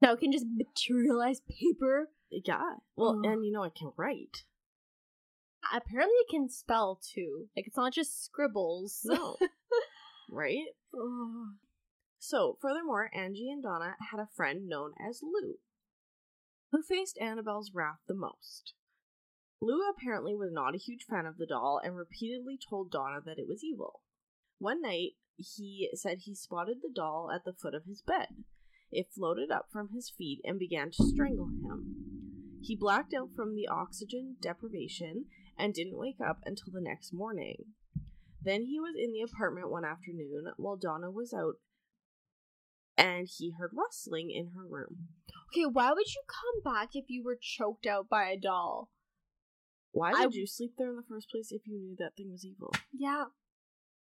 Now 0.00 0.12
it 0.12 0.20
can 0.20 0.32
just 0.32 0.46
materialize 0.46 1.40
paper. 1.40 2.10
Yeah. 2.30 2.76
Well, 2.96 3.20
and 3.24 3.44
you 3.44 3.52
know, 3.52 3.64
I 3.64 3.70
can 3.70 3.92
write. 3.96 4.44
Apparently, 5.72 6.14
it 6.14 6.30
can 6.30 6.48
spell 6.48 7.00
too. 7.14 7.46
Like 7.56 7.66
it's 7.66 7.76
not 7.76 7.92
just 7.92 8.24
scribbles. 8.24 9.00
No. 9.04 9.36
right? 10.30 10.66
So, 12.18 12.58
furthermore, 12.60 13.10
Angie 13.14 13.50
and 13.50 13.62
Donna 13.62 13.96
had 14.10 14.20
a 14.20 14.28
friend 14.34 14.68
known 14.68 14.92
as 15.08 15.20
Lou, 15.22 15.54
who 16.72 16.82
faced 16.82 17.18
Annabelle's 17.20 17.72
wrath 17.74 18.00
the 18.06 18.14
most. 18.14 18.74
Lou 19.60 19.80
apparently 19.90 20.34
was 20.34 20.52
not 20.52 20.74
a 20.74 20.78
huge 20.78 21.04
fan 21.04 21.26
of 21.26 21.36
the 21.36 21.46
doll 21.46 21.80
and 21.82 21.96
repeatedly 21.96 22.58
told 22.58 22.92
Donna 22.92 23.20
that 23.24 23.38
it 23.38 23.48
was 23.48 23.64
evil. 23.64 24.02
One 24.58 24.82
night, 24.82 25.12
he 25.36 25.88
said 25.94 26.18
he 26.20 26.34
spotted 26.34 26.78
the 26.82 26.92
doll 26.94 27.30
at 27.34 27.44
the 27.44 27.52
foot 27.52 27.74
of 27.74 27.84
his 27.84 28.02
bed. 28.02 28.44
It 28.90 29.12
floated 29.14 29.50
up 29.50 29.66
from 29.70 29.90
his 29.92 30.10
feet 30.10 30.40
and 30.44 30.58
began 30.58 30.90
to 30.92 31.04
strangle 31.04 31.48
him. 31.48 31.96
He 32.62 32.76
blacked 32.76 33.14
out 33.14 33.30
from 33.34 33.54
the 33.54 33.68
oxygen 33.68 34.36
deprivation 34.40 35.26
and 35.58 35.74
didn't 35.74 35.98
wake 35.98 36.20
up 36.24 36.38
until 36.44 36.72
the 36.72 36.80
next 36.80 37.12
morning. 37.12 37.74
Then 38.40 38.64
he 38.64 38.78
was 38.78 38.94
in 38.96 39.12
the 39.12 39.22
apartment 39.22 39.70
one 39.70 39.84
afternoon 39.84 40.52
while 40.56 40.76
Donna 40.76 41.10
was 41.10 41.34
out 41.34 41.56
and 42.96 43.28
he 43.28 43.52
heard 43.58 43.70
rustling 43.72 44.30
in 44.30 44.52
her 44.56 44.66
room. 44.66 45.08
Okay, 45.52 45.66
why 45.66 45.92
would 45.92 46.14
you 46.14 46.22
come 46.26 46.72
back 46.72 46.90
if 46.94 47.04
you 47.08 47.22
were 47.22 47.38
choked 47.40 47.86
out 47.86 48.08
by 48.08 48.28
a 48.28 48.36
doll? 48.36 48.90
Why 49.98 50.12
I- 50.16 50.26
would 50.26 50.34
you 50.34 50.46
sleep 50.46 50.74
there 50.78 50.90
in 50.90 50.96
the 50.96 51.02
first 51.08 51.28
place 51.30 51.50
if 51.50 51.62
you 51.66 51.78
knew 51.78 51.96
that 51.98 52.14
thing 52.16 52.30
was 52.30 52.44
evil? 52.44 52.72
Yeah. 52.92 53.24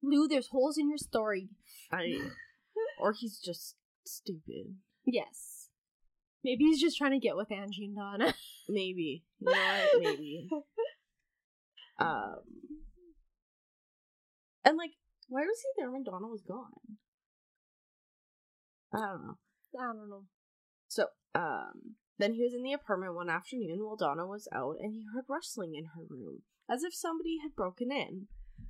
Lou, 0.03 0.27
there's 0.29 0.49
holes 0.49 0.79
in 0.79 0.89
your 0.89 0.99
story. 0.99 1.49
I 1.91 2.31
or 3.01 3.13
he's 3.13 3.39
just 3.39 3.77
stupid. 4.05 4.77
Yes. 5.05 5.69
Maybe 6.45 6.65
he's 6.65 6.81
just 6.81 6.99
trying 6.99 7.13
to 7.13 7.19
get 7.19 7.37
with 7.37 7.53
Angie 7.53 7.85
and 7.85 7.97
Donna. 7.97 8.35
Maybe. 8.69 9.25
You 9.41 9.51
know 9.53 9.59
what? 9.93 10.03
Maybe. 10.03 10.49
Um 11.99 12.37
And 14.65 14.77
like, 14.77 14.93
why 15.29 15.43
was 15.43 15.59
he 15.63 15.81
there 15.81 15.91
when 15.91 16.05
Donna 16.05 16.27
was 16.27 16.43
gone? 16.43 16.99
I 18.95 18.99
don't 18.99 19.27
know. 19.27 19.39
I 19.81 19.93
don't 19.93 20.11
know. 20.11 20.25
So, 20.89 21.07
um, 21.35 21.97
then 22.23 22.35
he 22.35 22.43
was 22.45 22.55
in 22.55 22.63
the 22.63 22.73
apartment 22.73 23.15
one 23.15 23.29
afternoon 23.29 23.81
while 23.85 23.97
Donna 23.97 24.25
was 24.27 24.47
out 24.55 24.77
and 24.79 24.95
he 24.95 25.05
heard 25.13 25.25
rustling 25.29 25.75
in 25.75 25.87
her 25.97 26.05
room, 26.09 26.43
as 26.71 26.85
if 26.85 26.95
somebody 26.95 27.39
had 27.43 27.57
broken 27.57 27.91
in. 27.91 28.29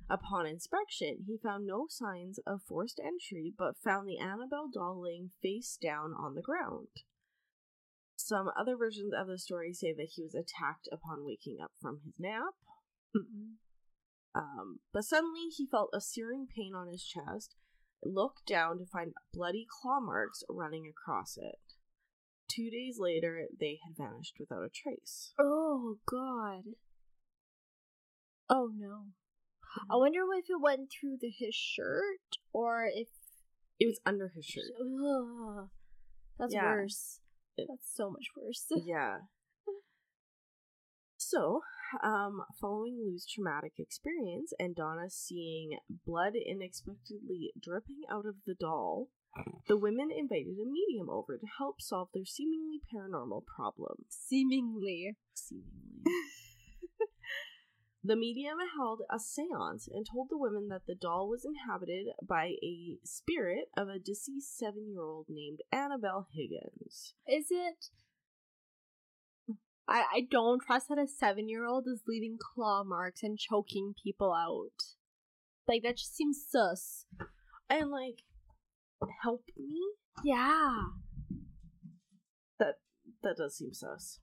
Upon 0.09 0.47
inspection, 0.47 1.19
he 1.27 1.37
found 1.37 1.67
no 1.67 1.85
signs 1.87 2.39
of 2.47 2.63
forced 2.67 2.99
entry, 2.99 3.53
but 3.55 3.77
found 3.83 4.07
the 4.07 4.17
Annabelle 4.17 4.69
doll 4.73 4.99
laying 5.03 5.29
face 5.41 5.77
down 5.79 6.13
on 6.17 6.33
the 6.33 6.41
ground. 6.41 6.87
Some 8.15 8.49
other 8.59 8.75
versions 8.75 9.13
of 9.15 9.27
the 9.27 9.37
story 9.37 9.71
say 9.71 9.93
that 9.93 10.13
he 10.15 10.23
was 10.23 10.33
attacked 10.33 10.89
upon 10.91 11.23
waking 11.23 11.57
up 11.61 11.71
from 11.79 11.99
his 12.03 12.15
nap. 12.17 12.55
Um, 14.35 14.79
but 14.91 15.03
suddenly 15.03 15.49
he 15.55 15.67
felt 15.67 15.91
a 15.93 16.01
searing 16.01 16.47
pain 16.47 16.73
on 16.75 16.87
his 16.87 17.03
chest, 17.03 17.55
looked 18.03 18.47
down 18.47 18.79
to 18.79 18.85
find 18.87 19.13
bloody 19.31 19.67
claw 19.69 19.99
marks 19.99 20.43
running 20.49 20.87
across 20.87 21.37
it. 21.37 21.72
Two 22.53 22.69
days 22.69 22.97
later, 22.99 23.45
they 23.59 23.79
had 23.83 23.95
vanished 23.97 24.35
without 24.39 24.63
a 24.63 24.69
trace. 24.69 25.33
Oh, 25.39 25.97
God. 26.05 26.63
Oh, 28.49 28.69
no. 28.75 29.05
I 29.89 29.95
wonder 29.95 30.19
if 30.37 30.45
it 30.49 30.61
went 30.61 30.89
through 30.91 31.17
the, 31.19 31.31
his 31.31 31.55
shirt 31.55 32.37
or 32.53 32.85
if. 32.93 33.07
It 33.79 33.87
was 33.87 33.99
under 34.05 34.31
his 34.35 34.45
shirt. 34.45 34.65
Ugh. 34.79 35.69
That's 36.37 36.53
Yeah. 36.53 36.63
worse. 36.65 37.19
It- 37.57 37.67
That's 37.69 37.91
so 37.95 38.11
much 38.11 38.27
worse. 38.37 38.65
yeah. 38.85 39.17
So, 41.17 41.61
um, 42.03 42.43
following 42.59 42.99
Lou's 43.03 43.25
traumatic 43.25 43.73
experience 43.79 44.53
and 44.59 44.75
Donna 44.75 45.09
seeing 45.09 45.77
blood 46.05 46.33
unexpectedly 46.49 47.53
dripping 47.59 48.01
out 48.11 48.25
of 48.25 48.35
the 48.45 48.53
doll, 48.53 49.07
the 49.67 49.77
women 49.77 50.09
invited 50.15 50.57
a 50.59 50.69
medium 50.69 51.09
over 51.09 51.37
to 51.37 51.47
help 51.57 51.81
solve 51.81 52.09
their 52.13 52.25
seemingly 52.25 52.79
paranormal 52.93 53.43
problem. 53.45 54.05
Seemingly. 54.09 55.15
Seemingly. 55.33 56.03
the 58.03 58.15
medium 58.15 58.57
held 58.77 59.01
a 59.09 59.19
seance 59.19 59.87
and 59.91 60.05
told 60.05 60.27
the 60.29 60.37
women 60.37 60.67
that 60.69 60.85
the 60.87 60.95
doll 60.95 61.29
was 61.29 61.45
inhabited 61.45 62.07
by 62.21 62.53
a 62.63 62.97
spirit 63.03 63.65
of 63.77 63.87
a 63.87 63.99
deceased 63.99 64.57
seven 64.57 64.87
year 64.87 65.01
old 65.01 65.27
named 65.29 65.59
Annabelle 65.71 66.27
Higgins. 66.31 67.13
Is 67.27 67.47
it? 67.49 67.89
I, 69.87 70.03
I 70.13 70.27
don't 70.29 70.61
trust 70.65 70.89
that 70.89 70.97
a 70.97 71.07
seven 71.07 71.49
year 71.49 71.65
old 71.65 71.87
is 71.87 72.03
leaving 72.07 72.37
claw 72.39 72.83
marks 72.83 73.23
and 73.23 73.37
choking 73.37 73.93
people 74.01 74.33
out. 74.33 74.95
Like, 75.67 75.83
that 75.83 75.97
just 75.97 76.15
seems 76.15 76.43
sus. 76.49 77.05
And, 77.69 77.89
like, 77.89 78.23
help 79.23 79.43
me? 79.57 79.79
Yeah. 80.23 80.83
That 82.59 82.75
that 83.21 83.37
does 83.37 83.57
seem 83.57 83.73
sus. 83.73 84.19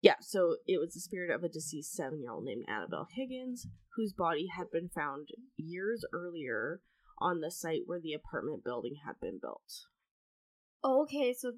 Yeah, 0.00 0.16
so 0.20 0.56
it 0.66 0.80
was 0.80 0.94
the 0.94 1.00
spirit 1.00 1.30
of 1.30 1.44
a 1.44 1.48
deceased 1.48 1.94
seven 1.94 2.20
year 2.20 2.32
old 2.32 2.44
named 2.44 2.64
Annabelle 2.68 3.06
Higgins, 3.14 3.68
whose 3.96 4.12
body 4.12 4.48
had 4.48 4.70
been 4.72 4.88
found 4.88 5.28
years 5.56 6.04
earlier 6.12 6.80
on 7.18 7.40
the 7.40 7.52
site 7.52 7.82
where 7.86 8.00
the 8.00 8.12
apartment 8.12 8.64
building 8.64 8.96
had 9.06 9.20
been 9.20 9.38
built. 9.40 9.86
Oh, 10.84 11.02
okay, 11.02 11.32
so 11.32 11.52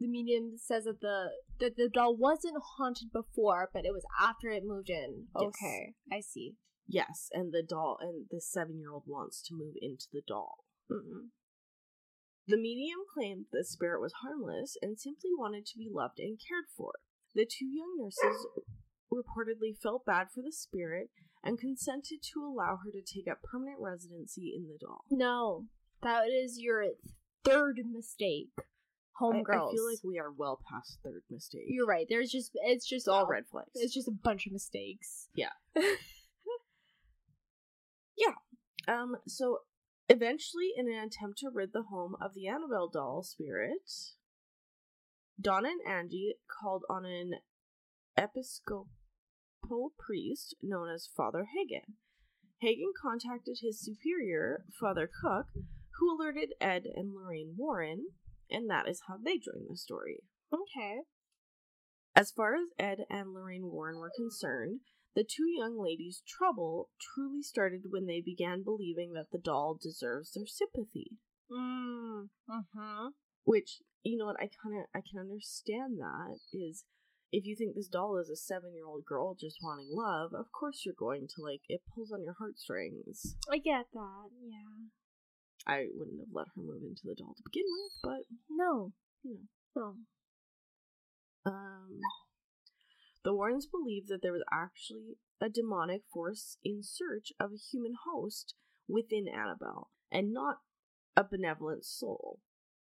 the 0.00 0.08
medium 0.08 0.52
says 0.56 0.84
that 0.84 1.02
the 1.02 1.26
that 1.60 1.76
the 1.76 1.90
doll 1.92 2.16
wasn't 2.16 2.56
haunted 2.78 3.12
before, 3.12 3.68
but 3.74 3.84
it 3.84 3.92
was 3.92 4.06
after 4.18 4.48
it 4.48 4.62
moved 4.64 4.88
in. 4.88 5.26
Yes. 5.38 5.48
Okay, 5.48 5.94
I 6.10 6.20
see. 6.20 6.54
Yes, 6.86 7.28
and 7.32 7.52
the 7.52 7.62
doll 7.62 7.98
and 8.00 8.26
the 8.30 8.40
seven 8.40 8.78
year 8.78 8.92
old 8.92 9.04
wants 9.06 9.42
to 9.48 9.54
move 9.54 9.74
into 9.80 10.06
the 10.12 10.22
doll. 10.26 10.64
Mm-mm. 10.90 11.30
The 12.46 12.58
medium 12.58 13.00
claimed 13.12 13.46
the 13.52 13.64
spirit 13.64 14.00
was 14.00 14.12
harmless 14.22 14.76
and 14.82 14.98
simply 14.98 15.30
wanted 15.36 15.64
to 15.66 15.78
be 15.78 15.88
loved 15.90 16.18
and 16.18 16.38
cared 16.38 16.66
for. 16.76 16.92
The 17.34 17.46
two 17.46 17.66
young 17.66 17.96
nurses 17.98 18.46
reportedly 19.10 19.76
felt 19.82 20.04
bad 20.04 20.28
for 20.34 20.42
the 20.42 20.52
spirit 20.52 21.08
and 21.42 21.58
consented 21.58 22.20
to 22.22 22.44
allow 22.44 22.78
her 22.84 22.90
to 22.90 23.00
take 23.02 23.28
up 23.30 23.42
permanent 23.42 23.80
residency 23.80 24.52
in 24.56 24.66
the 24.68 24.78
doll. 24.78 25.04
No, 25.10 25.66
that 26.02 26.24
is 26.28 26.58
your 26.58 26.84
third 27.44 27.80
mistake, 27.90 28.50
I, 28.58 28.62
homegirls. 29.22 29.70
I 29.70 29.72
feel 29.72 29.86
like 29.86 30.04
we 30.04 30.18
are 30.18 30.30
well 30.30 30.60
past 30.70 30.98
third 31.02 31.22
mistake. 31.30 31.64
you're 31.68 31.86
right. 31.86 32.06
There's 32.08 32.30
just 32.30 32.50
it's 32.64 32.86
just 32.86 33.06
it's 33.06 33.08
all 33.08 33.26
red 33.26 33.44
flags. 33.50 33.70
It's 33.74 33.94
just 33.94 34.08
a 34.08 34.14
bunch 34.22 34.46
of 34.46 34.52
mistakes. 34.52 35.28
Yeah. 35.34 35.52
Um, 38.86 39.16
so 39.26 39.58
eventually, 40.08 40.72
in 40.76 40.88
an 40.88 40.98
attempt 40.98 41.38
to 41.38 41.50
rid 41.52 41.72
the 41.72 41.84
home 41.90 42.16
of 42.20 42.34
the 42.34 42.46
Annabelle 42.46 42.88
doll 42.88 43.22
spirit, 43.22 43.90
Donna 45.40 45.68
and 45.68 45.80
Angie 45.92 46.34
called 46.60 46.84
on 46.88 47.04
an 47.04 47.34
episcopal 48.16 48.86
priest 49.98 50.56
known 50.62 50.88
as 50.90 51.08
Father 51.16 51.46
Hagen. 51.56 51.94
Hagen 52.60 52.92
contacted 53.00 53.58
his 53.60 53.80
superior, 53.80 54.64
Father 54.78 55.10
Cook, 55.22 55.46
who 55.98 56.14
alerted 56.14 56.54
Ed 56.60 56.84
and 56.94 57.14
Lorraine 57.14 57.54
Warren, 57.56 58.06
and 58.50 58.70
that 58.70 58.88
is 58.88 59.02
how 59.08 59.16
they 59.22 59.38
joined 59.38 59.66
the 59.68 59.76
story. 59.76 60.20
Okay. 60.52 61.00
As 62.14 62.30
far 62.30 62.54
as 62.54 62.68
Ed 62.78 63.06
and 63.10 63.34
Lorraine 63.34 63.70
Warren 63.70 63.98
were 63.98 64.12
concerned, 64.14 64.80
the 65.14 65.24
two 65.24 65.48
young 65.48 65.78
ladies' 65.80 66.22
trouble 66.26 66.90
truly 67.00 67.42
started 67.42 67.82
when 67.90 68.06
they 68.06 68.20
began 68.20 68.62
believing 68.62 69.12
that 69.12 69.30
the 69.30 69.38
doll 69.38 69.78
deserves 69.80 70.32
their 70.32 70.46
sympathy. 70.46 71.18
Mm. 71.50 72.28
Uh-huh. 72.50 73.10
Which, 73.44 73.82
you 74.02 74.16
know 74.16 74.26
what, 74.26 74.40
I 74.40 74.48
kinda 74.48 74.84
I 74.94 75.00
can 75.00 75.20
understand 75.20 75.98
that 76.00 76.38
is 76.52 76.84
if 77.32 77.44
you 77.44 77.56
think 77.56 77.74
this 77.74 77.88
doll 77.88 78.16
is 78.18 78.30
a 78.30 78.36
seven 78.36 78.74
year 78.74 78.86
old 78.86 79.04
girl 79.04 79.34
just 79.38 79.58
wanting 79.62 79.88
love, 79.90 80.32
of 80.34 80.50
course 80.52 80.82
you're 80.84 80.94
going 80.98 81.26
to 81.28 81.42
like 81.42 81.62
it 81.68 81.82
pulls 81.94 82.12
on 82.12 82.22
your 82.22 82.34
heartstrings. 82.38 83.36
I 83.50 83.58
get 83.58 83.86
that, 83.92 84.28
yeah. 84.42 84.88
I 85.66 85.86
wouldn't 85.94 86.20
have 86.20 86.28
let 86.32 86.48
her 86.54 86.62
move 86.62 86.82
into 86.82 87.02
the 87.04 87.14
doll 87.14 87.34
to 87.36 87.42
begin 87.44 87.64
with, 87.70 87.92
but 88.02 88.26
No. 88.50 88.92
you 89.22 89.34
know. 89.34 89.40
No. 89.76 89.96
Um, 91.46 92.00
the 93.24 93.34
Warrens 93.34 93.66
believed 93.66 94.08
that 94.08 94.20
there 94.22 94.32
was 94.32 94.44
actually 94.52 95.18
a 95.40 95.48
demonic 95.48 96.02
force 96.12 96.58
in 96.62 96.82
search 96.82 97.32
of 97.40 97.52
a 97.52 97.56
human 97.56 97.94
host 98.04 98.54
within 98.86 99.26
Annabelle, 99.26 99.90
and 100.10 100.32
not 100.32 100.58
a 101.16 101.24
benevolent 101.24 101.84
soul. 101.84 102.40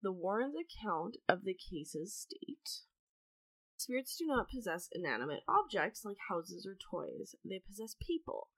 The 0.01 0.11
Warrens' 0.11 0.55
account 0.55 1.17
of 1.27 1.43
the 1.43 1.55
cases 1.55 2.13
state 2.13 2.83
Spirits 3.77 4.17
do 4.17 4.25
not 4.25 4.49
possess 4.49 4.89
inanimate 4.91 5.43
objects 5.47 6.05
like 6.05 6.17
houses 6.29 6.65
or 6.65 6.75
toys, 6.75 7.35
they 7.43 7.59
possess 7.59 7.95
people. 8.01 8.49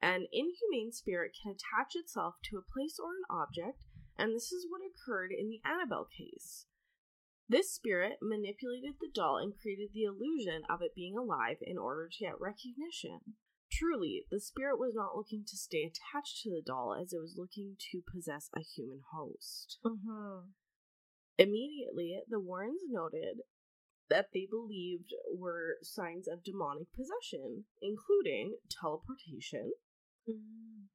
An 0.00 0.26
inhumane 0.32 0.92
spirit 0.92 1.36
can 1.40 1.52
attach 1.52 1.94
itself 1.94 2.36
to 2.44 2.56
a 2.56 2.72
place 2.72 2.98
or 2.98 3.10
an 3.10 3.24
object, 3.30 3.84
and 4.16 4.34
this 4.34 4.52
is 4.52 4.66
what 4.68 4.80
occurred 4.80 5.32
in 5.32 5.48
the 5.48 5.60
Annabelle 5.64 6.06
case. 6.06 6.66
This 7.50 7.74
spirit 7.74 8.18
manipulated 8.22 8.94
the 9.00 9.10
doll 9.12 9.38
and 9.38 9.52
created 9.60 9.90
the 9.92 10.04
illusion 10.04 10.62
of 10.70 10.82
it 10.82 10.94
being 10.94 11.16
alive 11.18 11.56
in 11.62 11.78
order 11.78 12.08
to 12.08 12.24
get 12.24 12.40
recognition. 12.40 13.34
Truly, 13.72 14.24
the 14.30 14.38
spirit 14.38 14.78
was 14.78 14.94
not 14.94 15.16
looking 15.16 15.42
to 15.48 15.56
stay 15.56 15.82
attached 15.82 16.42
to 16.42 16.50
the 16.50 16.62
doll 16.64 16.94
as 16.94 17.12
it 17.12 17.18
was 17.18 17.34
looking 17.36 17.74
to 17.90 18.02
possess 18.06 18.50
a 18.54 18.60
human 18.60 19.00
host. 19.12 19.78
Uh-huh. 19.84 20.42
Immediately, 21.38 22.20
the 22.28 22.38
Warrens 22.38 22.82
noted 22.88 23.40
that 24.08 24.28
they 24.32 24.46
believed 24.48 25.10
were 25.34 25.78
signs 25.82 26.28
of 26.28 26.44
demonic 26.44 26.86
possession, 26.92 27.64
including 27.82 28.58
teleportation, 28.80 29.72
Mm. 30.28 30.86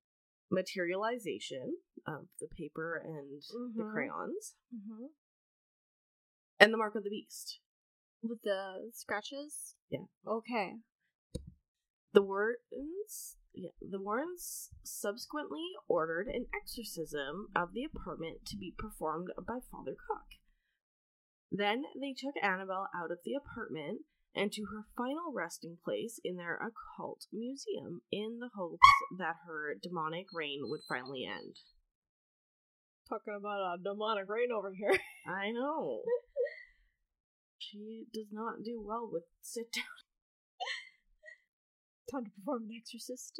materialization 0.49 1.79
of 2.07 2.29
the 2.39 2.47
paper 2.47 2.95
and 2.95 3.41
the 3.75 3.83
Mhm. 3.83 3.91
crayons, 3.91 4.55
Mm-hmm. 4.73 5.07
And 6.59 6.73
the 6.73 6.77
mark 6.77 6.95
of 6.95 7.03
the 7.03 7.09
beast. 7.09 7.59
With 8.21 8.41
the 8.43 8.89
scratches? 8.93 9.75
Yeah. 9.89 10.05
Okay. 10.27 10.73
The 12.13 12.21
Warrens, 12.21 13.35
yeah, 13.53 13.71
the 13.81 13.99
Warrens 13.99 14.69
subsequently 14.83 15.67
ordered 15.87 16.27
an 16.27 16.45
exorcism 16.55 17.49
of 17.55 17.73
the 17.73 17.83
apartment 17.83 18.45
to 18.47 18.57
be 18.57 18.73
performed 18.77 19.29
by 19.37 19.59
Father 19.69 19.95
Cook. 20.07 20.39
Then 21.51 21.83
they 21.99 22.13
took 22.13 22.41
Annabelle 22.41 22.87
out 22.95 23.11
of 23.11 23.19
the 23.25 23.33
apartment 23.33 24.01
and 24.35 24.51
to 24.51 24.63
her 24.63 24.85
final 24.97 25.31
resting 25.33 25.77
place 25.83 26.19
in 26.23 26.35
their 26.35 26.55
occult 26.55 27.25
museum 27.31 28.01
in 28.11 28.39
the 28.39 28.49
hopes 28.55 28.79
that 29.17 29.35
her 29.47 29.75
demonic 29.81 30.27
reign 30.33 30.61
would 30.63 30.81
finally 30.87 31.25
end. 31.25 31.55
Talking 33.07 33.35
about 33.37 33.75
a 33.75 33.83
demonic 33.83 34.27
reign 34.27 34.49
over 34.51 34.73
here. 34.73 34.97
I 35.27 35.51
know. 35.51 36.01
She 37.57 38.05
does 38.13 38.31
not 38.31 38.63
do 38.63 38.81
well 38.81 39.09
with 39.11 39.23
sit 39.41 39.71
down. 39.71 39.83
Time 42.11 42.25
to 42.25 42.31
perform 42.31 42.63
an 42.63 42.75
exorcist. 42.77 43.39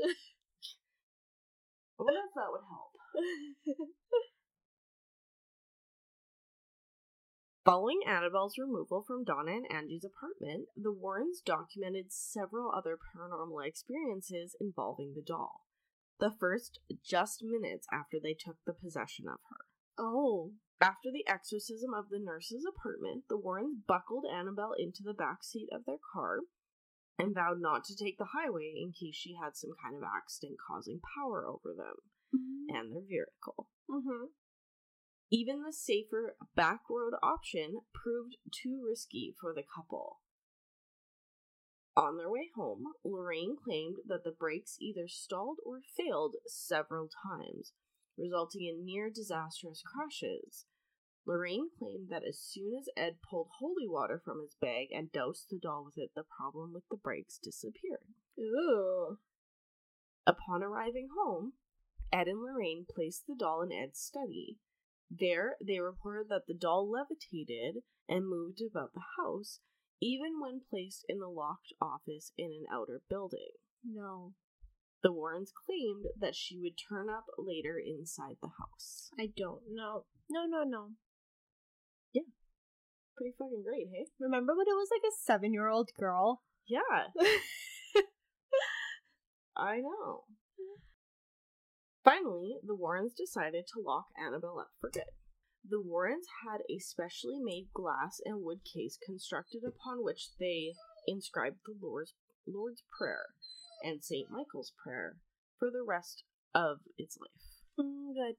I 2.00 2.04
wonder 2.04 2.20
if 2.20 2.34
that 2.36 2.52
would 2.52 2.62
help. 2.68 2.92
Following 7.66 8.02
Annabelle's 8.06 8.60
removal 8.60 9.02
from 9.02 9.24
Donna 9.24 9.54
and 9.54 9.72
Angie's 9.72 10.06
apartment, 10.06 10.68
the 10.78 10.92
Warrens 10.92 11.42
documented 11.44 12.12
several 12.12 12.72
other 12.72 12.96
paranormal 12.96 13.66
experiences 13.66 14.56
involving 14.62 15.14
the 15.16 15.24
doll. 15.24 15.66
The 16.20 16.30
first 16.40 16.80
just 17.04 17.44
minutes 17.44 17.88
after 17.92 18.18
they 18.22 18.36
took 18.36 18.58
the 18.66 18.74
possession 18.74 19.26
of 19.28 19.40
her. 19.50 19.66
oh. 19.98 20.52
After 20.82 21.10
the 21.12 21.28
exorcism 21.28 21.94
of 21.94 22.10
the 22.10 22.20
nurse's 22.20 22.66
apartment, 22.66 23.24
the 23.30 23.38
Warrens 23.38 23.78
buckled 23.88 24.26
Annabelle 24.26 24.74
into 24.78 25.04
the 25.04 25.14
back 25.14 25.44
seat 25.44 25.70
of 25.72 25.86
their 25.86 26.00
car 26.14 26.40
and 27.18 27.34
vowed 27.34 27.62
not 27.62 27.86
to 27.86 27.96
take 27.96 28.18
the 28.18 28.32
highway 28.34 28.74
in 28.76 28.92
case 28.92 29.16
she 29.16 29.36
had 29.42 29.56
some 29.56 29.72
kind 29.82 29.96
of 29.96 30.04
accident 30.04 30.58
causing 30.68 31.00
power 31.16 31.46
over 31.48 31.74
them 31.74 31.96
and 32.70 32.92
their 32.92 33.02
vehicle. 33.02 33.70
Mm-hmm. 33.90 34.26
Even 35.32 35.64
the 35.64 35.74
safer 35.74 36.36
back 36.56 36.82
road 36.90 37.14
option 37.24 37.80
proved 37.94 38.36
too 38.52 38.84
risky 38.86 39.34
for 39.40 39.54
the 39.54 39.64
couple. 39.64 40.20
On 41.98 42.18
their 42.18 42.30
way 42.30 42.50
home, 42.56 42.84
Lorraine 43.06 43.56
claimed 43.56 43.96
that 44.08 44.26
the 44.26 44.36
brakes 44.38 44.78
either 44.82 45.08
stalled 45.08 45.60
or 45.66 45.80
failed 45.98 46.36
several 46.46 47.08
times, 47.08 47.72
resulting 48.18 48.66
in 48.66 48.86
near 48.86 49.10
disastrous 49.10 49.82
crashes. 49.82 50.66
Lorraine 51.26 51.70
claimed 51.80 52.10
that 52.10 52.24
as 52.28 52.40
soon 52.40 52.78
as 52.78 52.88
Ed 52.96 53.16
pulled 53.28 53.48
holy 53.60 53.88
water 53.88 54.22
from 54.24 54.42
his 54.42 54.56
bag 54.62 54.90
and 54.92 55.12
doused 55.12 55.48
the 55.50 55.58
doll 55.58 55.84
with 55.84 55.98
it, 55.98 56.12
the 56.16 56.24
problem 56.24 56.72
with 56.74 56.84
the 56.90 56.98
brakes 56.98 57.40
disappeared. 57.42 58.14
Ooh. 58.40 59.18
Upon 60.28 60.62
arriving 60.62 61.10
home, 61.18 61.54
Ed 62.12 62.28
and 62.28 62.42
Lorraine 62.42 62.86
placed 62.90 63.26
the 63.28 63.36
doll 63.36 63.62
in 63.62 63.72
Ed's 63.72 64.00
study. 64.00 64.58
There, 65.10 65.56
they 65.66 65.80
reported 65.80 66.30
that 66.30 66.48
the 66.48 66.54
doll 66.54 66.90
levitated 66.90 67.84
and 68.08 68.28
moved 68.28 68.62
about 68.62 68.94
the 68.94 69.04
house, 69.18 69.60
even 70.02 70.40
when 70.40 70.62
placed 70.70 71.06
in 71.10 71.20
the 71.20 71.28
locked 71.28 71.74
office 71.82 72.32
in 72.38 72.48
an 72.52 72.66
outer 72.72 73.02
building. 73.10 73.52
No. 73.84 74.34
The 75.06 75.14
Warrens 75.14 75.54
claimed 75.54 76.06
that 76.20 76.34
she 76.34 76.58
would 76.58 76.80
turn 76.90 77.12
up 77.12 77.26
later 77.38 77.78
inside 77.78 78.38
the 78.42 78.50
house. 78.58 79.12
I 79.20 79.30
don't 79.38 79.62
know. 79.70 80.06
No, 80.32 80.46
no, 80.48 80.64
no. 80.64 80.88
Yeah. 82.12 82.24
Pretty 83.16 83.36
fucking 83.38 83.62
great, 83.64 83.86
hey? 83.94 84.08
Remember 84.20 84.56
when 84.58 84.66
it 84.68 84.74
was 84.74 84.90
like 84.90 85.08
a 85.08 85.14
seven 85.24 85.54
year 85.54 85.68
old 85.68 85.92
girl? 86.00 86.42
Yeah, 86.68 86.80
I 89.56 89.78
know. 89.78 90.24
Finally, 92.04 92.56
the 92.66 92.74
Warrens 92.74 93.14
decided 93.14 93.66
to 93.68 93.84
lock 93.86 94.06
Annabelle 94.18 94.58
up 94.60 94.72
for 94.82 94.90
good. 94.90 95.04
The 95.70 95.80
Warrens 95.80 96.26
had 96.44 96.62
a 96.68 96.80
specially 96.80 97.38
made 97.40 97.68
glass 97.76 98.20
and 98.26 98.42
wood 98.42 98.62
case 98.66 98.98
constructed 99.06 99.62
upon 99.68 100.04
which 100.04 100.30
they 100.40 100.74
inscribed 101.06 101.58
the 101.64 101.76
Lord's, 101.80 102.16
Lord's 102.48 102.82
Prayer 102.98 103.28
and 103.86 104.04
St. 104.04 104.30
Michael's 104.32 104.74
Prayer 104.84 105.18
for 105.60 105.70
the 105.70 105.84
rest 105.88 106.24
of 106.54 106.80
its 106.98 107.18
life. 107.20 107.64
Mm, 107.80 108.14
good. 108.16 108.36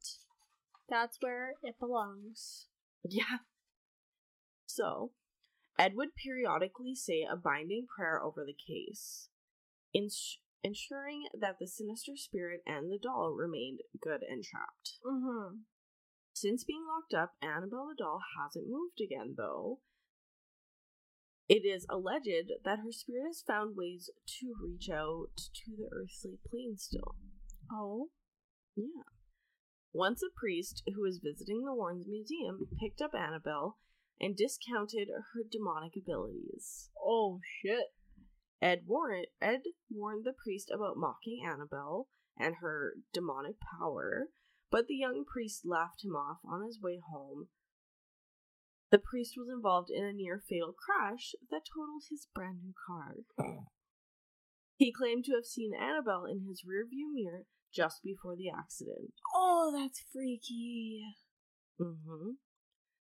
That's 0.88 1.18
where 1.20 1.55
it 1.62 1.76
belongs. 1.78 2.66
Yeah. 3.09 3.38
So, 4.66 5.12
Ed 5.78 5.92
would 5.94 6.16
periodically 6.16 6.97
say 6.97 7.22
a 7.22 7.36
binding 7.36 7.86
prayer 7.86 8.20
over 8.20 8.44
the 8.44 8.53
case, 8.57 9.28
ins- 9.94 10.38
ensuring 10.64 11.28
that 11.38 11.57
the 11.61 11.68
sinister 11.68 12.16
spirit 12.16 12.62
and 12.66 12.90
the 12.90 12.99
doll 12.99 13.32
remained 13.38 13.78
good 14.03 14.22
and 14.28 14.42
trapped. 14.42 14.99
Mm-hmm. 15.07 15.59
Since 16.32 16.64
being 16.64 16.84
locked 16.84 17.14
up, 17.14 17.34
Annabelle 17.40 17.88
the 17.88 18.03
doll 18.03 18.20
hasn't 18.42 18.68
moved 18.68 19.01
again, 19.01 19.34
though. 19.38 19.78
It 21.49 21.64
is 21.64 21.86
alleged 21.88 22.51
that 22.64 22.80
her 22.80 22.90
spirit 22.90 23.26
has 23.28 23.44
found 23.47 23.76
ways 23.76 24.11
to 24.40 24.55
reach 24.61 24.90
out 24.90 25.30
to 25.36 25.76
the 25.76 25.88
earthly 25.92 26.38
plane 26.51 26.76
still. 26.76 27.14
Oh. 27.70 28.11
Yeah. 28.74 29.05
Once 29.92 30.22
a 30.22 30.38
priest 30.38 30.82
who 30.86 31.03
was 31.03 31.20
visiting 31.22 31.64
the 31.64 31.72
Warrens 31.72 32.07
Museum 32.09 32.68
picked 32.80 33.01
up 33.01 33.14
Annabelle 33.14 33.78
and 34.20 34.36
discounted 34.36 35.09
her 35.09 35.42
demonic 35.51 35.92
abilities. 35.97 36.90
Oh 37.01 37.40
shit. 37.62 37.94
Ed 38.61 38.82
warned 38.86 39.26
Ed 39.40 39.62
warned 39.90 40.24
the 40.24 40.32
priest 40.32 40.70
about 40.74 40.97
mocking 40.97 41.42
Annabelle 41.47 42.09
and 42.36 42.57
her 42.61 42.94
demonic 43.12 43.57
power, 43.78 44.28
but 44.70 44.86
the 44.86 44.97
young 44.97 45.24
priest 45.24 45.62
laughed 45.64 46.05
him 46.05 46.16
off 46.16 46.38
on 46.44 46.66
his 46.66 46.80
way 46.80 47.01
home. 47.12 47.49
The 48.91 48.99
priest 48.99 49.34
was 49.37 49.49
involved 49.49 49.91
in 49.91 50.05
a 50.05 50.12
near 50.12 50.43
fatal 50.49 50.72
crash 50.72 51.34
that 51.51 51.66
totaled 51.66 52.05
his 52.09 52.28
brand 52.34 52.59
new 52.62 52.72
car. 52.87 53.16
He 54.76 54.93
claimed 54.93 55.24
to 55.24 55.34
have 55.34 55.47
seen 55.47 55.72
Annabelle 55.74 56.24
in 56.24 56.47
his 56.47 56.62
rearview 56.62 57.12
mirror 57.12 57.47
just 57.74 58.03
before 58.05 58.37
the 58.37 58.51
accident. 58.51 59.12
Oh, 59.34 59.72
that's 59.74 60.05
freaky. 60.12 61.03
Mm-hmm. 61.80 62.32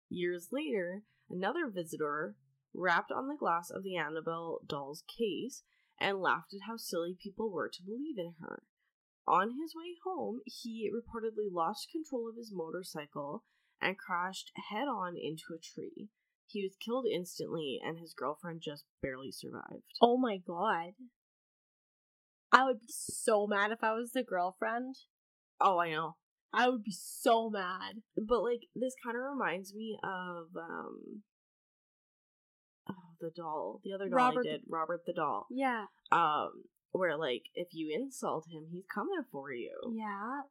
Years 0.09 0.49
later, 0.53 1.03
another 1.29 1.69
visitor 1.69 2.37
rapped 2.73 3.11
on 3.11 3.27
the 3.27 3.37
glass 3.37 3.71
of 3.71 3.83
the 3.83 3.97
Annabelle 3.97 4.61
doll's 4.67 5.03
case 5.19 5.65
and 5.99 6.21
laughed 6.21 6.55
at 6.55 6.69
how 6.69 6.77
silly 6.77 7.17
people 7.21 7.51
were 7.51 7.69
to 7.69 7.83
believe 7.83 8.19
in 8.19 8.35
her. 8.41 8.63
On 9.27 9.51
his 9.61 9.75
way 9.75 9.97
home, 10.05 10.41
he 10.45 10.91
reportedly 10.95 11.51
lost 11.51 11.91
control 11.91 12.29
of 12.29 12.37
his 12.37 12.53
motorcycle 12.53 13.45
and 13.81 13.99
crashed 13.99 14.53
head 14.71 14.89
on 14.89 15.17
into 15.17 15.55
a 15.55 15.59
tree. 15.59 16.09
He 16.49 16.63
was 16.63 16.77
killed 16.77 17.07
instantly, 17.13 17.81
and 17.85 17.99
his 17.99 18.15
girlfriend 18.15 18.63
just 18.63 18.85
barely 19.03 19.33
survived. 19.33 19.85
Oh 20.01 20.17
my 20.17 20.39
god. 20.39 20.93
I 22.53 22.65
would 22.65 22.81
be 22.81 22.89
so 22.89 23.47
mad 23.47 23.73
if 23.73 23.83
I 23.83 23.93
was 23.93 24.13
the 24.13 24.23
girlfriend. 24.23 24.97
Oh, 25.61 25.79
I 25.79 25.91
know. 25.91 26.17
I 26.53 26.69
would 26.69 26.85
be 26.85 26.93
so 26.93 27.51
mad. 27.51 28.03
But 28.17 28.43
like 28.43 28.63
this 28.75 28.95
kind 29.05 29.17
of 29.17 29.23
reminds 29.23 29.75
me 29.75 29.99
of 30.03 30.47
um 30.57 31.23
oh, 32.89 33.15
the 33.21 33.31
doll, 33.37 33.81
the 33.85 33.93
other 33.93 34.09
doll 34.09 34.19
Robert 34.19 34.47
I 34.47 34.53
did, 34.53 34.63
Robert 34.69 35.03
the 35.07 35.13
doll. 35.13 35.47
Yeah. 35.51 35.87
Um 36.13 36.65
where 36.93 37.17
like 37.17 37.43
if 37.55 37.69
you 37.73 37.95
insult 37.95 38.47
him, 38.51 38.69
he's 38.71 38.87
coming 38.93 39.23
for 39.31 39.53
you. 39.53 39.77
Yeah. 39.95 40.43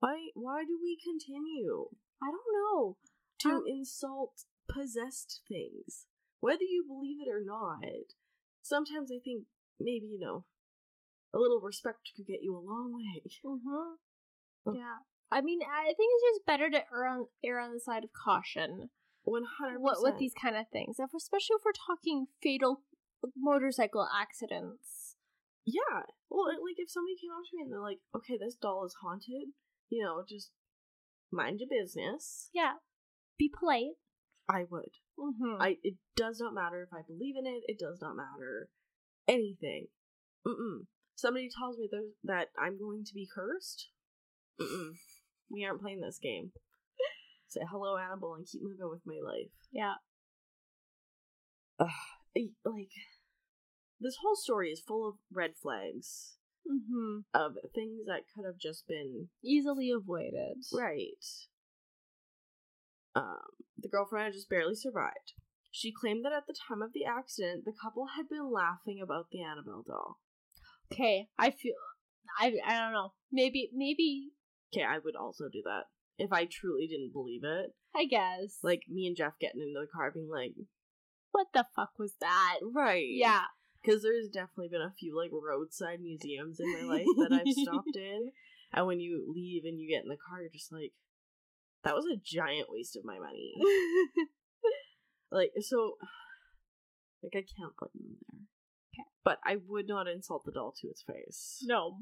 Why 0.00 0.28
why 0.34 0.62
do 0.64 0.78
we 0.80 0.98
continue 1.02 1.88
I 2.22 2.26
don't 2.30 2.52
know. 2.52 2.96
to 3.40 3.48
Um, 3.48 3.64
insult 3.66 4.44
possessed 4.68 5.42
things? 5.48 6.06
Whether 6.40 6.64
you 6.64 6.84
believe 6.86 7.18
it 7.26 7.30
or 7.30 7.42
not. 7.44 8.14
Sometimes 8.62 9.10
I 9.12 9.18
think 9.22 9.46
maybe, 9.78 10.06
you 10.06 10.18
know, 10.18 10.44
a 11.32 11.38
little 11.38 11.60
respect 11.60 12.10
could 12.16 12.26
get 12.26 12.42
you 12.42 12.56
a 12.56 12.60
long 12.60 12.92
way. 12.94 13.22
Mm-hmm. 13.44 13.94
Oh. 14.66 14.74
Yeah. 14.74 14.98
I 15.30 15.40
mean, 15.40 15.60
I 15.62 15.86
think 15.86 16.10
it's 16.14 16.38
just 16.38 16.46
better 16.46 16.70
to 16.70 16.82
err 16.92 17.06
on 17.06 17.26
err 17.44 17.60
on 17.60 17.72
the 17.72 17.80
side 17.80 18.04
of 18.04 18.10
caution. 18.12 18.90
One 19.22 19.44
hundred 19.58 19.80
What 19.80 20.02
with 20.02 20.18
these 20.18 20.34
kind 20.40 20.56
of 20.56 20.66
things, 20.72 20.96
if, 20.98 21.10
especially 21.14 21.54
if 21.58 21.62
we're 21.64 21.72
talking 21.86 22.26
fatal 22.42 22.82
motorcycle 23.36 24.06
accidents. 24.06 25.16
Yeah. 25.64 26.06
Well, 26.30 26.46
like 26.46 26.78
if 26.78 26.90
somebody 26.90 27.16
came 27.20 27.30
up 27.32 27.42
to 27.42 27.56
me 27.56 27.62
and 27.62 27.72
they're 27.72 27.80
like, 27.82 27.98
"Okay, 28.14 28.38
this 28.38 28.54
doll 28.54 28.84
is 28.86 28.94
haunted," 29.02 29.50
you 29.88 30.02
know, 30.04 30.22
just 30.28 30.50
mind 31.36 31.60
your 31.60 31.68
business. 31.68 32.48
Yeah. 32.54 32.72
Be 33.38 33.50
polite. 33.58 33.94
I 34.48 34.64
would. 34.70 34.90
Mm-hmm. 35.18 35.60
I. 35.60 35.76
It 35.82 35.94
does 36.16 36.40
not 36.40 36.54
matter 36.54 36.82
if 36.82 36.92
I 36.94 37.02
believe 37.06 37.34
in 37.38 37.46
it. 37.46 37.62
It 37.66 37.78
does 37.78 37.98
not 38.00 38.16
matter 38.16 38.68
anything. 39.28 39.86
Mm-mm. 40.46 40.86
Somebody 41.16 41.48
tells 41.56 41.78
me 41.78 41.88
that 42.24 42.48
I'm 42.58 42.78
going 42.78 43.04
to 43.04 43.14
be 43.14 43.26
cursed. 43.32 43.88
Mm-mm. 44.60 44.92
We 45.50 45.64
aren't 45.64 45.80
playing 45.82 46.00
this 46.00 46.18
game. 46.22 46.52
Say 47.48 47.60
hello, 47.70 47.96
Annabelle, 47.96 48.34
and 48.34 48.46
keep 48.46 48.62
moving 48.62 48.88
with 48.90 49.02
my 49.06 49.18
life. 49.24 49.50
yeah. 49.72 49.94
I- 51.78 52.50
Like, 52.64 52.90
this 54.00 54.16
whole 54.22 54.36
story 54.36 54.70
is 54.70 54.80
full 54.86 55.08
of 55.08 55.14
red 55.32 55.52
flags 55.60 56.35
Mm-hmm. 56.70 57.18
of 57.32 57.52
things 57.74 58.06
that 58.06 58.22
could 58.34 58.44
have 58.44 58.58
just 58.58 58.86
been 58.88 59.28
Easily 59.44 59.90
avoided. 59.90 60.64
Right. 60.72 61.24
Um, 63.14 63.38
the 63.78 63.88
girlfriend 63.88 64.26
had 64.26 64.34
just 64.34 64.50
barely 64.50 64.74
survived. 64.74 65.32
She 65.70 65.92
claimed 65.92 66.24
that 66.24 66.32
at 66.32 66.46
the 66.46 66.54
time 66.68 66.82
of 66.82 66.92
the 66.92 67.04
accident, 67.04 67.64
the 67.64 67.72
couple 67.80 68.06
had 68.16 68.28
been 68.28 68.50
laughing 68.52 69.00
about 69.02 69.26
the 69.30 69.42
Annabelle 69.42 69.84
doll. 69.86 70.18
Okay. 70.92 71.28
I 71.38 71.50
feel. 71.50 71.74
I 72.40 72.54
I 72.66 72.78
don't 72.78 72.92
know. 72.92 73.12
Maybe 73.32 73.70
maybe. 73.74 74.30
Okay, 74.74 74.84
I 74.84 74.98
would 74.98 75.16
also 75.16 75.44
do 75.52 75.62
that 75.64 75.84
if 76.18 76.32
I 76.32 76.46
truly 76.50 76.86
didn't 76.86 77.12
believe 77.12 77.42
it. 77.44 77.74
I 77.94 78.04
guess. 78.06 78.58
Like 78.62 78.82
me 78.88 79.06
and 79.06 79.16
Jeff 79.16 79.34
getting 79.40 79.60
into 79.60 79.80
the 79.80 79.86
car, 79.86 80.10
being 80.10 80.28
like, 80.30 80.52
what 81.32 81.46
the 81.54 81.66
fuck 81.74 81.90
was 81.98 82.14
that? 82.20 82.58
right, 82.74 83.06
Yeah. 83.08 83.42
Because 83.86 84.02
there's 84.02 84.28
definitely 84.28 84.68
been 84.68 84.82
a 84.82 84.94
few 84.98 85.16
like 85.16 85.30
roadside 85.30 86.00
museums 86.00 86.58
in 86.58 86.72
my 86.72 86.82
life 86.82 87.06
that 87.18 87.32
I've 87.32 87.52
stopped 87.52 87.94
in, 87.94 88.32
and 88.72 88.86
when 88.86 88.98
you 88.98 89.24
leave 89.32 89.62
and 89.64 89.78
you 89.78 89.88
get 89.88 90.02
in 90.02 90.10
the 90.10 90.18
car, 90.28 90.40
you're 90.40 90.50
just 90.50 90.72
like, 90.72 90.92
that 91.84 91.94
was 91.94 92.06
a 92.06 92.18
giant 92.18 92.66
waste 92.68 92.96
of 92.96 93.04
my 93.04 93.18
money. 93.18 93.54
Like 95.30 95.50
so 95.60 95.96
like 97.22 97.32
I 97.34 97.44
can't 97.44 97.76
blame 97.78 97.90
them 97.94 98.16
there. 98.28 98.40
Okay. 98.94 99.08
But 99.24 99.38
I 99.44 99.56
would 99.66 99.88
not 99.88 100.08
insult 100.08 100.44
the 100.44 100.52
doll 100.52 100.72
to 100.80 100.88
its 100.88 101.02
face. 101.02 101.58
no. 101.64 101.98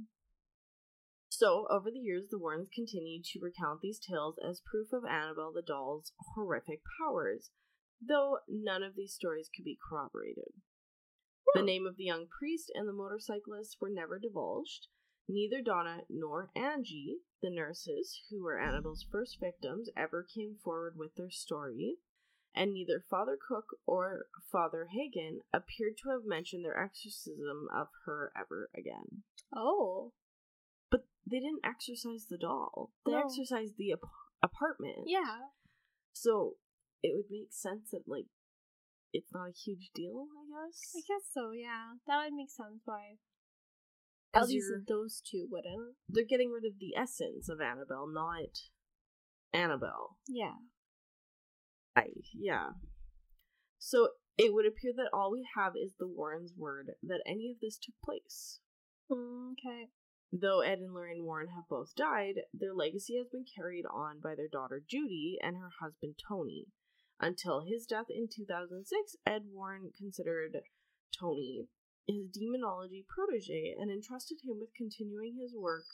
So 1.31 1.67
over 1.69 1.91
the 1.91 1.99
years 1.99 2.29
the 2.31 2.39
Warrens 2.39 2.69
continued 2.73 3.25
to 3.33 3.41
recount 3.43 3.81
these 3.83 3.99
tales 3.99 4.37
as 4.39 4.63
proof 4.65 4.93
of 4.93 5.03
Annabelle 5.05 5.53
the 5.53 5.63
doll's 5.63 6.13
horrific 6.35 6.81
powers, 7.01 7.51
though 8.01 8.39
none 8.49 8.85
of 8.85 8.95
these 8.95 9.15
stories 9.15 9.51
could 9.55 9.65
be 9.65 9.77
corroborated. 9.91 10.53
The 11.55 11.63
name 11.63 11.87
of 11.87 11.97
the 11.97 12.05
young 12.05 12.27
priest 12.27 12.71
and 12.75 12.89
the 12.89 12.93
motorcyclist 12.93 13.77
were 13.81 13.91
never 13.91 14.19
divulged. 14.19 14.89
Neither 15.29 15.63
Donna 15.63 16.03
nor 16.09 16.51
Angie, 16.57 17.19
the 17.43 17.51
nurses 17.51 18.21
who 18.31 18.43
were 18.43 18.59
Annabelle's 18.61 19.07
first 19.11 19.39
victims, 19.41 19.89
ever 19.97 20.23
came 20.35 20.57
forward 20.63 20.95
with 20.97 21.15
their 21.17 21.31
story 21.31 21.99
and 22.55 22.73
neither 22.73 23.05
Father 23.11 23.37
Cook 23.37 23.65
or 23.87 24.27
Father 24.51 24.89
Hagen 24.93 25.41
appeared 25.53 25.97
to 26.03 26.11
have 26.11 26.25
mentioned 26.25 26.65
their 26.65 26.79
exorcism 26.81 27.67
of 27.75 27.89
her 28.07 28.33
ever 28.39 28.71
again. 28.77 29.23
Oh. 29.55 30.13
But 30.91 31.07
they 31.29 31.41
didn't 31.41 31.65
exorcise 31.65 32.27
the 32.29 32.39
doll. 32.39 32.93
They 33.05 33.13
No. 33.13 33.23
exorcised 33.25 33.77
the 33.77 33.93
ap- 33.93 34.01
apartment. 34.43 35.05
Yeah. 35.07 35.49
So 36.13 36.57
it 37.03 37.15
would 37.17 37.31
make 37.31 37.53
sense 37.53 37.91
that 37.91 38.07
like 38.07 38.27
it's 39.15 39.33
not 39.33 39.49
a 39.49 39.53
huge 39.65 39.91
deal, 39.95 40.27
I 40.35 40.45
guess. 40.67 40.93
I 40.97 41.01
guess 41.07 41.25
so. 41.33 41.53
Yeah. 41.53 41.95
That 42.07 42.25
would 42.25 42.35
make 42.35 42.51
sense. 42.51 42.83
Why? 42.85 43.17
At 44.35 44.49
least 44.49 44.67
those 44.89 45.23
two 45.25 45.47
wouldn't. 45.49 45.95
they're 46.09 46.27
getting 46.29 46.51
rid 46.51 46.65
of 46.67 46.81
the 46.81 46.97
essence 47.01 47.49
of 47.49 47.61
Annabelle, 47.61 48.09
not 48.13 48.51
Annabelle. 49.53 50.17
Yeah. 50.27 50.59
I 51.95 52.07
yeah. 52.35 52.71
So 53.79 54.09
it 54.37 54.53
would 54.53 54.67
appear 54.67 54.93
that 54.97 55.11
all 55.13 55.31
we 55.31 55.47
have 55.57 55.75
is 55.77 55.93
the 55.99 56.09
Warrens' 56.09 56.53
word 56.57 56.91
that 57.05 57.23
any 57.25 57.49
of 57.53 57.61
this 57.63 57.79
took 57.79 57.95
place. 58.05 58.59
Mm, 59.09 59.53
Okay. 59.53 59.91
Though 60.33 60.63
Ed 60.63 60.81
and 60.81 60.93
Lorraine 60.93 61.23
Warren 61.23 61.47
have 61.55 61.69
both 61.71 61.95
died, 61.95 62.41
their 62.53 62.75
legacy 62.75 63.17
has 63.19 63.29
been 63.31 63.45
carried 63.57 63.85
on 63.87 64.19
by 64.21 64.35
their 64.35 64.49
daughter 64.51 64.83
Judy 64.85 65.39
and 65.41 65.55
her 65.57 65.71
husband 65.81 66.17
Tony. 66.29 66.67
Until 67.21 67.61
his 67.61 67.87
death 67.87 68.07
in 68.11 68.29
2006, 68.29 69.17
Ed 69.27 69.43
Warren 69.53 69.93
considered 69.97 70.57
Tony 71.19 71.69
his 72.07 72.29
demonology 72.29 73.05
protege 73.09 73.75
and 73.79 73.91
entrusted 73.91 74.39
him 74.45 74.59
with 74.61 74.75
continuing 74.77 75.39
his 75.41 75.55
work, 75.57 75.87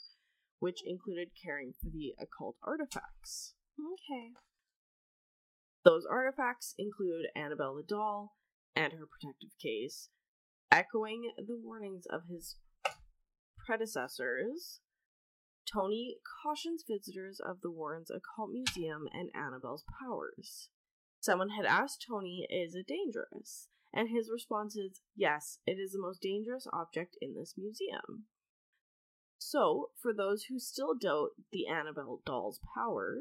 which 0.59 0.81
included 0.85 1.29
caring 1.41 1.71
for 1.71 1.89
the 1.89 2.13
occult 2.19 2.57
artifacts. 2.63 3.53
Okay. 3.79 4.31
Those 5.83 6.05
artifacts 6.09 6.75
include 6.77 7.27
Annabelle 7.35 7.75
the 7.75 7.83
doll 7.83 8.35
and 8.75 8.93
her 8.93 9.07
protective 9.07 9.57
case, 9.61 10.09
echoing 10.71 11.31
the 11.37 11.55
warnings 11.55 12.05
of 12.09 12.23
his 12.29 12.57
predecessors. 13.65 14.81
Tony 15.71 16.17
cautions 16.43 16.83
visitors 16.87 17.39
of 17.39 17.61
the 17.61 17.71
Warrens 17.71 18.11
Occult 18.11 18.51
Museum 18.51 19.07
and 19.13 19.29
Annabelle's 19.33 19.85
powers. 19.99 20.69
Someone 21.21 21.49
had 21.49 21.65
asked 21.65 22.03
Tony, 22.07 22.47
Is 22.49 22.73
it 22.73 22.87
dangerous? 22.87 23.67
And 23.93 24.09
his 24.09 24.31
response 24.31 24.75
is, 24.75 25.01
Yes, 25.15 25.59
it 25.67 25.73
is 25.73 25.91
the 25.91 26.01
most 26.01 26.21
dangerous 26.21 26.67
object 26.73 27.15
in 27.21 27.35
this 27.35 27.53
museum. 27.55 28.25
So, 29.37 29.91
for 30.01 30.13
those 30.13 30.45
who 30.45 30.57
still 30.57 30.95
doubt 30.95 31.29
the 31.51 31.67
Annabelle 31.67 32.21
doll's 32.25 32.59
power, 32.75 33.19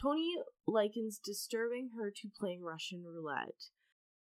Tony 0.00 0.36
likens 0.68 1.18
disturbing 1.18 1.90
her 1.96 2.12
to 2.14 2.30
playing 2.38 2.62
Russian 2.62 3.04
roulette. 3.04 3.70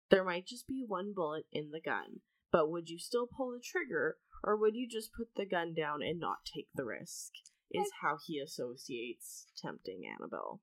There 0.10 0.24
might 0.24 0.46
just 0.46 0.68
be 0.68 0.84
one 0.86 1.14
bullet 1.16 1.46
in 1.52 1.72
the 1.72 1.82
gun, 1.82 2.20
but 2.52 2.70
would 2.70 2.90
you 2.90 3.00
still 3.00 3.28
pull 3.28 3.52
the 3.52 3.64
trigger, 3.64 4.18
or 4.44 4.58
would 4.58 4.76
you 4.76 4.88
just 4.90 5.14
put 5.14 5.30
the 5.36 5.46
gun 5.46 5.74
down 5.74 6.02
and 6.02 6.20
not 6.20 6.46
take 6.54 6.68
the 6.76 6.86
risk? 6.86 7.32
Is 7.72 7.92
how 8.02 8.18
he 8.26 8.40
associates 8.40 9.48
tempting 9.58 10.04
Annabelle. 10.06 10.62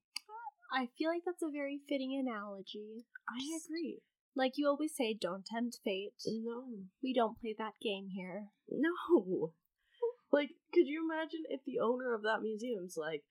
I 0.73 0.89
feel 0.97 1.11
like 1.11 1.23
that's 1.27 1.43
a 1.43 1.51
very 1.53 1.81
fitting 1.89 2.16
analogy. 2.18 3.05
I 3.29 3.39
agree. 3.64 4.01
Like 4.35 4.53
you 4.57 4.66
always 4.66 4.97
say, 4.97 5.14
don't 5.18 5.45
tempt 5.45 5.81
fate. 5.85 6.14
No. 6.27 6.64
We 7.03 7.12
don't 7.12 7.39
play 7.39 7.55
that 7.59 7.75
game 7.83 8.09
here. 8.14 8.47
No. 8.70 9.53
Like, 10.33 10.51
could 10.73 10.87
you 10.87 11.05
imagine 11.05 11.43
if 11.51 11.61
the 11.66 11.79
owner 11.79 12.14
of 12.14 12.23
that 12.23 12.41
museum's 12.41 12.97
like, 12.97 13.23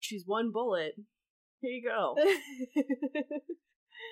she's 0.00 0.24
one 0.26 0.50
bullet, 0.50 0.94
here 1.60 1.70
you 1.70 1.84
go. 1.84 2.16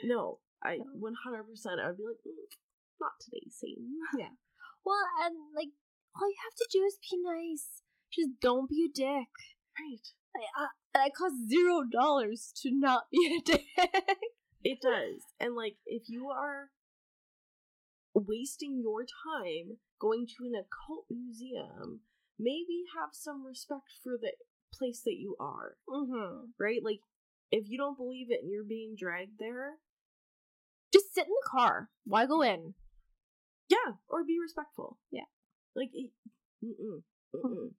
no, 0.04 0.40
I 0.62 0.76
100% 0.76 0.76
I 0.76 1.88
would 1.88 1.96
be 1.96 2.04
like, 2.04 2.20
"Mm, 2.26 2.52
not 3.00 3.12
today, 3.20 3.48
Satan. 3.50 3.96
Yeah. 4.18 4.36
Well, 4.84 5.06
and 5.24 5.34
like 5.56 5.72
all 6.20 6.28
you 6.28 6.36
have 6.44 6.54
to 6.56 6.68
do 6.70 6.84
is 6.84 6.98
be 7.00 7.16
nice. 7.22 7.80
Just 8.12 8.40
don't 8.40 8.68
be 8.68 8.84
a 8.84 8.92
dick. 8.92 9.32
Right. 9.78 10.06
I, 10.36 11.00
I, 11.02 11.06
it 11.06 11.14
costs 11.14 11.48
zero 11.48 11.82
dollars 11.90 12.52
to 12.62 12.70
not 12.72 13.04
be 13.10 13.38
a 13.38 13.42
dick. 13.44 13.62
It 14.62 14.78
does. 14.80 15.22
And 15.38 15.54
like 15.54 15.76
if 15.86 16.04
you 16.08 16.28
are 16.30 16.70
wasting 18.14 18.80
your 18.80 19.02
time 19.02 19.76
going 20.00 20.26
to 20.26 20.44
an 20.46 20.54
occult 20.54 21.06
museum, 21.10 22.00
maybe 22.38 22.84
have 22.98 23.10
some 23.12 23.44
respect 23.44 23.92
for 24.02 24.16
the 24.20 24.32
place 24.72 25.02
that 25.04 25.16
you 25.18 25.36
are. 25.38 25.76
mm-hmm. 25.88 26.46
Right? 26.58 26.80
Like 26.82 27.00
if 27.50 27.68
you 27.68 27.76
don't 27.76 27.96
believe 27.96 28.28
it 28.30 28.40
and 28.42 28.50
you're 28.50 28.64
being 28.64 28.96
dragged 28.98 29.38
there, 29.38 29.74
Just 30.92 31.14
sit 31.14 31.26
in 31.26 31.32
the 31.32 31.48
car. 31.50 31.90
Why 32.04 32.26
go 32.26 32.42
in? 32.42 32.74
yeah, 33.68 33.94
or 34.08 34.24
be 34.24 34.38
respectful. 34.40 34.98
Yeah. 35.10 35.26
Like 35.74 35.90
mm-mm, 35.90 37.02
mm-mm, 37.34 37.70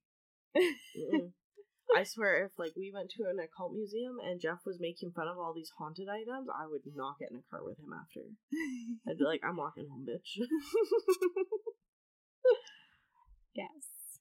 mm-mm. 0.58 1.32
I 1.96 2.04
swear, 2.04 2.46
if 2.46 2.52
like 2.58 2.74
we 2.76 2.92
went 2.94 3.10
to 3.12 3.24
an 3.30 3.40
occult 3.40 3.74
museum 3.74 4.18
and 4.24 4.40
Jeff 4.42 4.60
was 4.66 4.80
making 4.80 5.12
fun 5.12 5.28
of 5.28 5.38
all 5.38 5.54
these 5.54 5.72
haunted 5.78 6.08
items, 6.10 6.48
I 6.50 6.68
would 6.68 6.82
not 6.96 7.20
get 7.20 7.32
in 7.32 7.38
a 7.38 7.50
car 7.50 7.64
with 7.64 7.78
him 7.80 7.94
after. 7.94 8.22
I'd 9.08 9.18
be 9.18 9.24
like, 9.26 9.42
I'm 9.44 9.58
walking 9.58 9.88
home, 9.90 10.06
bitch. 10.08 10.40
Yes. 13.56 14.20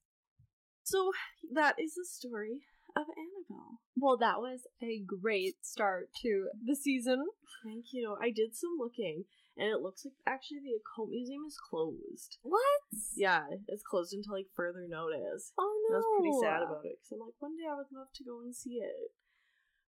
so 0.85 1.11
that 1.53 1.75
is 1.79 1.95
the 1.95 2.07
story 2.07 2.63
of 2.97 3.03
Annabelle. 3.03 3.81
Well, 3.97 4.17
that 4.19 4.39
was 4.39 4.61
a 4.81 5.03
great 5.05 5.57
start 5.65 6.11
to 6.23 6.49
the 6.65 6.77
season. 6.77 7.27
Thank 7.65 7.87
you. 7.93 8.17
I 8.23 8.31
did 8.31 8.55
some 8.55 8.77
looking, 8.79 9.25
and 9.57 9.69
it 9.69 9.81
looks 9.81 10.05
like 10.05 10.15
actually 10.27 10.61
the 10.65 10.75
occult 10.81 11.11
museum 11.11 11.45
is 11.47 11.57
closed. 11.59 12.39
What? 12.43 12.83
Yeah, 13.17 13.45
it's 13.69 13.83
closed 13.83 14.13
until 14.13 14.35
like 14.35 14.49
further 14.55 14.87
notice. 14.89 15.53
Oh 15.59 15.73
no, 15.91 15.97
I 15.97 15.99
was 15.99 16.07
pretty 16.19 16.37
sad 16.43 16.63
about 16.63 16.85
it 16.85 16.99
because 16.99 17.13
I'm 17.13 17.21
like, 17.21 17.39
one 17.39 17.57
day 17.57 17.69
I 17.71 17.77
would 17.77 17.93
love 17.93 18.09
to 18.15 18.25
go 18.25 18.41
and 18.41 18.55
see 18.55 18.83
it, 18.83 19.13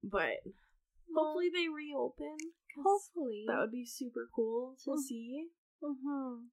but 0.03 0.41
hopefully 1.13 1.49
they 1.53 1.67
reopen. 1.69 2.37
Hopefully. 2.83 3.45
that 3.47 3.59
would 3.59 3.71
be 3.71 3.85
super 3.85 4.27
cool 4.35 4.75
to 4.83 4.91
Mm. 4.91 4.99
see. 4.99 5.47
Mm-hmm. 5.83 6.51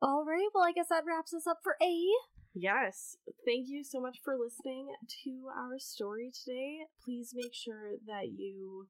All 0.00 0.24
right. 0.24 0.48
Well, 0.54 0.64
I 0.64 0.72
guess 0.72 0.88
that 0.90 1.04
wraps 1.06 1.34
us 1.34 1.46
up 1.46 1.58
for 1.62 1.76
A. 1.82 2.06
Yes, 2.54 3.16
thank 3.44 3.68
you 3.68 3.84
so 3.84 4.00
much 4.00 4.18
for 4.24 4.36
listening 4.36 4.88
to 5.24 5.48
our 5.54 5.78
story 5.78 6.30
today. 6.32 6.78
Please 7.04 7.32
make 7.34 7.54
sure 7.54 7.92
that 8.06 8.28
you 8.36 8.88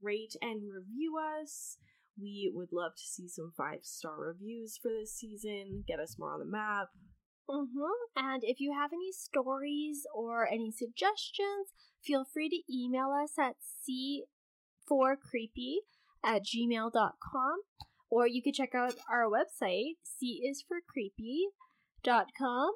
rate 0.00 0.34
and 0.40 0.62
review 0.72 1.16
us. 1.18 1.76
We 2.20 2.50
would 2.52 2.72
love 2.72 2.96
to 2.96 3.02
see 3.02 3.28
some 3.28 3.52
five 3.56 3.80
star 3.82 4.18
reviews 4.18 4.78
for 4.80 4.90
this 4.90 5.14
season. 5.14 5.84
Get 5.86 6.00
us 6.00 6.16
more 6.18 6.32
on 6.32 6.40
the 6.40 6.46
map. 6.46 6.88
Mm-hmm. 7.48 7.92
And 8.16 8.42
if 8.44 8.60
you 8.60 8.72
have 8.72 8.92
any 8.92 9.12
stories 9.12 10.06
or 10.14 10.46
any 10.46 10.70
suggestions, 10.70 11.72
feel 12.04 12.24
free 12.24 12.48
to 12.48 12.62
email 12.70 13.10
us 13.10 13.38
at 13.38 13.56
c4creepy 14.90 15.78
at 16.24 16.44
gmail.com 16.44 17.60
or 18.10 18.26
you 18.26 18.42
could 18.42 18.54
check 18.54 18.74
out 18.74 18.94
our 19.10 19.24
website, 19.24 19.96
cisforcreepy.com, 20.22 22.72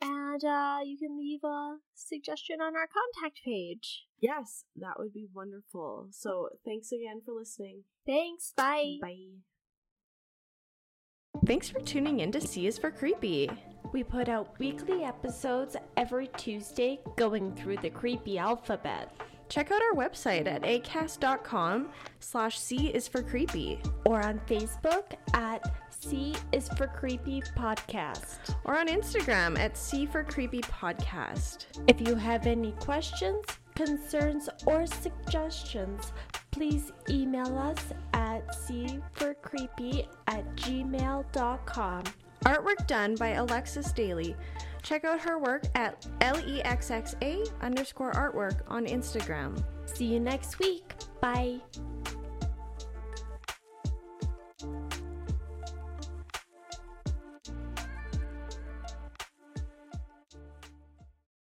and 0.00 0.44
uh, 0.44 0.78
you 0.84 0.96
can 0.96 1.18
leave 1.18 1.44
a 1.44 1.76
suggestion 1.94 2.60
on 2.60 2.74
our 2.74 2.88
contact 2.88 3.40
page. 3.44 4.06
Yes, 4.20 4.64
that 4.76 4.98
would 4.98 5.12
be 5.12 5.26
wonderful. 5.32 6.08
So 6.10 6.50
thanks 6.64 6.92
again 6.92 7.22
for 7.24 7.32
listening. 7.34 7.84
Thanks. 8.06 8.52
Bye. 8.56 8.98
Bye. 9.00 9.40
Thanks 11.46 11.70
for 11.70 11.80
tuning 11.80 12.20
in 12.20 12.32
to 12.32 12.40
C 12.40 12.66
is 12.66 12.76
for 12.76 12.90
Creepy. 12.90 13.50
We 13.92 14.04
put 14.04 14.28
out 14.28 14.58
weekly 14.58 15.04
episodes 15.04 15.76
every 15.96 16.28
Tuesday 16.36 17.00
going 17.16 17.54
through 17.54 17.78
the 17.78 17.90
creepy 17.90 18.38
alphabet. 18.38 19.10
Check 19.48 19.72
out 19.72 19.82
our 19.82 19.94
website 19.96 20.46
at 20.46 20.62
acast.com 20.62 21.88
slash 22.20 22.58
C 22.58 22.88
is 22.88 23.08
for 23.08 23.20
creepy. 23.20 23.80
Or 24.04 24.22
on 24.22 24.38
Facebook 24.46 25.14
at 25.34 25.74
C 25.90 26.36
is 26.52 26.68
for 26.68 26.86
Creepy 26.86 27.42
Podcast. 27.56 28.54
Or 28.64 28.78
on 28.78 28.86
Instagram 28.86 29.58
at 29.58 29.76
C 29.76 30.06
for 30.06 30.22
Creepy 30.22 30.60
Podcast. 30.60 31.66
If 31.88 32.00
you 32.00 32.14
have 32.14 32.46
any 32.46 32.72
questions, 32.72 33.44
concerns, 33.84 34.48
or 34.66 34.86
suggestions, 34.86 36.12
please 36.50 36.92
email 37.08 37.58
us 37.58 37.92
at 38.12 38.46
cforcreepy 38.48 40.06
at 40.26 40.56
gmail.com. 40.56 42.04
Artwork 42.44 42.86
done 42.86 43.14
by 43.16 43.28
Alexis 43.28 43.92
Daly. 43.92 44.34
Check 44.82 45.04
out 45.04 45.20
her 45.20 45.38
work 45.38 45.64
at 45.74 46.06
LEXXA 46.20 47.52
underscore 47.60 48.12
artwork 48.12 48.60
on 48.68 48.86
Instagram. 48.86 49.62
See 49.84 50.06
you 50.06 50.20
next 50.20 50.58
week. 50.58 50.94
Bye. 51.20 51.60